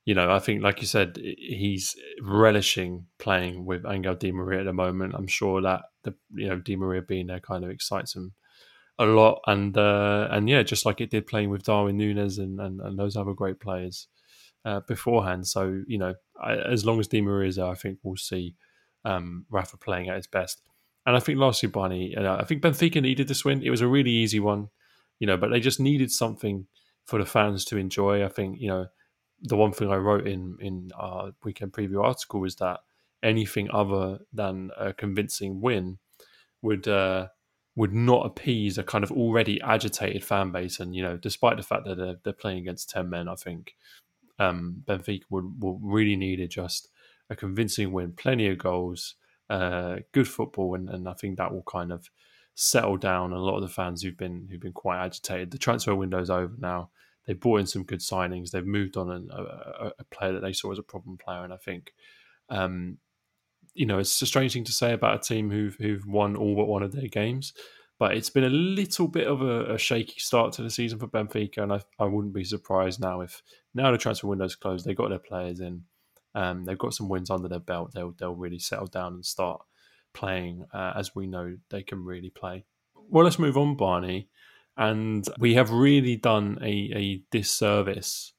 you 0.05 0.13
know, 0.13 0.31
I 0.31 0.39
think, 0.39 0.61
like 0.61 0.81
you 0.81 0.87
said, 0.87 1.17
he's 1.17 1.95
relishing 2.21 3.05
playing 3.19 3.65
with 3.65 3.85
Angel 3.85 4.15
Di 4.15 4.31
Maria 4.31 4.59
at 4.59 4.65
the 4.65 4.73
moment. 4.73 5.13
I'm 5.15 5.27
sure 5.27 5.61
that 5.61 5.81
the 6.03 6.13
you 6.33 6.49
know 6.49 6.59
Di 6.59 6.75
Maria 6.75 7.01
being 7.01 7.27
there 7.27 7.39
kind 7.39 7.63
of 7.63 7.69
excites 7.69 8.15
him 8.15 8.33
a 8.99 9.05
lot, 9.05 9.39
and 9.47 9.77
uh, 9.77 10.27
and 10.29 10.49
yeah, 10.49 10.63
just 10.63 10.85
like 10.85 10.99
it 10.99 11.09
did 11.09 11.25
playing 11.25 11.49
with 11.49 11.63
Darwin 11.63 11.97
Nunez 11.97 12.37
and 12.37 12.59
and, 12.59 12.81
and 12.81 12.99
those 12.99 13.15
other 13.15 13.33
great 13.33 13.61
players 13.61 14.07
uh, 14.65 14.81
beforehand. 14.81 15.47
So 15.47 15.81
you 15.87 15.97
know, 15.97 16.15
I, 16.41 16.55
as 16.57 16.85
long 16.85 16.99
as 16.99 17.07
Di 17.07 17.21
Maria 17.21 17.47
is 17.47 17.55
there, 17.55 17.67
I 17.67 17.75
think 17.75 17.99
we'll 18.03 18.17
see 18.17 18.55
um, 19.05 19.45
Rafa 19.49 19.77
playing 19.77 20.09
at 20.09 20.17
his 20.17 20.27
best. 20.27 20.61
And 21.05 21.15
I 21.15 21.19
think 21.19 21.39
lastly, 21.39 21.69
Barney, 21.69 22.15
uh, 22.15 22.37
I 22.37 22.43
think 22.43 22.61
Benfica 22.61 23.01
needed 23.01 23.27
this 23.27 23.43
win. 23.43 23.61
It 23.61 23.69
was 23.69 23.81
a 23.81 23.87
really 23.87 24.11
easy 24.11 24.39
one, 24.39 24.69
you 25.19 25.27
know, 25.27 25.35
but 25.35 25.49
they 25.49 25.59
just 25.59 25.79
needed 25.79 26.11
something 26.11 26.67
for 27.05 27.19
the 27.19 27.25
fans 27.25 27.65
to 27.65 27.77
enjoy. 27.77 28.25
I 28.25 28.29
think 28.29 28.57
you 28.59 28.67
know 28.67 28.87
the 29.43 29.57
one 29.57 29.73
thing 29.73 29.91
I 29.91 29.97
wrote 29.97 30.25
in 30.27 30.57
in 30.59 30.91
our 30.97 31.31
weekend 31.43 31.73
preview 31.73 32.03
article 32.03 32.39
was 32.39 32.55
that 32.55 32.79
anything 33.21 33.69
other 33.71 34.19
than 34.31 34.71
a 34.77 34.93
convincing 34.93 35.61
win 35.61 35.99
would 36.61 36.87
uh, 36.87 37.27
would 37.75 37.93
not 37.93 38.25
appease 38.25 38.77
a 38.77 38.83
kind 38.83 39.03
of 39.03 39.11
already 39.11 39.59
agitated 39.61 40.23
fan 40.23 40.51
base. 40.51 40.79
And, 40.79 40.95
you 40.95 41.01
know, 41.01 41.17
despite 41.17 41.57
the 41.57 41.63
fact 41.63 41.85
that 41.85 41.97
they're, 41.97 42.17
they're 42.23 42.33
playing 42.33 42.59
against 42.59 42.89
10 42.91 43.09
men, 43.09 43.27
I 43.27 43.35
think 43.35 43.75
um, 44.37 44.83
Benfica 44.85 45.23
would, 45.29 45.61
will 45.61 45.79
really 45.81 46.15
needed 46.15 46.51
just 46.51 46.89
a 47.29 47.35
convincing 47.35 47.91
win, 47.91 48.11
plenty 48.11 48.47
of 48.47 48.59
goals, 48.59 49.15
uh, 49.49 49.97
good 50.11 50.27
football. 50.27 50.75
And, 50.75 50.87
and 50.89 51.09
I 51.09 51.13
think 51.13 51.37
that 51.37 51.51
will 51.51 51.63
kind 51.63 51.91
of 51.91 52.09
settle 52.55 52.97
down 52.97 53.33
a 53.33 53.39
lot 53.39 53.55
of 53.55 53.63
the 53.63 53.67
fans 53.67 54.03
who've 54.03 54.17
been 54.17 54.47
who've 54.51 54.61
been 54.61 54.73
quite 54.73 55.03
agitated. 55.03 55.49
The 55.49 55.57
transfer 55.57 55.95
window's 55.95 56.29
over 56.29 56.53
now. 56.59 56.91
They've 57.25 57.39
brought 57.39 57.61
in 57.61 57.67
some 57.67 57.83
good 57.83 57.99
signings. 57.99 58.51
They've 58.51 58.65
moved 58.65 58.97
on 58.97 59.09
a, 59.09 59.91
a, 59.97 60.03
player 60.11 60.33
that 60.33 60.41
they 60.41 60.53
saw 60.53 60.71
as 60.71 60.79
a 60.79 60.83
problem 60.83 61.17
player, 61.17 61.43
and 61.43 61.53
I 61.53 61.57
think 61.57 61.93
um, 62.49 62.97
you 63.73 63.85
know, 63.85 63.99
it's 63.99 64.21
a 64.21 64.25
strange 64.25 64.53
thing 64.53 64.63
to 64.65 64.71
say 64.71 64.93
about 64.93 65.15
a 65.15 65.27
team 65.27 65.49
who've 65.49 65.75
who've 65.75 66.05
won 66.05 66.35
all 66.35 66.55
but 66.55 66.67
one 66.67 66.83
of 66.83 66.91
their 66.91 67.07
games. 67.07 67.53
But 67.99 68.17
it's 68.17 68.29
been 68.29 68.43
a 68.43 68.49
little 68.49 69.07
bit 69.07 69.27
of 69.27 69.41
a, 69.41 69.75
a 69.75 69.77
shaky 69.77 70.19
start 70.19 70.53
to 70.53 70.63
the 70.63 70.69
season 70.69 70.99
for 70.99 71.07
Benfica, 71.07 71.59
and 71.59 71.73
I, 71.73 71.81
I 71.99 72.05
wouldn't 72.05 72.33
be 72.33 72.43
surprised 72.43 72.99
now 72.99 73.21
if 73.21 73.41
now 73.73 73.91
the 73.91 73.97
transfer 73.97 74.27
window's 74.27 74.55
closed, 74.55 74.85
they 74.85 74.93
got 74.93 75.09
their 75.09 75.19
players 75.19 75.59
in, 75.59 75.83
um, 76.35 76.65
they've 76.65 76.77
got 76.77 76.93
some 76.93 77.09
wins 77.09 77.29
under 77.29 77.47
their 77.47 77.59
belt. 77.59 77.91
They'll 77.93 78.13
they'll 78.17 78.35
really 78.35 78.59
settle 78.59 78.87
down 78.87 79.13
and 79.13 79.25
start 79.25 79.61
playing 80.13 80.65
uh, 80.73 80.93
as 80.95 81.15
we 81.15 81.27
know 81.27 81.57
they 81.69 81.83
can 81.83 82.03
really 82.03 82.29
play. 82.29 82.65
Well, 83.09 83.23
let's 83.23 83.39
move 83.39 83.57
on, 83.57 83.75
Barney, 83.75 84.29
and 84.77 85.27
we 85.39 85.53
have 85.55 85.71
really 85.71 86.15
done 86.15 86.57
a, 86.61 86.91
a 86.95 87.21
disservice 87.31 88.33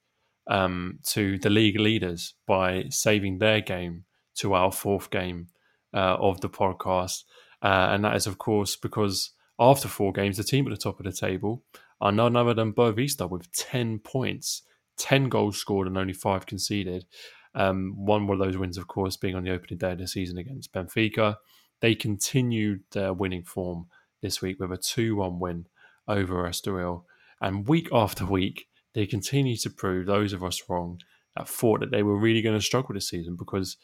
um, 0.47 0.99
to 1.07 1.39
the 1.39 1.51
league 1.51 1.79
leaders 1.79 2.35
by 2.47 2.85
saving 2.91 3.39
their 3.39 3.61
game 3.61 4.05
to 4.37 4.55
our 4.55 4.73
fourth 4.73 5.11
game 5.11 5.49
uh, 5.95 6.17
of 6.19 6.41
the 6.41 6.49
podcast. 6.49 7.25
Uh, 7.63 7.89
and 7.91 8.05
that 8.05 8.17
is, 8.17 8.27
of 8.27 8.39
course, 8.39 8.77
because 8.77 9.31
after 9.59 9.89
four 9.89 10.13
games, 10.13 10.37
the 10.37 10.45
team 10.45 10.67
at 10.67 10.71
the 10.71 10.77
top 10.77 10.99
of 10.99 11.07
the 11.07 11.13
table 11.13 11.63
are 12.01 12.13
none 12.13 12.37
other 12.37 12.53
than 12.53 12.73
Boavista 12.73 13.31
with 13.31 13.51
10 13.53 14.01
points, 14.01 14.63
10 14.99 15.29
goals 15.29 15.57
scored, 15.57 15.87
and 15.87 15.97
only 15.97 16.13
five 16.13 16.47
conceded. 16.47 17.07
Um, 17.55 17.95
one 17.97 18.29
of 18.29 18.39
those 18.41 18.59
wins, 18.59 18.77
of 18.77 18.89
course, 18.89 19.17
being 19.17 19.37
on 19.37 19.45
the 19.45 19.53
opening 19.53 19.79
day 19.79 19.93
of 19.93 19.99
the 19.99 20.09
season 20.09 20.37
against 20.37 20.73
Benfica. 20.73 21.37
They 21.81 21.95
continued 21.95 22.83
their 22.91 23.13
winning 23.13 23.45
form 23.45 23.87
this 24.21 24.43
week 24.43 24.59
with 24.59 24.73
a 24.73 24.77
2 24.77 25.17
1 25.17 25.39
win 25.39 25.67
over 26.09 26.49
Estoril. 26.49 27.05
And 27.41 27.69
week 27.69 27.89
after 27.93 28.25
week, 28.25 28.67
they 28.95 29.07
continue 29.07 29.57
to 29.59 29.71
prove 29.71 30.07
those 30.07 30.33
of 30.33 30.43
us 30.43 30.63
wrong 30.69 31.01
that 31.37 31.49
thought 31.49 31.81
that 31.81 31.91
they 31.91 32.03
were 32.03 32.19
really 32.19 32.43
going 32.43 32.59
to 32.59 32.65
struggle 32.65 32.95
this 32.95 33.09
season 33.09 33.37
because 33.37 33.77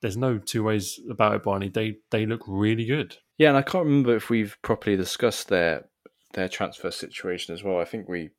there's 0.00 0.16
no 0.16 0.38
two 0.38 0.62
ways 0.62 1.00
about 1.10 1.34
it, 1.34 1.42
Barney. 1.42 1.68
They 1.68 1.96
they 2.10 2.26
look 2.26 2.42
really 2.46 2.84
good. 2.84 3.16
Yeah, 3.38 3.48
and 3.48 3.56
I 3.56 3.62
can't 3.62 3.84
remember 3.84 4.16
if 4.16 4.30
we've 4.30 4.56
properly 4.62 4.96
discussed 4.96 5.48
their 5.48 5.88
their 6.34 6.48
transfer 6.48 6.90
situation 6.90 7.54
as 7.54 7.62
well. 7.62 7.78
I 7.78 7.84
think 7.84 8.08
we 8.08 8.30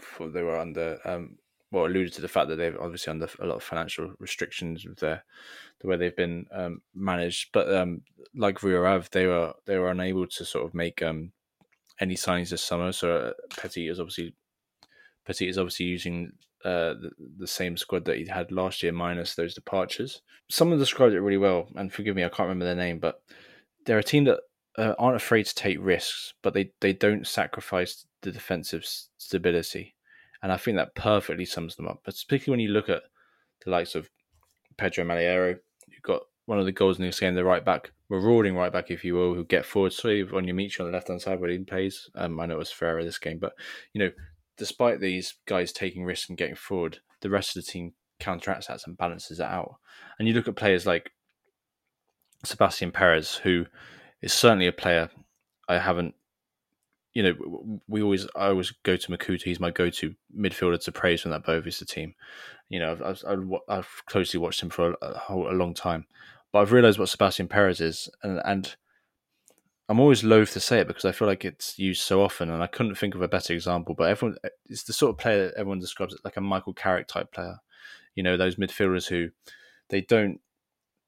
thought 0.00 0.32
they 0.32 0.42
were 0.42 0.58
under 0.58 0.98
um, 1.04 1.38
well 1.70 1.86
alluded 1.86 2.12
to 2.14 2.22
the 2.22 2.28
fact 2.28 2.48
that 2.48 2.56
they've 2.56 2.76
obviously 2.78 3.10
under 3.10 3.28
a 3.40 3.46
lot 3.46 3.56
of 3.56 3.62
financial 3.62 4.12
restrictions 4.18 4.84
with 4.84 4.98
their 4.98 5.24
the 5.80 5.88
way 5.88 5.96
they've 5.96 6.16
been 6.16 6.46
um, 6.52 6.80
managed. 6.94 7.50
But 7.52 7.72
um, 7.74 8.02
like 8.34 8.62
Rio 8.62 8.84
Ave, 8.84 9.08
they 9.12 9.26
were 9.26 9.54
they 9.66 9.78
were 9.78 9.90
unable 9.90 10.26
to 10.26 10.44
sort 10.44 10.64
of 10.64 10.74
make 10.74 11.02
um, 11.02 11.32
any 12.00 12.14
signings 12.14 12.50
this 12.50 12.62
summer. 12.62 12.92
So 12.92 13.16
uh, 13.16 13.32
Petit 13.56 13.88
is 13.88 14.00
obviously 14.00 14.34
Petit 15.24 15.48
is 15.48 15.58
obviously 15.58 15.86
using 15.86 16.32
uh, 16.64 16.94
the, 16.94 17.10
the, 17.38 17.46
same 17.46 17.76
squad 17.76 18.04
that 18.06 18.16
he 18.16 18.26
had 18.26 18.50
last 18.50 18.82
year, 18.82 18.92
minus 18.92 19.34
those 19.34 19.54
departures. 19.54 20.22
Someone 20.50 20.78
described 20.78 21.14
it 21.14 21.20
really 21.20 21.36
well, 21.36 21.68
and 21.76 21.92
forgive 21.92 22.16
me, 22.16 22.24
I 22.24 22.28
can't 22.28 22.48
remember 22.48 22.64
their 22.64 22.74
name, 22.74 22.98
but 22.98 23.22
they're 23.84 23.98
a 23.98 24.02
team 24.02 24.24
that 24.24 24.40
uh, 24.78 24.94
aren't 24.98 25.16
afraid 25.16 25.44
to 25.46 25.54
take 25.54 25.78
risks, 25.80 26.34
but 26.42 26.54
they, 26.54 26.70
they 26.80 26.92
don't 26.92 27.26
sacrifice 27.26 28.06
the 28.22 28.32
defensive 28.32 28.86
stability. 29.18 29.94
And 30.42 30.52
I 30.52 30.56
think 30.56 30.76
that 30.76 30.94
perfectly 30.94 31.44
sums 31.44 31.76
them 31.76 31.86
up. 31.86 32.00
But 32.04 32.14
particularly 32.14 32.50
when 32.50 32.66
you 32.66 32.72
look 32.72 32.88
at 32.88 33.02
the 33.64 33.70
likes 33.70 33.94
of 33.94 34.10
Pedro 34.76 35.04
Malheiro, 35.04 35.58
you've 35.88 36.02
got 36.02 36.22
one 36.46 36.58
of 36.58 36.66
the 36.66 36.72
goals 36.72 36.98
in 36.98 37.04
this 37.04 37.20
game, 37.20 37.34
the 37.34 37.44
right 37.44 37.64
back, 37.64 37.92
marauding 38.20 38.56
right 38.56 38.72
back, 38.72 38.90
if 38.90 39.04
you 39.04 39.14
will, 39.14 39.34
who 39.34 39.44
get 39.44 39.64
forward. 39.64 39.92
So 39.92 40.08
on 40.34 40.46
your 40.46 40.54
meet 40.54 40.78
on 40.80 40.86
the 40.86 40.92
left 40.92 41.08
hand 41.08 41.20
side 41.20 41.40
where 41.40 41.50
he 41.50 41.58
plays. 41.58 42.10
Um, 42.14 42.40
I 42.40 42.46
know 42.46 42.54
it 42.54 42.58
was 42.58 42.70
Ferreira 42.70 43.04
this 43.04 43.18
game, 43.18 43.38
but 43.38 43.52
you 43.92 44.00
know 44.00 44.10
despite 44.56 45.00
these 45.00 45.34
guys 45.46 45.72
taking 45.72 46.04
risks 46.04 46.28
and 46.28 46.38
getting 46.38 46.54
forward, 46.54 46.98
the 47.20 47.30
rest 47.30 47.56
of 47.56 47.64
the 47.64 47.70
team 47.70 47.92
counteracts 48.20 48.68
that 48.68 48.80
and 48.86 48.96
balances 48.96 49.40
it 49.40 49.46
out. 49.46 49.76
And 50.18 50.28
you 50.28 50.34
look 50.34 50.48
at 50.48 50.56
players 50.56 50.86
like 50.86 51.10
Sebastian 52.44 52.92
Perez, 52.92 53.34
who 53.34 53.66
is 54.22 54.32
certainly 54.32 54.66
a 54.66 54.72
player 54.72 55.10
I 55.68 55.78
haven't. 55.78 56.14
You 57.12 57.22
know, 57.22 57.80
we 57.86 58.02
always 58.02 58.26
I 58.34 58.48
always 58.48 58.72
go 58.82 58.96
to 58.96 59.12
Makouta. 59.12 59.42
He's 59.42 59.60
my 59.60 59.70
go-to 59.70 60.14
midfielder 60.36 60.82
to 60.82 60.92
praise 60.92 61.22
from 61.22 61.30
that 61.30 61.46
Boavista 61.46 61.86
team. 61.86 62.14
You 62.68 62.80
know, 62.80 62.92
I've, 63.04 63.22
I've, 63.24 63.50
I've 63.68 64.02
closely 64.06 64.40
watched 64.40 64.60
him 64.60 64.70
for 64.70 64.96
a, 65.00 65.06
a, 65.06 65.34
a 65.34 65.54
long 65.54 65.74
time, 65.74 66.06
but 66.54 66.60
I've 66.60 66.72
realised 66.72 67.00
what 67.00 67.08
Sebastian 67.08 67.48
Perez 67.48 67.80
is, 67.80 68.08
and 68.22 68.40
and 68.44 68.76
I'm 69.88 69.98
always 69.98 70.22
loath 70.22 70.52
to 70.52 70.60
say 70.60 70.78
it 70.78 70.86
because 70.86 71.04
I 71.04 71.10
feel 71.10 71.26
like 71.26 71.44
it's 71.44 71.80
used 71.80 72.02
so 72.02 72.22
often, 72.22 72.48
and 72.48 72.62
I 72.62 72.68
couldn't 72.68 72.94
think 72.94 73.16
of 73.16 73.22
a 73.22 73.26
better 73.26 73.52
example. 73.52 73.96
But 73.96 74.08
everyone, 74.08 74.36
it's 74.66 74.84
the 74.84 74.92
sort 74.92 75.10
of 75.10 75.18
player 75.18 75.46
that 75.46 75.54
everyone 75.56 75.80
describes 75.80 76.14
it 76.14 76.20
like 76.24 76.36
a 76.36 76.40
Michael 76.40 76.72
Carrick 76.72 77.08
type 77.08 77.32
player. 77.32 77.58
You 78.14 78.22
know, 78.22 78.36
those 78.36 78.54
midfielders 78.54 79.08
who 79.08 79.30
they 79.88 80.02
don't, 80.02 80.40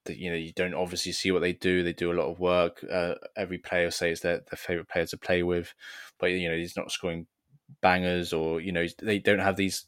you 0.08 0.30
know, 0.30 0.36
you 0.36 0.52
don't 0.52 0.74
obviously 0.74 1.12
see 1.12 1.30
what 1.30 1.42
they 1.42 1.52
do. 1.52 1.84
They 1.84 1.92
do 1.92 2.10
a 2.10 2.18
lot 2.20 2.28
of 2.28 2.40
work. 2.40 2.84
Uh, 2.92 3.14
every 3.36 3.58
player 3.58 3.92
says 3.92 4.22
they're 4.22 4.38
their 4.50 4.56
favorite 4.56 4.88
player 4.88 5.06
to 5.06 5.16
play 5.16 5.44
with, 5.44 5.74
but 6.18 6.32
you 6.32 6.48
know, 6.48 6.56
he's 6.56 6.76
not 6.76 6.90
scoring 6.90 7.28
bangers, 7.82 8.32
or 8.32 8.60
you 8.60 8.72
know, 8.72 8.86
they 9.00 9.20
don't 9.20 9.38
have 9.38 9.54
these 9.54 9.86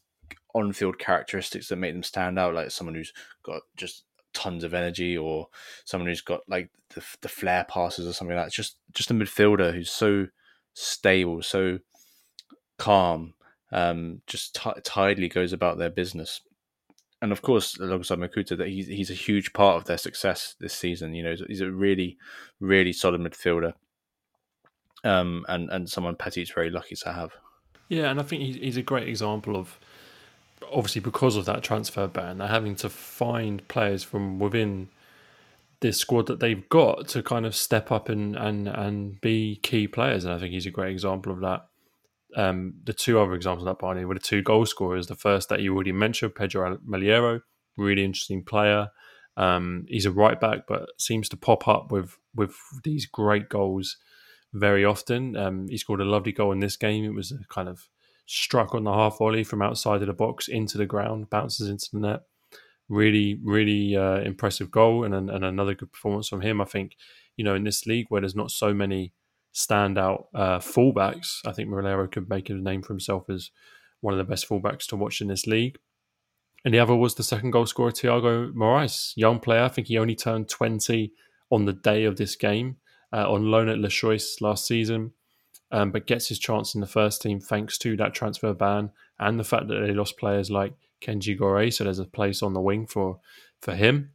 on-field 0.55 0.99
characteristics 0.99 1.67
that 1.67 1.75
make 1.75 1.91
them 1.91 2.01
stand 2.01 2.39
out, 2.39 2.53
like 2.53 2.71
someone 2.71 2.95
who's 2.95 3.11
got 3.43 3.63
just 3.75 4.05
tons 4.33 4.63
of 4.63 4.73
energy 4.73 5.17
or 5.17 5.47
someone 5.85 6.07
who's 6.07 6.21
got 6.21 6.41
like 6.47 6.69
the, 6.95 7.03
the 7.21 7.29
flare 7.29 7.65
passes 7.69 8.07
or 8.07 8.13
something 8.13 8.35
like 8.35 8.45
that. 8.45 8.51
Just 8.53 8.77
just 8.93 9.11
a 9.11 9.13
midfielder 9.13 9.73
who's 9.73 9.91
so 9.91 10.27
stable, 10.73 11.41
so 11.41 11.79
calm, 12.77 13.33
um, 13.71 14.21
just 14.27 14.55
t- 14.55 14.81
tidily 14.83 15.29
goes 15.29 15.53
about 15.53 15.77
their 15.77 15.89
business. 15.89 16.41
And 17.21 17.31
of 17.31 17.41
course, 17.41 17.77
alongside 17.77 18.19
Makouta, 18.19 18.57
that 18.57 18.69
he's 18.69 18.87
he's 18.87 19.11
a 19.11 19.15
huge 19.15 19.51
part 19.53 19.75
of 19.75 19.85
their 19.85 19.97
success 19.97 20.55
this 20.59 20.73
season. 20.73 21.13
You 21.13 21.23
know, 21.23 21.35
he's 21.47 21.61
a 21.61 21.69
really, 21.69 22.17
really 22.59 22.93
solid 22.93 23.19
midfielder, 23.19 23.73
um, 25.03 25.45
and 25.49 25.69
and 25.69 25.89
someone 25.89 26.15
Petit's 26.15 26.51
very 26.51 26.69
lucky 26.69 26.95
to 26.95 27.11
have. 27.11 27.31
Yeah, 27.89 28.09
and 28.09 28.19
I 28.19 28.23
think 28.23 28.43
he's 28.43 28.77
a 28.77 28.83
great 28.83 29.07
example 29.07 29.57
of 29.57 29.79
obviously 30.71 31.01
because 31.01 31.35
of 31.35 31.45
that 31.45 31.63
transfer 31.63 32.07
ban, 32.07 32.37
they're 32.37 32.47
having 32.47 32.75
to 32.77 32.89
find 32.89 33.67
players 33.67 34.03
from 34.03 34.39
within 34.39 34.89
this 35.81 35.97
squad 35.97 36.27
that 36.27 36.39
they've 36.39 36.67
got 36.69 37.07
to 37.09 37.23
kind 37.23 37.45
of 37.45 37.55
step 37.55 37.91
up 37.91 38.09
and 38.09 38.35
and 38.35 38.67
and 38.67 39.21
be 39.21 39.57
key 39.57 39.87
players. 39.87 40.25
And 40.25 40.33
I 40.33 40.39
think 40.39 40.53
he's 40.53 40.65
a 40.65 40.71
great 40.71 40.91
example 40.91 41.31
of 41.31 41.39
that. 41.41 41.67
Um, 42.35 42.75
the 42.83 42.93
two 42.93 43.19
other 43.19 43.33
examples 43.33 43.63
of 43.63 43.71
that 43.71 43.79
Barney 43.79 44.05
were 44.05 44.13
the 44.13 44.19
two 44.19 44.43
goal 44.43 44.65
scorers. 44.65 45.07
The 45.07 45.15
first 45.15 45.49
that 45.49 45.61
you 45.61 45.73
already 45.73 45.91
mentioned, 45.91 46.35
Pedro 46.35 46.77
Malheiro, 46.87 47.41
really 47.75 48.03
interesting 48.03 48.43
player. 48.43 48.89
Um, 49.35 49.85
he's 49.87 50.05
a 50.05 50.11
right 50.11 50.39
back, 50.39 50.67
but 50.67 50.89
seems 50.97 51.29
to 51.29 51.37
pop 51.37 51.67
up 51.67 51.91
with 51.91 52.17
with 52.35 52.55
these 52.83 53.05
great 53.05 53.49
goals 53.49 53.97
very 54.53 54.83
often. 54.83 55.35
Um, 55.37 55.67
he 55.67 55.77
scored 55.77 56.01
a 56.01 56.05
lovely 56.05 56.31
goal 56.31 56.51
in 56.51 56.59
this 56.59 56.75
game. 56.75 57.05
It 57.05 57.13
was 57.13 57.31
a 57.31 57.39
kind 57.53 57.69
of 57.69 57.87
struck 58.31 58.75
on 58.75 58.83
the 58.83 58.93
half 58.93 59.17
volley 59.17 59.43
from 59.43 59.59
outside 59.59 60.01
of 60.01 60.07
the 60.07 60.13
box 60.13 60.47
into 60.47 60.77
the 60.77 60.85
ground, 60.85 61.27
bounces 61.31 61.67
into 61.67 61.89
the 61.91 61.99
net. 61.99 62.19
Really, 62.87 63.39
really 63.43 63.95
uh, 63.95 64.19
impressive 64.19 64.69
goal 64.69 65.03
and, 65.03 65.15
and 65.15 65.43
another 65.43 65.73
good 65.73 65.91
performance 65.91 66.27
from 66.27 66.41
him. 66.41 66.61
I 66.61 66.65
think, 66.65 66.95
you 67.37 67.43
know, 67.43 67.55
in 67.55 67.63
this 67.63 67.87
league 67.87 68.05
where 68.09 68.21
there's 68.21 68.35
not 68.35 68.51
so 68.51 68.71
many 68.71 69.13
standout 69.53 70.25
uh, 70.35 70.59
fullbacks, 70.59 71.39
I 71.43 71.53
think 71.53 71.69
Malheiro 71.69 72.11
could 72.11 72.29
make 72.29 72.51
a 72.51 72.53
name 72.53 72.83
for 72.83 72.93
himself 72.93 73.29
as 73.31 73.49
one 74.01 74.13
of 74.13 74.19
the 74.19 74.29
best 74.29 74.47
fullbacks 74.47 74.85
to 74.87 74.95
watch 74.95 75.21
in 75.21 75.27
this 75.27 75.47
league. 75.47 75.79
And 76.63 76.71
the 76.71 76.79
other 76.79 76.95
was 76.95 77.15
the 77.15 77.23
second 77.23 77.49
goal 77.49 77.65
scorer, 77.65 77.91
Tiago 77.91 78.51
Morais, 78.53 79.13
young 79.15 79.39
player. 79.39 79.63
I 79.63 79.69
think 79.69 79.87
he 79.87 79.97
only 79.97 80.15
turned 80.15 80.49
20 80.49 81.13
on 81.49 81.65
the 81.65 81.73
day 81.73 82.03
of 82.03 82.17
this 82.17 82.35
game 82.35 82.77
uh, 83.11 83.31
on 83.31 83.49
loan 83.49 83.69
at 83.69 83.77
Leixões 83.77 84.39
last 84.39 84.67
season 84.67 85.13
um, 85.71 85.91
but 85.91 86.07
gets 86.07 86.27
his 86.27 86.39
chance 86.39 86.73
in 86.73 86.81
the 86.81 86.87
first 86.87 87.21
team 87.21 87.39
thanks 87.39 87.77
to 87.79 87.95
that 87.97 88.13
transfer 88.13 88.53
ban 88.53 88.91
and 89.19 89.39
the 89.39 89.43
fact 89.43 89.67
that 89.67 89.79
they 89.79 89.93
lost 89.93 90.17
players 90.17 90.49
like 90.49 90.73
Kenji 91.01 91.37
Gorré. 91.37 91.71
So 91.73 91.83
there's 91.83 91.99
a 91.99 92.05
place 92.05 92.41
on 92.41 92.53
the 92.53 92.61
wing 92.61 92.87
for 92.87 93.19
for 93.61 93.75
him. 93.75 94.11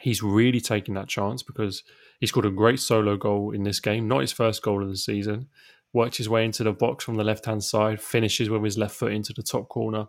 He's 0.00 0.22
really 0.22 0.60
taking 0.60 0.94
that 0.94 1.08
chance 1.08 1.42
because 1.42 1.82
he 2.20 2.26
scored 2.26 2.46
a 2.46 2.50
great 2.50 2.80
solo 2.80 3.16
goal 3.16 3.52
in 3.52 3.62
this 3.62 3.80
game, 3.80 4.08
not 4.08 4.20
his 4.20 4.32
first 4.32 4.62
goal 4.62 4.82
of 4.82 4.88
the 4.88 4.96
season. 4.96 5.48
Worked 5.92 6.16
his 6.16 6.28
way 6.28 6.44
into 6.44 6.64
the 6.64 6.72
box 6.72 7.04
from 7.04 7.14
the 7.14 7.24
left 7.24 7.46
hand 7.46 7.62
side, 7.62 8.00
finishes 8.00 8.50
with 8.50 8.64
his 8.64 8.76
left 8.76 8.96
foot 8.96 9.12
into 9.12 9.32
the 9.32 9.44
top 9.44 9.68
corner. 9.68 10.06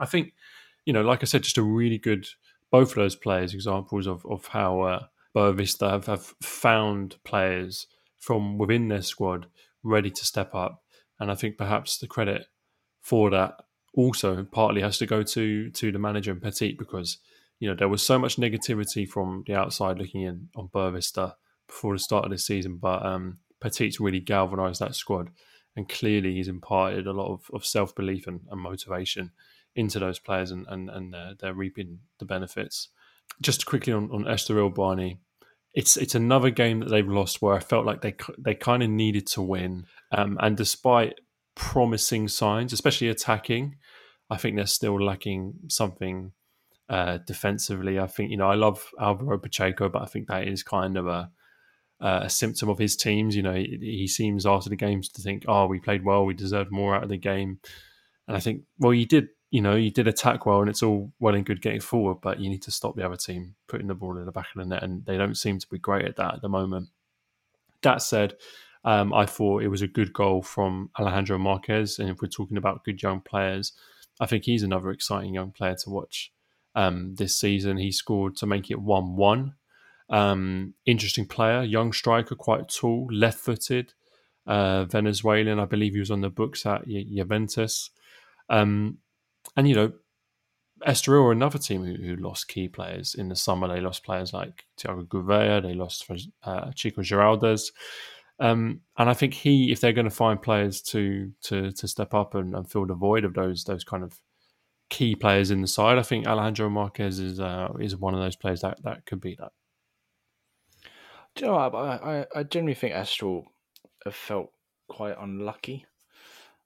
I 0.00 0.06
think, 0.06 0.32
you 0.86 0.92
know, 0.92 1.02
like 1.02 1.22
I 1.22 1.26
said, 1.26 1.42
just 1.42 1.58
a 1.58 1.62
really 1.62 1.98
good 1.98 2.26
both 2.70 2.90
of 2.90 2.96
those 2.96 3.14
players 3.14 3.54
examples 3.54 4.06
of 4.06 4.24
of 4.26 4.46
how 4.46 4.80
uh, 4.80 5.06
Boavista 5.34 5.90
have, 5.90 6.06
have 6.06 6.34
found 6.42 7.16
players 7.24 7.86
from 8.18 8.58
within 8.58 8.88
their 8.88 9.02
squad 9.02 9.46
ready 9.86 10.10
to 10.10 10.24
step 10.24 10.54
up. 10.54 10.82
And 11.18 11.30
I 11.30 11.34
think 11.34 11.56
perhaps 11.56 11.98
the 11.98 12.06
credit 12.06 12.46
for 13.00 13.30
that 13.30 13.54
also 13.94 14.44
partly 14.44 14.82
has 14.82 14.98
to 14.98 15.06
go 15.06 15.22
to 15.22 15.70
to 15.70 15.92
the 15.92 15.98
manager 15.98 16.30
and 16.30 16.42
Petit 16.42 16.76
because 16.78 17.18
you 17.58 17.68
know 17.68 17.74
there 17.74 17.88
was 17.88 18.02
so 18.02 18.18
much 18.18 18.36
negativity 18.36 19.08
from 19.08 19.42
the 19.46 19.54
outside 19.54 19.98
looking 19.98 20.22
in 20.22 20.48
on 20.54 20.68
Boavista 20.68 21.34
before 21.66 21.94
the 21.94 21.98
start 21.98 22.24
of 22.24 22.30
the 22.30 22.38
season, 22.38 22.78
but 22.80 23.04
um, 23.04 23.38
Petit's 23.60 23.98
really 23.98 24.20
galvanised 24.20 24.80
that 24.80 24.94
squad, 24.94 25.30
and 25.74 25.88
clearly 25.88 26.34
he's 26.34 26.48
imparted 26.48 27.06
a 27.06 27.12
lot 27.12 27.32
of, 27.32 27.40
of 27.52 27.64
self 27.64 27.94
belief 27.94 28.26
and, 28.26 28.40
and, 28.50 28.60
motivation 28.60 29.32
into 29.74 29.98
those 29.98 30.18
players, 30.18 30.50
and 30.50 30.66
and, 30.68 30.90
and 30.90 31.14
they're, 31.14 31.34
they're 31.40 31.54
reaping 31.54 32.00
the 32.18 32.24
benefits. 32.24 32.90
Just 33.42 33.66
quickly 33.66 33.92
on, 33.92 34.10
on 34.12 34.24
Estoril 34.24 34.72
Barney, 34.72 35.20
it's 35.76 35.96
it's 35.98 36.14
another 36.14 36.50
game 36.50 36.80
that 36.80 36.88
they've 36.88 37.06
lost 37.06 37.42
where 37.42 37.54
I 37.54 37.60
felt 37.60 37.84
like 37.84 38.00
they 38.00 38.16
they 38.38 38.54
kind 38.54 38.82
of 38.82 38.88
needed 38.88 39.26
to 39.28 39.42
win, 39.42 39.86
um, 40.10 40.38
and 40.40 40.56
despite 40.56 41.20
promising 41.54 42.28
signs, 42.28 42.72
especially 42.72 43.08
attacking, 43.08 43.76
I 44.30 44.38
think 44.38 44.56
they're 44.56 44.66
still 44.66 45.00
lacking 45.00 45.54
something 45.68 46.32
uh, 46.88 47.18
defensively. 47.26 48.00
I 48.00 48.06
think 48.06 48.30
you 48.30 48.38
know 48.38 48.48
I 48.50 48.54
love 48.54 48.90
Alvaro 48.98 49.38
Pacheco, 49.38 49.90
but 49.90 50.00
I 50.00 50.06
think 50.06 50.28
that 50.28 50.48
is 50.48 50.62
kind 50.62 50.96
of 50.96 51.06
a 51.06 51.30
uh, 52.00 52.20
a 52.22 52.30
symptom 52.30 52.70
of 52.70 52.78
his 52.78 52.96
teams. 52.96 53.36
You 53.36 53.42
know, 53.42 53.54
he, 53.54 53.78
he, 53.80 54.08
seems 54.08 54.46
after 54.46 54.70
the 54.70 54.76
games 54.76 55.10
to 55.10 55.22
think, 55.22 55.44
"Oh, 55.46 55.66
we 55.66 55.78
played 55.78 56.04
well. 56.04 56.24
We 56.24 56.34
deserved 56.34 56.72
more 56.72 56.94
out 56.94 57.02
of 57.02 57.10
the 57.10 57.18
game." 57.18 57.60
And 58.26 58.36
I 58.36 58.40
think, 58.40 58.62
well, 58.78 58.94
you 58.94 59.06
did. 59.06 59.28
You 59.50 59.62
know, 59.62 59.76
you 59.76 59.90
did 59.90 60.08
attack 60.08 60.44
well, 60.44 60.60
and 60.60 60.68
it's 60.68 60.82
all 60.82 61.12
well 61.20 61.34
and 61.34 61.46
good 61.46 61.62
getting 61.62 61.80
forward, 61.80 62.18
but 62.20 62.40
you 62.40 62.50
need 62.50 62.62
to 62.62 62.70
stop 62.70 62.96
the 62.96 63.06
other 63.06 63.16
team 63.16 63.54
putting 63.68 63.86
the 63.86 63.94
ball 63.94 64.18
in 64.18 64.26
the 64.26 64.32
back 64.32 64.48
of 64.54 64.60
the 64.60 64.66
net, 64.66 64.82
and 64.82 65.04
they 65.06 65.16
don't 65.16 65.36
seem 65.36 65.58
to 65.58 65.68
be 65.68 65.78
great 65.78 66.04
at 66.04 66.16
that 66.16 66.34
at 66.34 66.42
the 66.42 66.48
moment. 66.48 66.88
That 67.82 68.02
said, 68.02 68.34
um, 68.84 69.12
I 69.14 69.26
thought 69.26 69.62
it 69.62 69.68
was 69.68 69.82
a 69.82 69.88
good 69.88 70.12
goal 70.12 70.42
from 70.42 70.90
Alejandro 70.98 71.38
Marqués, 71.38 71.98
and 71.98 72.10
if 72.10 72.20
we're 72.20 72.28
talking 72.28 72.56
about 72.56 72.84
good 72.84 73.02
young 73.02 73.20
players, 73.20 73.72
I 74.20 74.26
think 74.26 74.44
he's 74.44 74.62
another 74.62 74.90
exciting 74.90 75.34
young 75.34 75.52
player 75.52 75.76
to 75.84 75.90
watch 75.90 76.32
um, 76.74 77.14
this 77.14 77.36
season. 77.36 77.76
He 77.76 77.92
scored 77.92 78.36
to 78.36 78.46
make 78.46 78.70
it 78.70 78.80
one-one 78.80 79.54
um, 80.08 80.74
interesting 80.84 81.26
player, 81.26 81.62
young 81.62 81.92
striker, 81.92 82.34
quite 82.34 82.68
tall, 82.68 83.08
left 83.12 83.38
footed, 83.38 83.92
uh, 84.46 84.84
Venezuelan. 84.84 85.58
I 85.58 85.64
believe 85.64 85.94
he 85.94 85.98
was 85.98 86.10
on 86.10 86.20
the 86.20 86.30
books 86.30 86.64
at 86.64 86.86
Juventus. 86.86 87.90
Um, 88.48 88.98
and, 89.56 89.68
you 89.68 89.74
know, 89.74 89.92
Estoril 90.86 91.24
are 91.24 91.32
another 91.32 91.58
team 91.58 91.84
who, 91.84 91.94
who, 91.94 92.16
lost 92.16 92.48
key 92.48 92.68
players 92.68 93.14
in 93.14 93.28
the 93.28 93.36
summer. 93.36 93.66
They 93.66 93.80
lost 93.80 94.04
players 94.04 94.32
like 94.32 94.64
Tiago 94.76 95.04
Gouveia, 95.04 95.62
they 95.62 95.74
lost 95.74 96.06
uh, 96.44 96.70
Chico 96.74 97.00
Geraldes. 97.00 97.72
Um, 98.38 98.82
and 98.98 99.08
I 99.08 99.14
think 99.14 99.32
he, 99.32 99.72
if 99.72 99.80
they're 99.80 99.94
going 99.94 100.04
to 100.04 100.10
find 100.10 100.40
players 100.40 100.82
to 100.82 101.32
to 101.44 101.72
to 101.72 101.88
step 101.88 102.12
up 102.12 102.34
and, 102.34 102.54
and, 102.54 102.70
fill 102.70 102.86
the 102.86 102.94
void 102.94 103.24
of 103.24 103.32
those 103.32 103.64
those 103.64 103.82
kind 103.82 104.04
of 104.04 104.20
key 104.90 105.14
players 105.16 105.50
in 105.50 105.62
the 105.62 105.66
side, 105.66 105.98
I 105.98 106.02
think 106.02 106.26
Alejandro 106.26 106.68
Marqués 106.68 107.18
is 107.18 107.40
uh, 107.40 107.68
is 107.80 107.96
one 107.96 108.12
of 108.12 108.20
those 108.20 108.36
players 108.36 108.60
that 108.60 108.82
that 108.82 109.06
could 109.06 109.22
be 109.22 109.36
that. 109.38 109.52
Do 111.34 111.46
you 111.46 111.50
know? 111.50 111.56
I, 111.56 112.20
I, 112.20 112.26
I 112.34 112.42
generally 112.42 112.74
think 112.74 112.92
Estoril 112.92 113.44
have 114.04 114.14
felt 114.14 114.52
quite 114.88 115.16
unlucky. 115.18 115.86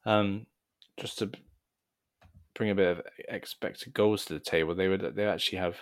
Um, 0.05 0.47
just 0.99 1.18
to 1.18 1.30
bring 2.55 2.71
a 2.71 2.75
bit 2.75 2.99
of 2.99 3.03
expected 3.29 3.95
goals 3.95 4.25
to 4.27 4.35
the 4.35 4.41
table, 4.41 4.75
they 4.75 4.89
would 4.89 5.15
they 5.15 5.27
actually 5.27 5.59
have 5.59 5.79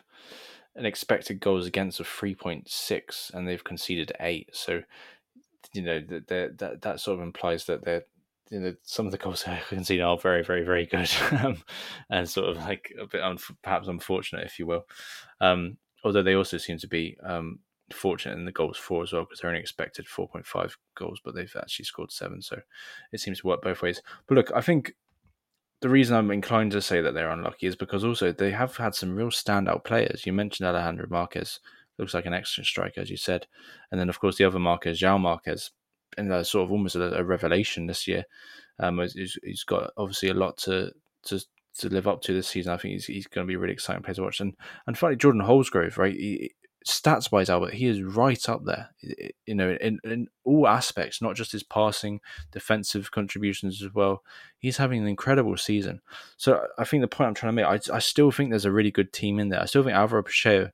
an 0.77 0.87
expected 0.87 1.41
goals 1.41 1.67
against 1.67 2.01
of 2.01 2.07
three 2.07 2.35
point 2.35 2.69
six, 2.69 3.31
and 3.35 3.47
they've 3.47 3.65
conceded 3.65 4.13
eight. 4.21 4.51
So, 4.53 4.83
you 5.73 5.83
know 5.83 6.01
that 6.01 6.59
that 6.59 6.83
that 6.83 7.01
sort 7.01 7.19
of 7.19 7.25
implies 7.25 7.67
that 7.67 7.85
they're 7.85 8.05
you 8.51 8.61
know, 8.61 8.75
some 8.83 9.07
of 9.07 9.13
the 9.13 9.19
goals 9.19 9.45
I 9.47 9.61
can 9.69 9.79
conceded 9.79 10.05
are 10.05 10.19
very, 10.19 10.43
very, 10.43 10.65
very 10.65 10.87
good, 10.87 11.11
um, 11.45 11.59
and 12.11 12.29
sort 12.29 12.49
of 12.49 12.57
like 12.57 12.93
a 13.01 13.07
bit 13.07 13.23
un- 13.23 13.39
perhaps 13.63 13.89
unfortunate, 13.89 14.47
if 14.47 14.59
you 14.59 14.67
will. 14.67 14.87
Um, 15.41 15.79
although 16.05 16.23
they 16.23 16.35
also 16.35 16.59
seem 16.59 16.79
to 16.79 16.89
be 16.89 17.17
um, 17.23 17.61
fortunate 17.93 18.39
in 18.39 18.45
the 18.45 18.53
goals 18.53 18.77
for 18.77 19.03
as 19.03 19.13
well 19.13 19.23
because 19.23 19.41
they're 19.41 19.51
only 19.51 19.61
expected 19.61 20.07
4.5 20.07 20.73
goals, 20.95 21.21
but 21.25 21.35
they've 21.35 21.55
actually 21.57 21.85
scored 21.85 22.13
seven. 22.13 22.43
So 22.43 22.61
it 23.13 23.21
seems 23.21 23.41
to 23.41 23.47
work 23.47 23.63
both 23.63 23.83
ways. 23.83 24.03
But 24.27 24.37
look, 24.37 24.51
I 24.55 24.61
think 24.61 24.95
the 25.81 25.89
reason 25.89 26.17
I'm 26.17 26.31
inclined 26.31 26.73
to 26.73 26.83
say 26.83 27.01
that 27.01 27.15
they're 27.15 27.31
unlucky 27.31 27.67
is 27.67 27.77
because 27.77 28.05
also 28.05 28.33
they 28.33 28.51
have 28.51 28.77
had 28.77 28.95
some 28.95 29.15
real 29.15 29.29
standout 29.29 29.85
players. 29.85 30.27
You 30.27 30.33
mentioned 30.33 30.69
Alejandro 30.69 31.07
Marqués, 31.07 31.59
looks 31.99 32.15
like 32.15 32.27
an 32.27 32.35
excellent 32.35 32.67
striker, 32.67 33.01
as 33.01 33.11
you 33.11 33.17
said. 33.17 33.47
And 33.91 34.01
then, 34.01 34.09
of 34.09 34.21
course, 34.21 34.37
the 34.37 34.45
other 34.45 34.59
Marquez, 34.59 35.01
João 35.01 35.21
Marques, 35.21 35.71
and 36.17 36.31
that's 36.31 36.51
sort 36.51 36.65
of 36.65 36.73
almost 36.73 36.97
a, 36.97 37.19
a 37.19 37.25
revelation 37.25 37.87
this 37.87 38.09
year. 38.09 38.25
Um, 38.81 38.99
he's, 38.99 39.39
he's 39.43 39.65
got 39.65 39.91
obviously 39.97 40.31
a 40.31 40.35
lot 40.35 40.57
to, 40.59 40.93
to 41.25 41.41
to 41.79 41.89
live 41.89 42.09
up 42.09 42.21
to 42.23 42.35
this 42.35 42.49
season. 42.49 42.73
I 42.73 42.77
think 42.77 42.93
he's, 42.95 43.07
he's 43.07 43.27
going 43.29 43.47
to 43.47 43.49
be 43.49 43.55
a 43.55 43.59
really 43.59 43.73
exciting 43.73 44.03
player 44.03 44.15
to 44.15 44.23
watch. 44.23 44.41
And 44.41 44.55
and 44.87 44.99
finally, 44.99 45.17
Jordan 45.17 45.43
Holsgrove, 45.43 45.99
right? 45.99 46.15
He, 46.15 46.53
stats 46.89 47.31
wise, 47.31 47.51
Albert, 47.51 47.75
he 47.75 47.87
is 47.87 48.03
right 48.03 48.49
up 48.49 48.65
there. 48.65 48.91
You 49.47 49.55
know, 49.55 49.77
in, 49.81 50.01
in 50.05 50.29
all 50.45 50.67
aspects, 50.67 51.21
not 51.21 51.37
just 51.37 51.53
his 51.53 51.63
passing, 51.63 52.21
defensive 52.51 53.11
contributions 53.11 53.83
as 53.83 53.95
well. 53.95 54.23
He's 54.59 54.79
having 54.79 55.03
an 55.03 55.09
incredible 55.09 55.57
season. 55.57 56.01
So 56.37 56.67
I 56.79 56.85
think 56.85 57.03
the 57.03 57.09
point 57.09 57.29
I'm 57.29 57.35
trying 57.35 57.55
to 57.55 57.63
make, 57.63 57.65
I, 57.67 57.95
I 57.95 57.99
still 57.99 58.31
think 58.31 58.51
there's 58.51 58.65
a 58.65 58.73
really 58.73 58.91
good 58.91 59.13
team 59.13 59.39
in 59.39 59.51
there. 59.51 59.63
I 59.63 59.67
still 59.67 59.83
think 59.83 59.95
Alvaro 59.95 60.23
Pacheco 60.23 60.71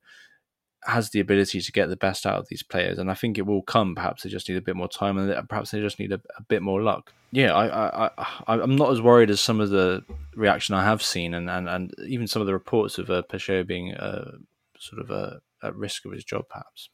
has 0.87 1.11
the 1.11 1.21
ability 1.21 1.61
to 1.61 1.73
get 1.73 1.89
the 1.89 1.97
best 1.97 2.27
out 2.27 2.39
of 2.39 2.49
these 2.49 2.62
players, 2.62 2.99
and 2.99 3.11
I 3.11 3.15
think 3.15 3.39
it 3.39 3.47
will 3.47 3.62
come. 3.62 3.95
Perhaps 3.95 4.23
they 4.23 4.29
just 4.29 4.49
need 4.49 4.57
a 4.57 4.62
bit 4.62 4.77
more 4.77 4.89
time, 4.89 5.19
and 5.19 5.49
perhaps 5.49 5.71
they 5.71 5.81
just 5.81 5.99
need 5.99 6.12
a, 6.12 6.21
a 6.37 6.43
bit 6.43 6.62
more 6.62 6.83
luck. 6.83 7.12
Yeah, 7.33 7.55
I, 7.55 8.07
I, 8.07 8.11
I, 8.47 8.62
am 8.62 8.77
not 8.77 8.93
as 8.93 9.01
worried 9.01 9.31
as 9.31 9.41
some 9.41 9.61
of 9.61 9.71
the 9.71 10.05
reaction 10.37 10.75
I 10.75 10.85
have 10.85 11.03
seen, 11.03 11.35
and, 11.35 11.49
and, 11.49 11.69
and 11.69 11.95
even 12.07 12.27
some 12.27 12.43
of 12.43 12.47
the 12.47 12.53
reports 12.53 12.99
of 12.99 13.11
uh, 13.11 13.23
Pacheco 13.23 13.65
being 13.65 13.95
uh, 13.95 14.33
sort 14.79 15.01
of 15.01 15.11
a 15.11 15.41
at 15.65 15.77
risk 15.77 16.05
of 16.05 16.12
his 16.12 16.25
job, 16.25 16.45
perhaps. 16.49 16.91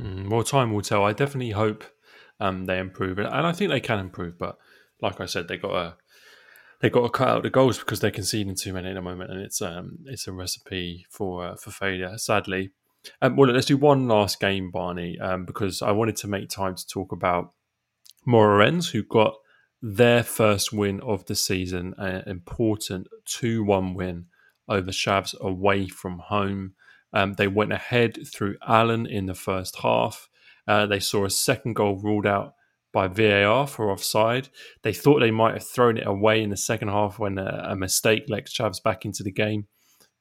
Mm, 0.00 0.28
well, 0.28 0.42
time 0.42 0.72
will 0.72 0.82
tell. 0.82 1.04
I 1.04 1.12
definitely 1.12 1.52
hope 1.52 1.84
um, 2.40 2.66
they 2.66 2.78
improve, 2.78 3.18
and 3.18 3.28
I 3.28 3.52
think 3.52 3.70
they 3.70 3.80
can 3.80 3.98
improve. 3.98 4.38
But 4.38 4.58
like 5.00 5.20
I 5.20 5.26
said, 5.26 5.48
they 5.48 5.56
got 5.56 5.72
to 5.72 5.96
they 6.80 6.90
got 6.90 7.02
to 7.02 7.08
cut 7.08 7.28
out 7.28 7.42
the 7.42 7.50
goals 7.50 7.78
because 7.78 8.00
they're 8.00 8.10
conceding 8.10 8.54
too 8.54 8.72
many 8.72 8.90
at 8.90 8.94
the 8.94 9.02
moment, 9.02 9.30
and 9.30 9.40
it's 9.40 9.62
um 9.62 9.98
it's 10.04 10.26
a 10.26 10.32
recipe 10.32 11.06
for 11.10 11.46
uh, 11.46 11.56
for 11.56 11.70
failure. 11.70 12.18
Sadly. 12.18 12.70
Um, 13.22 13.36
well, 13.36 13.48
let's 13.48 13.66
do 13.66 13.76
one 13.76 14.08
last 14.08 14.40
game, 14.40 14.72
Barney, 14.72 15.16
um, 15.20 15.44
because 15.44 15.80
I 15.80 15.92
wanted 15.92 16.16
to 16.16 16.26
make 16.26 16.48
time 16.48 16.74
to 16.74 16.86
talk 16.88 17.12
about 17.12 17.52
Moreirense, 18.26 18.90
who 18.90 19.04
got 19.04 19.36
their 19.80 20.24
first 20.24 20.72
win 20.72 21.00
of 21.00 21.24
the 21.26 21.36
season, 21.36 21.94
an 21.98 22.24
important 22.26 23.06
2 23.26 23.62
1 23.62 23.94
win 23.94 24.26
over 24.68 24.90
Chaves 24.90 25.38
away 25.40 25.86
from 25.86 26.18
home. 26.18 26.74
Um, 27.16 27.32
they 27.32 27.48
went 27.48 27.72
ahead 27.72 28.18
through 28.30 28.56
Allen 28.68 29.06
in 29.06 29.24
the 29.24 29.34
first 29.34 29.76
half. 29.76 30.28
Uh, 30.68 30.84
they 30.84 31.00
saw 31.00 31.24
a 31.24 31.30
second 31.30 31.72
goal 31.72 31.96
ruled 31.96 32.26
out 32.26 32.52
by 32.92 33.08
VAR 33.08 33.66
for 33.66 33.90
offside. 33.90 34.50
They 34.82 34.92
thought 34.92 35.20
they 35.20 35.30
might 35.30 35.54
have 35.54 35.66
thrown 35.66 35.96
it 35.96 36.06
away 36.06 36.42
in 36.42 36.50
the 36.50 36.58
second 36.58 36.88
half 36.88 37.18
when 37.18 37.38
a, 37.38 37.68
a 37.70 37.74
mistake 37.74 38.24
let 38.28 38.48
Chaves 38.48 38.82
back 38.82 39.06
into 39.06 39.22
the 39.22 39.32
game, 39.32 39.66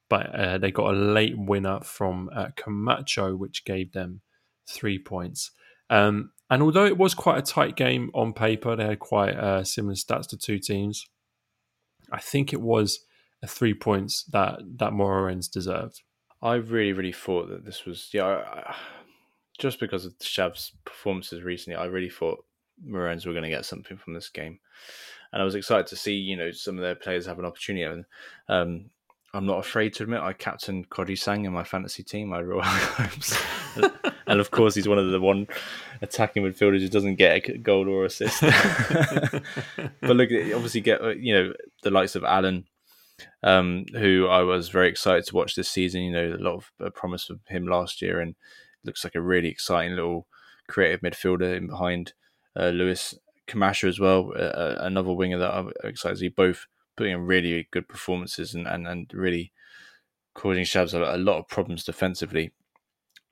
but 0.10 0.34
uh, 0.34 0.58
they 0.58 0.72
got 0.72 0.94
a 0.94 0.98
late 0.98 1.36
winner 1.38 1.82
from 1.82 2.30
uh, 2.34 2.48
Camacho, 2.56 3.36
which 3.36 3.66
gave 3.66 3.92
them 3.92 4.22
three 4.66 4.98
points. 4.98 5.52
Um, 5.90 6.32
and 6.50 6.64
although 6.64 6.86
it 6.86 6.98
was 6.98 7.14
quite 7.14 7.40
a 7.40 7.42
tight 7.42 7.76
game 7.76 8.10
on 8.14 8.32
paper, 8.32 8.74
they 8.78 8.86
had 8.86 9.00
quite 9.00 9.36
uh, 9.36 9.66
similar 9.66 9.96
stats 9.96 10.28
to 10.28 10.38
two 10.38 10.60
teams. 10.60 11.06
I 12.10 12.22
think 12.22 12.54
it 12.54 12.62
was 12.62 13.00
a 13.44 13.48
three 13.48 13.74
points 13.74 14.24
that 14.32 14.60
that 14.78 14.94
Moreirense 14.94 15.52
deserved. 15.52 16.02
I 16.46 16.56
really, 16.56 16.94
really 16.94 17.12
thought 17.12 17.50
that 17.50 17.66
this 17.66 17.86
was 17.86 18.10
yeah. 18.12 18.26
I, 18.26 18.76
just 19.58 19.80
because 19.80 20.06
of 20.06 20.16
Chaves 20.20 20.74
performances 20.86 21.42
recently, 21.42 21.76
I 21.76 21.86
really 21.86 22.10
thought 22.10 22.46
Moreirense 22.88 23.26
were 23.26 23.32
going 23.32 23.44
to 23.44 23.50
get 23.50 23.66
something 23.66 23.98
from 23.98 24.14
this 24.14 24.30
game, 24.30 24.60
and 25.34 25.42
I 25.42 25.46
was 25.46 25.56
excited 25.56 25.88
to 25.88 25.96
see 25.96 26.14
you 26.14 26.38
know 26.38 26.52
some 26.52 26.78
of 26.78 26.84
their 26.84 26.94
players 26.94 27.26
have 27.26 27.40
an 27.40 27.46
opportunity. 27.46 27.84
And 27.84 28.06
um, 28.48 28.92
I'm 29.34 29.48
not 29.48 29.58
afraid 29.58 29.96
to 29.96 30.04
admit 30.04 30.22
I 30.22 30.34
captained 30.34 30.92
Kodisang 30.92 31.46
in 31.46 31.52
my 31.52 31.64
fantasy 31.64 32.04
team. 32.04 32.32
I 32.32 32.40
real 32.42 32.62
hopes, 32.62 33.42
and 34.28 34.40
of 34.40 34.52
course 34.52 34.76
he's 34.76 34.88
one 34.88 35.00
of 35.00 35.10
the 35.10 35.20
one 35.20 35.48
attacking 36.04 36.44
midfielders 36.44 36.82
who 36.82 36.90
doesn't 36.90 37.16
get 37.16 37.50
a 37.50 37.58
goal 37.58 37.90
or 37.90 38.06
assist. 38.06 38.42
but 38.42 40.16
look, 40.16 40.30
obviously 40.32 40.82
get 40.82 41.02
you 41.18 41.34
know 41.34 41.54
the 41.82 41.90
likes 41.90 42.16
of 42.16 42.24
Allen 42.24 42.68
um, 43.44 43.86
who 43.94 44.28
I 44.28 44.42
was 44.42 44.70
very 44.70 44.90
excited 44.90 45.26
to 45.26 45.36
watch 45.36 45.56
this 45.56 45.70
season. 45.70 46.04
You 46.04 46.12
know, 46.12 46.36
a 46.36 46.44
lot 46.44 46.56
of 46.56 46.72
uh, 46.84 46.90
promise 46.90 47.30
of 47.30 47.40
him 47.48 47.68
last 47.68 48.02
year, 48.02 48.20
and 48.20 48.36
looks 48.84 49.04
like 49.04 49.16
a 49.16 49.22
really 49.22 49.50
exciting 49.50 49.96
little 49.96 50.28
creative 50.68 51.02
midfielder 51.02 51.56
in 51.56 51.68
behind 51.68 52.14
uh, 52.56 52.70
Luis 52.70 53.16
Camacho 53.48 53.88
as 53.88 54.00
well, 54.00 54.32
uh, 54.38 54.76
another 54.80 55.14
winger 55.14 55.38
that 55.38 55.54
I'm 55.54 55.72
excited 55.84 56.16
to 56.16 56.20
see. 56.20 56.30
Both 56.30 56.68
putting 56.96 57.14
in 57.14 57.26
really 57.26 57.68
good 57.72 57.88
performances 57.88 58.56
and, 58.56 58.68
and, 58.68 58.88
and 58.88 59.12
really 59.14 59.52
causing 60.34 60.64
Chaves 60.64 60.94
a, 60.94 61.16
a 61.16 61.18
lot 61.18 61.40
of 61.40 61.48
problems 61.48 61.84
defensively. 61.84 62.54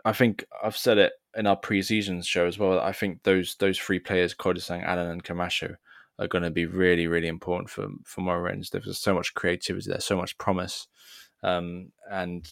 I 0.05 0.13
think 0.13 0.45
I've 0.63 0.77
said 0.77 0.97
it 0.97 1.13
in 1.35 1.47
our 1.47 1.55
pre-season 1.55 2.21
show 2.21 2.45
as 2.45 2.59
well. 2.59 2.79
I 2.79 2.91
think 2.91 3.23
those 3.23 3.55
those 3.55 3.79
three 3.79 3.99
players, 3.99 4.35
Kodisang, 4.35 4.83
Allen, 4.83 5.09
and 5.09 5.23
Camacho, 5.23 5.75
are 6.23 6.27
going 6.27 6.43
to 6.43 6.49
be 6.49 6.65
really 6.65 7.07
really 7.07 7.27
important 7.27 7.69
for 7.69 7.87
for 8.03 8.21
Moreirense. 8.21 8.69
There's 8.69 8.99
so 8.99 9.13
much 9.13 9.33
creativity, 9.33 9.89
there's 9.89 10.05
so 10.05 10.17
much 10.17 10.37
promise, 10.37 10.87
um, 11.43 11.91
and 12.09 12.51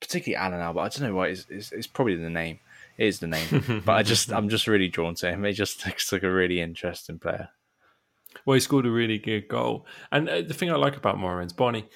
particularly 0.00 0.36
Alan 0.36 0.60
Alba. 0.60 0.80
I 0.80 0.88
don't 0.88 1.08
know 1.08 1.14
why 1.14 1.28
it's, 1.28 1.46
it's, 1.48 1.72
it's 1.72 1.86
probably 1.86 2.16
the 2.16 2.30
name. 2.30 2.58
It 2.98 3.06
is 3.06 3.20
the 3.20 3.28
name, 3.28 3.82
but 3.86 3.92
I 3.92 4.02
just 4.02 4.32
I'm 4.32 4.48
just 4.48 4.66
really 4.66 4.88
drawn 4.88 5.14
to 5.16 5.30
him. 5.30 5.44
He 5.44 5.52
just 5.52 5.86
looks 5.86 6.12
like 6.12 6.22
a 6.22 6.30
really 6.30 6.60
interesting 6.60 7.18
player. 7.18 7.48
Well, 8.44 8.54
he 8.54 8.60
scored 8.60 8.86
a 8.86 8.90
really 8.90 9.18
good 9.18 9.48
goal, 9.48 9.86
and 10.10 10.28
uh, 10.28 10.42
the 10.42 10.54
thing 10.54 10.70
I 10.70 10.76
like 10.76 10.96
about 10.96 11.16
Moreirense, 11.16 11.56
Barney, 11.56 11.86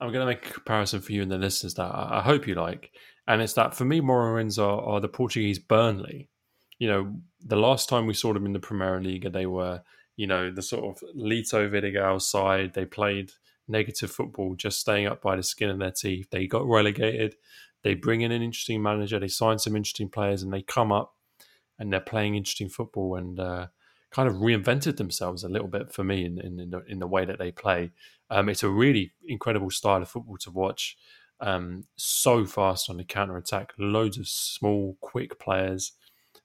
I'm 0.00 0.12
going 0.12 0.26
to 0.26 0.26
make 0.26 0.46
a 0.48 0.54
comparison 0.54 1.00
for 1.00 1.12
you 1.12 1.22
and 1.22 1.30
the 1.30 1.38
listeners 1.38 1.74
that 1.74 1.84
I, 1.84 2.18
I 2.18 2.22
hope 2.22 2.46
you 2.46 2.54
like, 2.54 2.90
and 3.26 3.40
it's 3.40 3.52
that 3.54 3.74
for 3.74 3.84
me, 3.84 4.00
Moreirense 4.00 4.58
are, 4.58 4.80
are 4.82 5.00
the 5.00 5.08
Portuguese 5.08 5.58
Burnley. 5.58 6.28
You 6.78 6.88
know, 6.88 7.16
the 7.40 7.56
last 7.56 7.88
time 7.88 8.06
we 8.06 8.14
saw 8.14 8.32
them 8.32 8.46
in 8.46 8.52
the 8.52 8.58
Premier 8.58 9.00
League, 9.00 9.30
they 9.32 9.46
were 9.46 9.82
you 10.16 10.26
know 10.26 10.50
the 10.50 10.62
sort 10.62 10.84
of 10.84 11.08
Lito 11.16 11.70
Vidigal 11.70 12.20
side. 12.20 12.74
They 12.74 12.84
played 12.84 13.32
negative 13.68 14.10
football, 14.10 14.54
just 14.54 14.80
staying 14.80 15.06
up 15.06 15.22
by 15.22 15.36
the 15.36 15.42
skin 15.42 15.70
of 15.70 15.78
their 15.78 15.92
teeth. 15.92 16.28
They 16.30 16.46
got 16.46 16.66
relegated. 16.66 17.36
They 17.82 17.94
bring 17.94 18.20
in 18.20 18.32
an 18.32 18.42
interesting 18.42 18.82
manager. 18.82 19.18
They 19.18 19.28
sign 19.28 19.58
some 19.58 19.76
interesting 19.76 20.08
players, 20.08 20.42
and 20.42 20.52
they 20.52 20.62
come 20.62 20.92
up 20.92 21.14
and 21.78 21.92
they're 21.92 22.00
playing 22.00 22.36
interesting 22.36 22.68
football. 22.68 23.16
And 23.16 23.40
uh, 23.40 23.66
kind 24.12 24.28
of 24.28 24.36
reinvented 24.36 24.98
themselves 24.98 25.42
a 25.42 25.48
little 25.48 25.68
bit 25.68 25.92
for 25.92 26.04
me 26.04 26.24
in, 26.24 26.38
in, 26.38 26.60
in, 26.60 26.70
the, 26.70 26.84
in 26.86 26.98
the 26.98 27.06
way 27.06 27.24
that 27.24 27.38
they 27.38 27.50
play. 27.50 27.90
Um, 28.30 28.48
it's 28.48 28.62
a 28.62 28.68
really 28.68 29.12
incredible 29.26 29.70
style 29.70 30.02
of 30.02 30.08
football 30.08 30.36
to 30.38 30.50
watch. 30.50 30.96
Um, 31.40 31.84
so 31.96 32.44
fast 32.44 32.88
on 32.88 32.98
the 32.98 33.04
counter 33.04 33.36
attack, 33.36 33.72
loads 33.78 34.18
of 34.18 34.28
small, 34.28 34.96
quick 35.00 35.38
players 35.40 35.92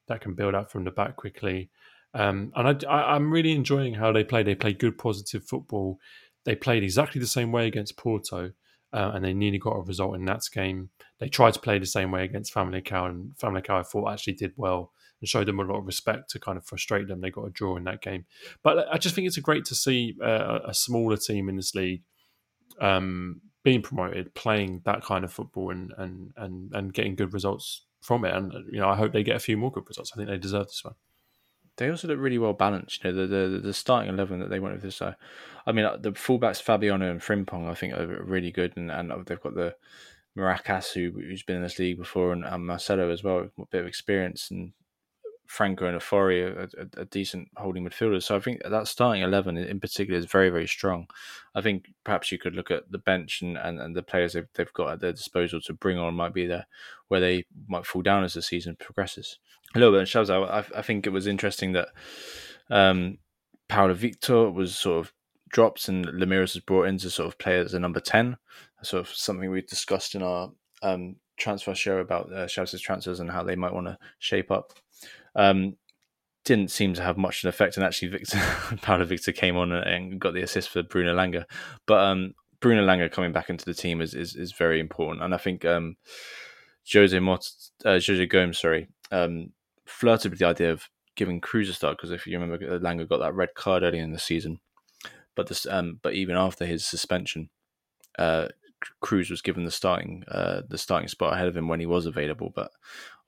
that 0.08 0.22
can 0.22 0.34
build 0.34 0.56
up 0.56 0.72
from 0.72 0.86
the 0.86 0.92
back 0.92 1.18
quickly. 1.18 1.70
Um, 2.14 2.52
and 2.56 2.84
I, 2.86 3.16
am 3.16 3.32
really 3.32 3.52
enjoying 3.52 3.96
how 3.96 4.12
they 4.12 4.24
play. 4.24 4.44
They 4.44 4.56
play 4.56 4.74
good, 4.74 4.98
positive 4.98 5.44
football. 5.44 6.00
They 6.46 6.56
played 6.56 6.84
exactly 6.84 7.20
the 7.20 7.28
same 7.28 7.52
way 7.52 7.68
against 7.68 7.98
Porto, 7.98 8.52
uh, 8.94 9.12
and 9.14 9.24
they 9.24 9.34
nearly 9.34 9.60
got 9.60 9.76
a 9.76 9.82
result 9.82 10.16
in 10.16 10.26
that 10.26 10.42
game. 10.52 10.90
They 11.20 11.30
tried 11.30 11.54
to 11.56 11.60
play 11.60 11.80
the 11.80 11.86
same 11.86 12.12
way 12.12 12.24
against 12.24 12.54
Famalicão, 12.54 13.10
and 13.10 13.32
Famalicão 13.38 13.80
I 13.80 13.84
thought 13.84 14.12
actually 14.12 14.34
did 14.34 14.54
well 14.56 14.94
and 15.20 15.28
showed 15.28 15.48
them 15.48 15.60
a 15.60 15.64
lot 15.64 15.80
of 15.80 15.86
respect 15.86 16.30
to 16.32 16.40
kind 16.40 16.58
of 16.58 16.66
frustrate 16.66 17.08
them. 17.08 17.22
They 17.22 17.32
got 17.32 17.46
a 17.46 17.50
draw 17.50 17.76
in 17.76 17.84
that 17.84 18.02
game, 18.02 18.26
but 18.64 18.88
I 18.92 18.98
just 18.98 19.14
think 19.14 19.28
it's 19.28 19.38
great 19.38 19.66
to 19.66 19.76
see 19.76 20.16
uh, 20.24 20.60
a 20.66 20.74
smaller 20.74 21.18
team 21.18 21.50
in 21.50 21.58
this 21.58 21.76
league 21.76 22.04
um, 22.80 23.42
being 23.64 23.82
promoted, 23.82 24.34
playing 24.34 24.82
that 24.86 25.04
kind 25.04 25.26
of 25.26 25.34
football, 25.34 25.72
and 25.72 25.94
and 25.98 26.32
and 26.38 26.72
and 26.74 26.94
getting 26.94 27.16
good 27.16 27.34
results 27.34 27.86
from 28.02 28.24
it. 28.26 28.34
And 28.34 28.54
you 28.72 28.80
know, 28.80 28.90
I 28.90 28.96
hope 28.96 29.12
they 29.12 29.24
get 29.24 29.36
a 29.36 29.40
few 29.40 29.58
more 29.58 29.72
good 29.72 29.88
results. 29.88 30.12
I 30.14 30.18
think 30.18 30.30
they 30.30 30.38
deserve 30.38 30.68
this 30.68 30.84
one. 30.84 30.96
They 31.78 31.90
also 31.90 32.08
look 32.08 32.20
really 32.20 32.38
well 32.38 32.54
balanced. 32.54 33.04
You 33.04 33.12
know, 33.12 33.28
the 33.28 33.28
the, 33.28 33.60
the 33.60 33.74
starting 33.74 34.10
eleven 34.10 34.40
that 34.40 34.50
they 34.50 34.60
went 34.60 34.76
with 34.76 34.84
this. 34.84 35.02
Uh, 35.02 35.14
I 35.66 35.72
mean, 35.72 35.86
uh, 35.86 35.98
the 35.98 36.12
fullbacks 36.12 36.62
Fabiano 36.62 37.10
and 37.10 37.22
Frimpong, 37.22 37.70
I 37.70 37.74
think, 37.74 37.94
are 37.94 38.24
really 38.24 38.52
good, 38.52 38.76
and, 38.78 38.90
and 38.90 39.12
they've 39.26 39.42
got 39.42 39.56
the 39.56 39.76
Maracas, 40.38 40.94
who, 40.94 41.20
who's 41.20 41.44
been 41.44 41.58
in 41.58 41.64
this 41.64 41.80
league 41.80 41.98
before, 41.98 42.32
and, 42.32 42.46
and 42.46 42.66
Marcelo 42.66 43.10
as 43.10 43.24
well, 43.24 43.50
a 43.60 43.66
bit 43.66 43.82
of 43.82 43.88
experience, 43.88 44.50
and 44.50 44.72
Franco 45.48 45.88
and 45.88 46.00
Ofori 46.00 46.44
are, 46.44 46.70
a, 46.78 47.02
a, 47.02 47.06
decent 47.06 47.50
holding 47.56 47.86
midfielders. 47.86 48.24
So 48.24 48.36
I 48.36 48.40
think 48.40 48.62
that 48.64 48.88
starting 48.88 49.24
11 49.24 49.58
in 49.58 49.80
particular 49.80 50.20
is 50.20 50.26
very, 50.26 50.50
very 50.50 50.68
strong. 50.68 51.08
I 51.56 51.62
think 51.62 51.88
perhaps 52.04 52.32
you 52.32 52.38
could 52.38 52.54
look 52.54 52.70
at 52.70 52.92
the 52.92 52.98
bench 52.98 53.42
and, 53.42 53.58
and, 53.58 53.80
and 53.80 53.96
the 53.96 54.04
players 54.04 54.34
they've, 54.34 54.48
they've 54.54 54.74
got 54.74 54.94
at 54.94 55.00
their 55.00 55.14
disposal 55.14 55.62
to 55.62 55.74
bring 55.74 55.98
on 55.98 56.14
might 56.14 56.34
be 56.34 56.46
there 56.46 56.68
where 57.08 57.22
they 57.22 57.46
might 57.68 57.86
fall 57.86 58.02
down 58.02 58.24
as 58.24 58.34
the 58.34 58.42
season 58.42 58.76
progresses. 58.78 59.40
A 59.76 59.80
little 59.80 59.94
bit 59.94 60.16
of 60.16 60.30
I, 60.30 60.66
I 60.76 60.82
think 60.82 61.06
it 61.06 61.12
was 61.12 61.28
interesting 61.28 61.74
that 61.74 61.90
um, 62.70 63.18
Paulo 63.68 63.94
Victor 63.94 64.50
was 64.50 64.76
sort 64.76 65.06
of 65.06 65.14
dropped 65.50 65.88
and 65.88 66.06
Lemeiras 66.06 66.56
was 66.56 66.64
brought 66.66 66.88
in 66.88 66.98
to 67.00 67.10
sort 67.10 67.28
of 67.28 67.38
play 67.38 67.60
as 67.60 67.74
a 67.74 67.80
number 67.80 68.00
10. 68.00 68.38
Sort 68.84 69.02
of 69.02 69.14
something 69.14 69.50
we 69.50 69.62
discussed 69.62 70.16
in 70.16 70.24
our 70.24 70.52
um, 70.82 71.18
transfer 71.38 71.76
show 71.76 71.98
about 71.98 72.32
uh, 72.32 72.48
transfers 72.48 73.20
and 73.20 73.32
how 73.32 73.44
they 73.44 73.56
might 73.56 73.74
want 73.74 73.88
to 73.88 73.98
shape 74.20 74.52
up 74.52 74.74
um, 75.36 75.76
didn't 76.44 76.72
seem 76.72 76.94
to 76.94 77.04
have 77.04 77.18
much 77.18 77.44
of 77.44 77.48
an 77.48 77.50
effect, 77.50 77.78
and 77.78 77.86
actually, 77.86 78.08
Victor 78.08 78.40
Paulo 78.82 79.06
Victor 79.06 79.32
came 79.32 79.58
on 79.58 79.72
and 79.72 80.20
got 80.20 80.34
the 80.34 80.42
assist 80.42 80.70
for 80.70 80.82
Bruno 80.82 81.16
Langa. 81.16 81.46
But 81.86 82.00
um, 82.00 82.34
Bruno 82.60 82.86
Langa 82.86 83.12
coming 83.12 83.34
back 83.34 83.50
into 83.50 83.66
the 83.66 83.74
team 83.74 84.02
is 84.02 84.14
is, 84.14 84.36
is 84.36 84.52
very 84.52 84.80
important, 84.80 85.24
and 85.24 85.34
I 85.34 85.38
think 85.38 85.66
um, 85.66 85.98
Jose 86.92 87.18
Mot, 87.20 87.48
uh, 87.86 88.00
Jose 88.06 88.26
Gomes, 88.26 88.60
sorry, 88.60 88.88
um, 89.12 89.52
flirted 89.88 90.32
with 90.32 90.40
the 90.40 90.48
idea 90.48 90.72
of 90.72 90.90
giving 91.16 91.42
Cruz 91.42 91.70
a 91.70 91.74
start 91.74 91.98
because 91.98 92.12
if 92.12 92.28
you 92.28 92.40
remember, 92.40 92.80
Langa 92.80 93.08
got 93.08 93.20
that 93.20 93.34
red 93.34 93.54
card 93.56 93.84
early 93.84 94.00
in 94.00 94.12
the 94.12 94.20
season, 94.20 94.60
but 95.36 95.48
this, 95.48 95.66
um, 95.66 96.00
but 96.02 96.14
even 96.14 96.36
after 96.36 96.66
his 96.66 96.86
suspension, 96.86 97.50
uh, 98.20 98.48
Cruz 99.02 99.30
was 99.30 99.42
given 99.42 99.66
the 99.66 99.72
starting 99.72 100.24
uh, 100.28 100.62
the 100.68 100.78
starting 100.78 101.08
spot 101.08 101.34
ahead 101.34 101.48
of 101.48 101.58
him 101.58 101.68
when 101.68 101.80
he 101.80 101.86
was 101.86 102.06
available. 102.06 102.52
But 102.56 102.72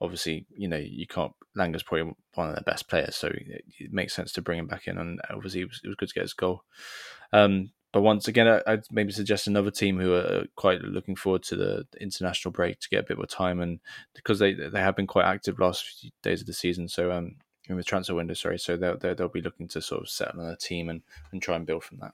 obviously, 0.00 0.46
you 0.56 0.68
know, 0.68 0.76
you 0.76 1.06
can't. 1.06 1.32
Langa's 1.56 1.82
probably 1.82 2.12
one 2.34 2.48
of 2.48 2.54
their 2.54 2.62
best 2.64 2.88
players, 2.88 3.16
so 3.16 3.28
it, 3.28 3.64
it 3.78 3.92
makes 3.92 4.14
sense 4.14 4.32
to 4.32 4.42
bring 4.42 4.58
him 4.60 4.68
back 4.68 4.86
in. 4.86 4.98
And 4.98 5.20
obviously, 5.28 5.62
it 5.62 5.68
was, 5.68 5.80
it 5.82 5.88
was 5.88 5.96
good 5.96 6.08
to 6.08 6.14
get 6.14 6.22
his 6.22 6.32
goal. 6.32 6.62
Um, 7.32 7.72
but 7.92 8.02
once 8.02 8.28
again, 8.28 8.46
I, 8.48 8.62
would 8.70 8.84
maybe 8.90 9.12
suggest 9.12 9.46
another 9.46 9.70
team 9.70 9.98
who 9.98 10.14
are 10.14 10.44
quite 10.56 10.80
looking 10.82 11.16
forward 11.16 11.42
to 11.44 11.56
the 11.56 11.86
international 12.00 12.52
break 12.52 12.80
to 12.80 12.88
get 12.88 13.00
a 13.00 13.06
bit 13.06 13.16
more 13.16 13.26
time, 13.26 13.60
and 13.60 13.80
because 14.14 14.38
they 14.38 14.54
they 14.54 14.80
have 14.80 14.96
been 14.96 15.06
quite 15.06 15.26
active 15.26 15.58
last 15.58 15.84
few 15.84 16.10
days 16.22 16.40
of 16.40 16.46
the 16.46 16.52
season. 16.52 16.88
So 16.88 17.12
um, 17.12 17.36
in 17.68 17.76
the 17.76 17.84
transfer 17.84 18.14
window, 18.14 18.34
sorry. 18.34 18.58
So 18.58 18.76
they'll, 18.76 18.96
they'll, 18.96 19.14
they'll 19.14 19.28
be 19.28 19.42
looking 19.42 19.68
to 19.68 19.80
sort 19.80 20.02
of 20.02 20.08
settle 20.08 20.40
on 20.40 20.48
a 20.48 20.56
team 20.56 20.88
and 20.88 21.02
and 21.32 21.42
try 21.42 21.56
and 21.56 21.66
build 21.66 21.84
from 21.84 21.98
that. 21.98 22.12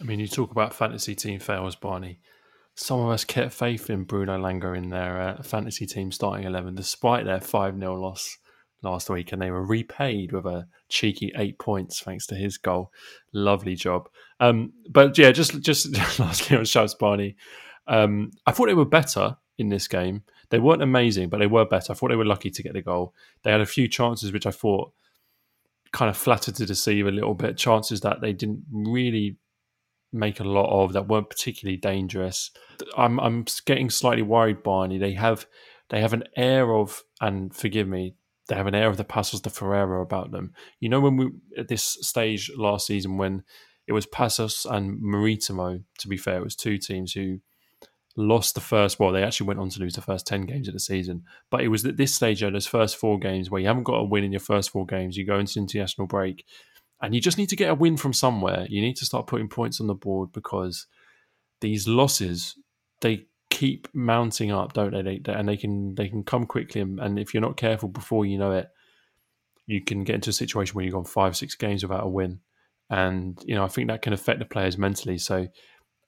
I 0.00 0.04
mean, 0.04 0.20
you 0.20 0.28
talk 0.28 0.50
about 0.50 0.74
fantasy 0.74 1.14
team 1.14 1.40
fails, 1.40 1.76
Barney 1.76 2.20
some 2.80 3.00
of 3.00 3.10
us 3.10 3.24
kept 3.24 3.52
faith 3.52 3.90
in 3.90 4.04
Bruno 4.04 4.38
Langa 4.38 4.76
in 4.76 4.88
their 4.88 5.20
uh, 5.20 5.42
fantasy 5.42 5.86
team 5.86 6.10
starting 6.10 6.46
11, 6.46 6.74
despite 6.74 7.26
their 7.26 7.40
5 7.40 7.78
0 7.78 7.94
loss 8.00 8.38
last 8.82 9.10
week. 9.10 9.32
And 9.32 9.40
they 9.40 9.50
were 9.50 9.64
repaid 9.64 10.32
with 10.32 10.46
a 10.46 10.66
cheeky 10.88 11.32
eight 11.36 11.58
points 11.58 12.00
thanks 12.00 12.26
to 12.26 12.34
his 12.34 12.58
goal. 12.58 12.92
Lovely 13.32 13.74
job. 13.74 14.08
Um, 14.38 14.72
but 14.88 15.16
yeah, 15.18 15.32
just 15.32 15.60
just 15.60 15.96
lastly 16.18 16.56
on 16.56 16.64
Chaves 16.64 16.98
Barney, 16.98 17.36
um, 17.86 18.30
I 18.46 18.52
thought 18.52 18.66
they 18.66 18.74
were 18.74 18.84
better 18.84 19.36
in 19.58 19.68
this 19.68 19.88
game. 19.88 20.22
They 20.50 20.58
weren't 20.58 20.82
amazing, 20.82 21.28
but 21.28 21.38
they 21.38 21.46
were 21.46 21.64
better. 21.64 21.92
I 21.92 21.94
thought 21.94 22.08
they 22.08 22.16
were 22.16 22.24
lucky 22.24 22.50
to 22.50 22.62
get 22.62 22.72
the 22.72 22.82
goal. 22.82 23.14
They 23.42 23.52
had 23.52 23.60
a 23.60 23.66
few 23.66 23.88
chances 23.88 24.32
which 24.32 24.46
I 24.46 24.50
thought 24.50 24.92
kind 25.92 26.08
of 26.08 26.16
flattered 26.16 26.54
to 26.56 26.66
deceive 26.66 27.06
a 27.06 27.10
little 27.10 27.34
bit, 27.34 27.56
chances 27.56 28.00
that 28.00 28.20
they 28.20 28.32
didn't 28.32 28.64
really 28.72 29.36
make 30.12 30.40
a 30.40 30.44
lot 30.44 30.68
of 30.70 30.92
that 30.92 31.08
weren't 31.08 31.30
particularly 31.30 31.76
dangerous. 31.76 32.50
I'm 32.96 33.20
I'm 33.20 33.44
getting 33.64 33.90
slightly 33.90 34.22
worried, 34.22 34.62
Barney. 34.62 34.98
They 34.98 35.12
have 35.12 35.46
they 35.90 36.00
have 36.00 36.12
an 36.12 36.24
air 36.36 36.74
of, 36.74 37.02
and 37.20 37.54
forgive 37.54 37.88
me, 37.88 38.14
they 38.50 38.56
have 38.56 38.66
an 38.66 38.74
air 38.74 38.88
of 38.88 38.98
the 38.98 39.04
Paços 39.04 39.40
de 39.40 39.48
Ferreira 39.48 40.02
about 40.02 40.32
them. 40.32 40.52
You 40.80 40.90
know, 40.90 41.00
when 41.00 41.16
we 41.16 41.30
at 41.56 41.68
this 41.68 41.96
stage 42.02 42.50
last 42.54 42.86
season 42.86 43.16
when 43.16 43.44
it 43.90 43.92
was 43.92 44.06
Paços 44.06 44.70
and 44.70 45.00
Maritimo. 45.02 45.80
To 45.98 46.08
be 46.08 46.16
fair, 46.16 46.38
it 46.38 46.44
was 46.44 46.54
two 46.54 46.78
teams 46.78 47.12
who 47.12 47.40
lost 48.16 48.54
the 48.54 48.60
first. 48.60 49.00
Well, 49.00 49.10
they 49.10 49.24
actually 49.24 49.48
went 49.48 49.58
on 49.58 49.68
to 49.70 49.80
lose 49.80 49.94
the 49.94 50.00
first 50.00 50.28
ten 50.28 50.42
games 50.42 50.68
of 50.68 50.74
the 50.74 50.80
season. 50.80 51.24
But 51.50 51.62
it 51.62 51.68
was 51.68 51.84
at 51.84 51.96
this 51.96 52.14
stage, 52.14 52.40
those 52.40 52.68
first 52.68 52.96
four 52.96 53.18
games 53.18 53.50
where 53.50 53.60
you 53.60 53.66
haven't 53.66 53.82
got 53.82 53.96
a 53.96 54.04
win 54.04 54.22
in 54.22 54.30
your 54.30 54.40
first 54.40 54.70
four 54.70 54.86
games. 54.86 55.16
You 55.16 55.26
go 55.26 55.40
into 55.40 55.58
international 55.58 56.06
break 56.06 56.44
and 57.02 57.16
you 57.16 57.20
just 57.20 57.36
need 57.36 57.48
to 57.48 57.56
get 57.56 57.70
a 57.70 57.74
win 57.74 57.96
from 57.96 58.12
somewhere. 58.12 58.64
You 58.68 58.80
need 58.80 58.96
to 58.96 59.04
start 59.04 59.26
putting 59.26 59.48
points 59.48 59.80
on 59.80 59.88
the 59.88 59.94
board 59.94 60.30
because 60.32 60.86
these 61.60 61.88
losses 61.88 62.54
they 63.00 63.26
keep 63.60 63.88
mounting 63.92 64.50
up, 64.50 64.72
don't 64.72 64.92
they? 64.92 65.18
they 65.18 65.32
and 65.32 65.46
they 65.46 65.56
can 65.58 65.94
they 65.94 66.08
can 66.08 66.24
come 66.24 66.46
quickly, 66.46 66.80
and, 66.80 66.98
and, 66.98 67.18
if 67.18 67.34
you're 67.34 67.42
not 67.42 67.58
careful 67.58 67.90
before 67.90 68.24
you 68.24 68.38
know 68.38 68.52
it, 68.52 68.68
you 69.66 69.84
can 69.84 70.02
get 70.02 70.14
into 70.14 70.30
a 70.30 70.32
situation 70.32 70.74
where 70.74 70.84
you've 70.84 70.94
gone 70.94 71.04
five 71.04 71.36
six 71.36 71.54
games 71.54 71.82
without 71.82 72.04
a 72.04 72.08
win, 72.08 72.40
and 72.88 73.38
you 73.44 73.54
know 73.54 73.62
I 73.62 73.68
think 73.68 73.88
that 73.88 74.00
can 74.00 74.14
affect 74.14 74.38
the 74.38 74.46
players 74.46 74.78
mentally. 74.78 75.18
So 75.18 75.46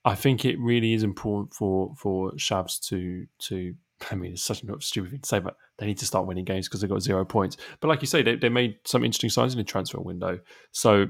I 0.03 0.15
think 0.15 0.47
it 0.47 0.59
really 0.59 0.95
is 0.95 1.03
important 1.03 1.53
for 1.53 1.95
for 1.99 2.33
Chaves 2.33 2.81
to 2.89 3.27
to 3.49 3.75
I 4.11 4.15
mean, 4.15 4.33
it's 4.33 4.43
such 4.43 4.63
a 4.63 4.81
stupid 4.81 5.11
thing 5.11 5.21
to 5.21 5.29
say, 5.29 5.39
but 5.39 5.57
they 5.77 5.87
need 5.87 5.99
to 5.99 6.07
start 6.07 6.27
winning 6.27 6.47
games 6.47 6.69
because 6.69 6.81
they've 6.81 6.91
got 6.91 7.03
zero 7.03 7.25
points. 7.27 7.59
But 7.81 7.89
like 7.89 8.01
you 8.01 8.07
say, 8.07 8.23
they, 8.23 8.37
they 8.37 8.49
made 8.49 8.77
some 8.85 9.05
interesting 9.05 9.31
signs 9.31 9.53
in 9.53 9.59
the 9.59 9.65
transfer 9.65 10.01
window. 10.01 10.41
So, 10.73 11.07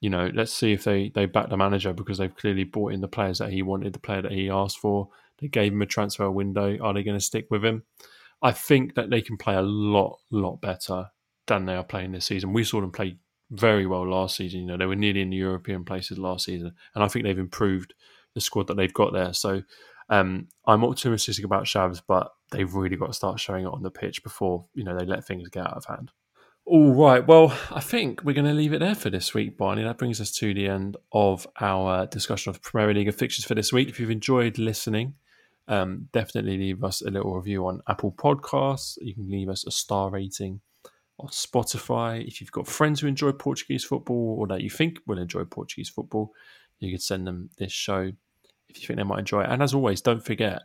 you 0.00 0.10
know, 0.10 0.30
let's 0.34 0.52
see 0.52 0.72
if 0.72 0.84
they, 0.84 1.10
they 1.14 1.26
back 1.26 1.48
the 1.48 1.56
manager 1.56 1.92
because 1.92 2.18
they've 2.18 2.34
clearly 2.34 2.64
bought 2.64 2.92
in 2.92 3.00
the 3.00 3.08
players 3.08 3.38
that 3.38 3.52
he 3.52 3.62
wanted, 3.62 3.92
the 3.92 3.98
player 3.98 4.22
that 4.22 4.32
he 4.32 4.50
asked 4.50 4.78
for. 4.78 5.08
They 5.38 5.48
gave 5.48 5.72
him 5.72 5.82
a 5.82 5.86
transfer 5.86 6.30
window. 6.30 6.78
Are 6.80 6.94
they 6.94 7.02
going 7.02 7.18
to 7.18 7.24
stick 7.24 7.46
with 7.50 7.64
him? 7.64 7.84
I 8.42 8.52
think 8.52 8.94
that 8.94 9.10
they 9.10 9.22
can 9.22 9.36
play 9.36 9.54
a 9.54 9.62
lot, 9.62 10.18
lot 10.30 10.60
better 10.60 11.06
than 11.46 11.66
they 11.66 11.74
are 11.74 11.84
playing 11.84 12.12
this 12.12 12.26
season. 12.26 12.52
We 12.52 12.64
saw 12.64 12.80
them 12.80 12.92
play 12.92 13.18
very 13.50 13.86
well 13.86 14.08
last 14.08 14.36
season. 14.36 14.60
You 14.60 14.66
know, 14.66 14.76
they 14.76 14.86
were 14.86 14.96
nearly 14.96 15.22
in 15.22 15.30
the 15.30 15.36
European 15.36 15.84
places 15.84 16.18
last 16.18 16.46
season, 16.46 16.74
and 16.94 17.04
I 17.04 17.08
think 17.08 17.24
they've 17.24 17.38
improved 17.38 17.94
the 18.34 18.40
squad 18.40 18.66
that 18.66 18.76
they've 18.76 18.92
got 18.92 19.12
there. 19.12 19.32
So 19.32 19.62
Um, 20.08 20.48
I'm 20.66 20.84
optimistic 20.84 21.44
about 21.44 21.64
Chaves, 21.64 22.00
but 22.06 22.30
they've 22.52 22.72
really 22.72 22.96
got 22.96 23.08
to 23.08 23.12
start 23.12 23.40
showing 23.40 23.64
it 23.64 23.72
on 23.72 23.82
the 23.82 23.90
pitch 23.90 24.22
before 24.22 24.66
you 24.74 24.84
know 24.84 24.96
they 24.96 25.04
let 25.04 25.26
things 25.26 25.48
get 25.48 25.66
out 25.66 25.76
of 25.76 25.84
hand. 25.86 26.12
All 26.64 26.94
right. 26.94 27.26
Well, 27.26 27.56
I 27.70 27.80
think 27.80 28.22
we're 28.24 28.32
going 28.32 28.46
to 28.46 28.52
leave 28.52 28.72
it 28.72 28.80
there 28.80 28.94
for 28.96 29.10
this 29.10 29.34
week, 29.34 29.56
Barney. 29.56 29.84
That 29.84 29.98
brings 29.98 30.20
us 30.20 30.32
to 30.32 30.52
the 30.52 30.68
end 30.68 30.96
of 31.12 31.46
our 31.60 32.06
discussion 32.06 32.50
of 32.50 32.60
Premier 32.62 32.94
League 32.94 33.12
fixtures 33.14 33.44
for 33.44 33.54
this 33.54 33.72
week. 33.72 33.88
If 33.88 34.00
you've 34.00 34.10
enjoyed 34.10 34.58
listening, 34.58 35.14
um, 35.68 36.08
definitely 36.12 36.58
leave 36.58 36.84
us 36.84 37.02
a 37.02 37.10
little 37.10 37.34
review 37.34 37.66
on 37.66 37.82
Apple 37.88 38.12
Podcasts. 38.12 38.98
You 39.00 39.14
can 39.14 39.30
leave 39.30 39.48
us 39.48 39.66
a 39.66 39.70
star 39.70 40.10
rating 40.10 40.60
on 41.18 41.28
Spotify. 41.28 42.26
If 42.26 42.40
you've 42.40 42.52
got 42.52 42.66
friends 42.66 43.00
who 43.00 43.06
enjoy 43.06 43.32
Portuguese 43.32 43.84
football 43.84 44.36
or 44.38 44.46
that 44.48 44.62
you 44.62 44.70
think 44.70 44.98
will 45.06 45.18
enjoy 45.18 45.44
Portuguese 45.44 45.88
football, 45.88 46.32
you 46.78 46.92
could 46.92 47.02
send 47.02 47.26
them 47.26 47.50
this 47.58 47.72
show 47.72 48.12
if 48.68 48.80
you 48.80 48.86
think 48.86 48.98
they 48.98 49.04
might 49.04 49.20
enjoy 49.20 49.42
it. 49.42 49.50
And 49.50 49.62
as 49.62 49.74
always, 49.74 50.00
don't 50.00 50.24
forget 50.24 50.62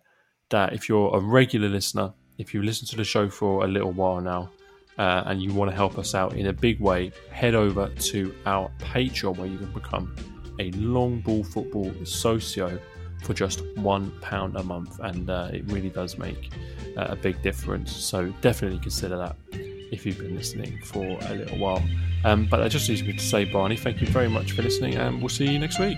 that 0.49 0.73
if 0.73 0.89
you're 0.89 1.15
a 1.15 1.19
regular 1.19 1.69
listener, 1.69 2.13
if 2.37 2.53
you 2.53 2.61
listen 2.61 2.87
to 2.87 2.97
the 2.97 3.03
show 3.03 3.29
for 3.29 3.63
a 3.63 3.67
little 3.67 3.91
while 3.91 4.19
now, 4.21 4.49
uh, 4.97 5.23
and 5.27 5.41
you 5.41 5.53
want 5.53 5.71
to 5.71 5.75
help 5.75 5.97
us 5.97 6.13
out 6.13 6.33
in 6.33 6.47
a 6.47 6.53
big 6.53 6.79
way, 6.79 7.11
head 7.31 7.55
over 7.55 7.87
to 7.95 8.35
our 8.45 8.69
Patreon 8.79 9.37
where 9.37 9.47
you 9.47 9.57
can 9.57 9.71
become 9.71 10.13
a 10.59 10.69
long 10.71 11.21
ball 11.21 11.43
football 11.43 11.91
socio 12.03 12.77
for 13.21 13.33
just 13.33 13.61
one 13.77 14.11
pound 14.21 14.55
a 14.55 14.63
month, 14.63 14.99
and 14.99 15.29
uh, 15.29 15.49
it 15.53 15.63
really 15.67 15.89
does 15.89 16.17
make 16.17 16.51
uh, 16.97 17.07
a 17.09 17.15
big 17.15 17.41
difference. 17.41 17.95
So 17.95 18.33
definitely 18.41 18.79
consider 18.79 19.17
that 19.17 19.35
if 19.51 20.05
you've 20.05 20.17
been 20.17 20.35
listening 20.35 20.79
for 20.83 21.03
a 21.03 21.33
little 21.33 21.57
while. 21.57 21.83
Um, 22.23 22.47
but 22.49 22.57
that 22.57 22.71
just 22.71 22.87
leaves 22.87 23.03
me 23.03 23.13
to 23.13 23.19
say, 23.19 23.45
Barney, 23.45 23.77
thank 23.77 24.01
you 24.01 24.07
very 24.07 24.29
much 24.29 24.53
for 24.53 24.61
listening, 24.61 24.95
and 24.95 25.19
we'll 25.19 25.29
see 25.29 25.49
you 25.49 25.59
next 25.59 25.79
week. 25.79 25.97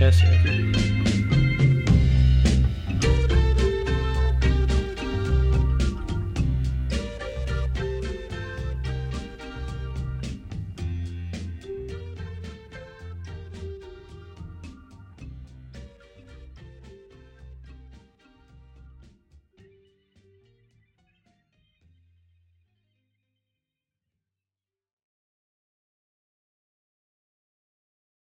Yes. 0.00 1.11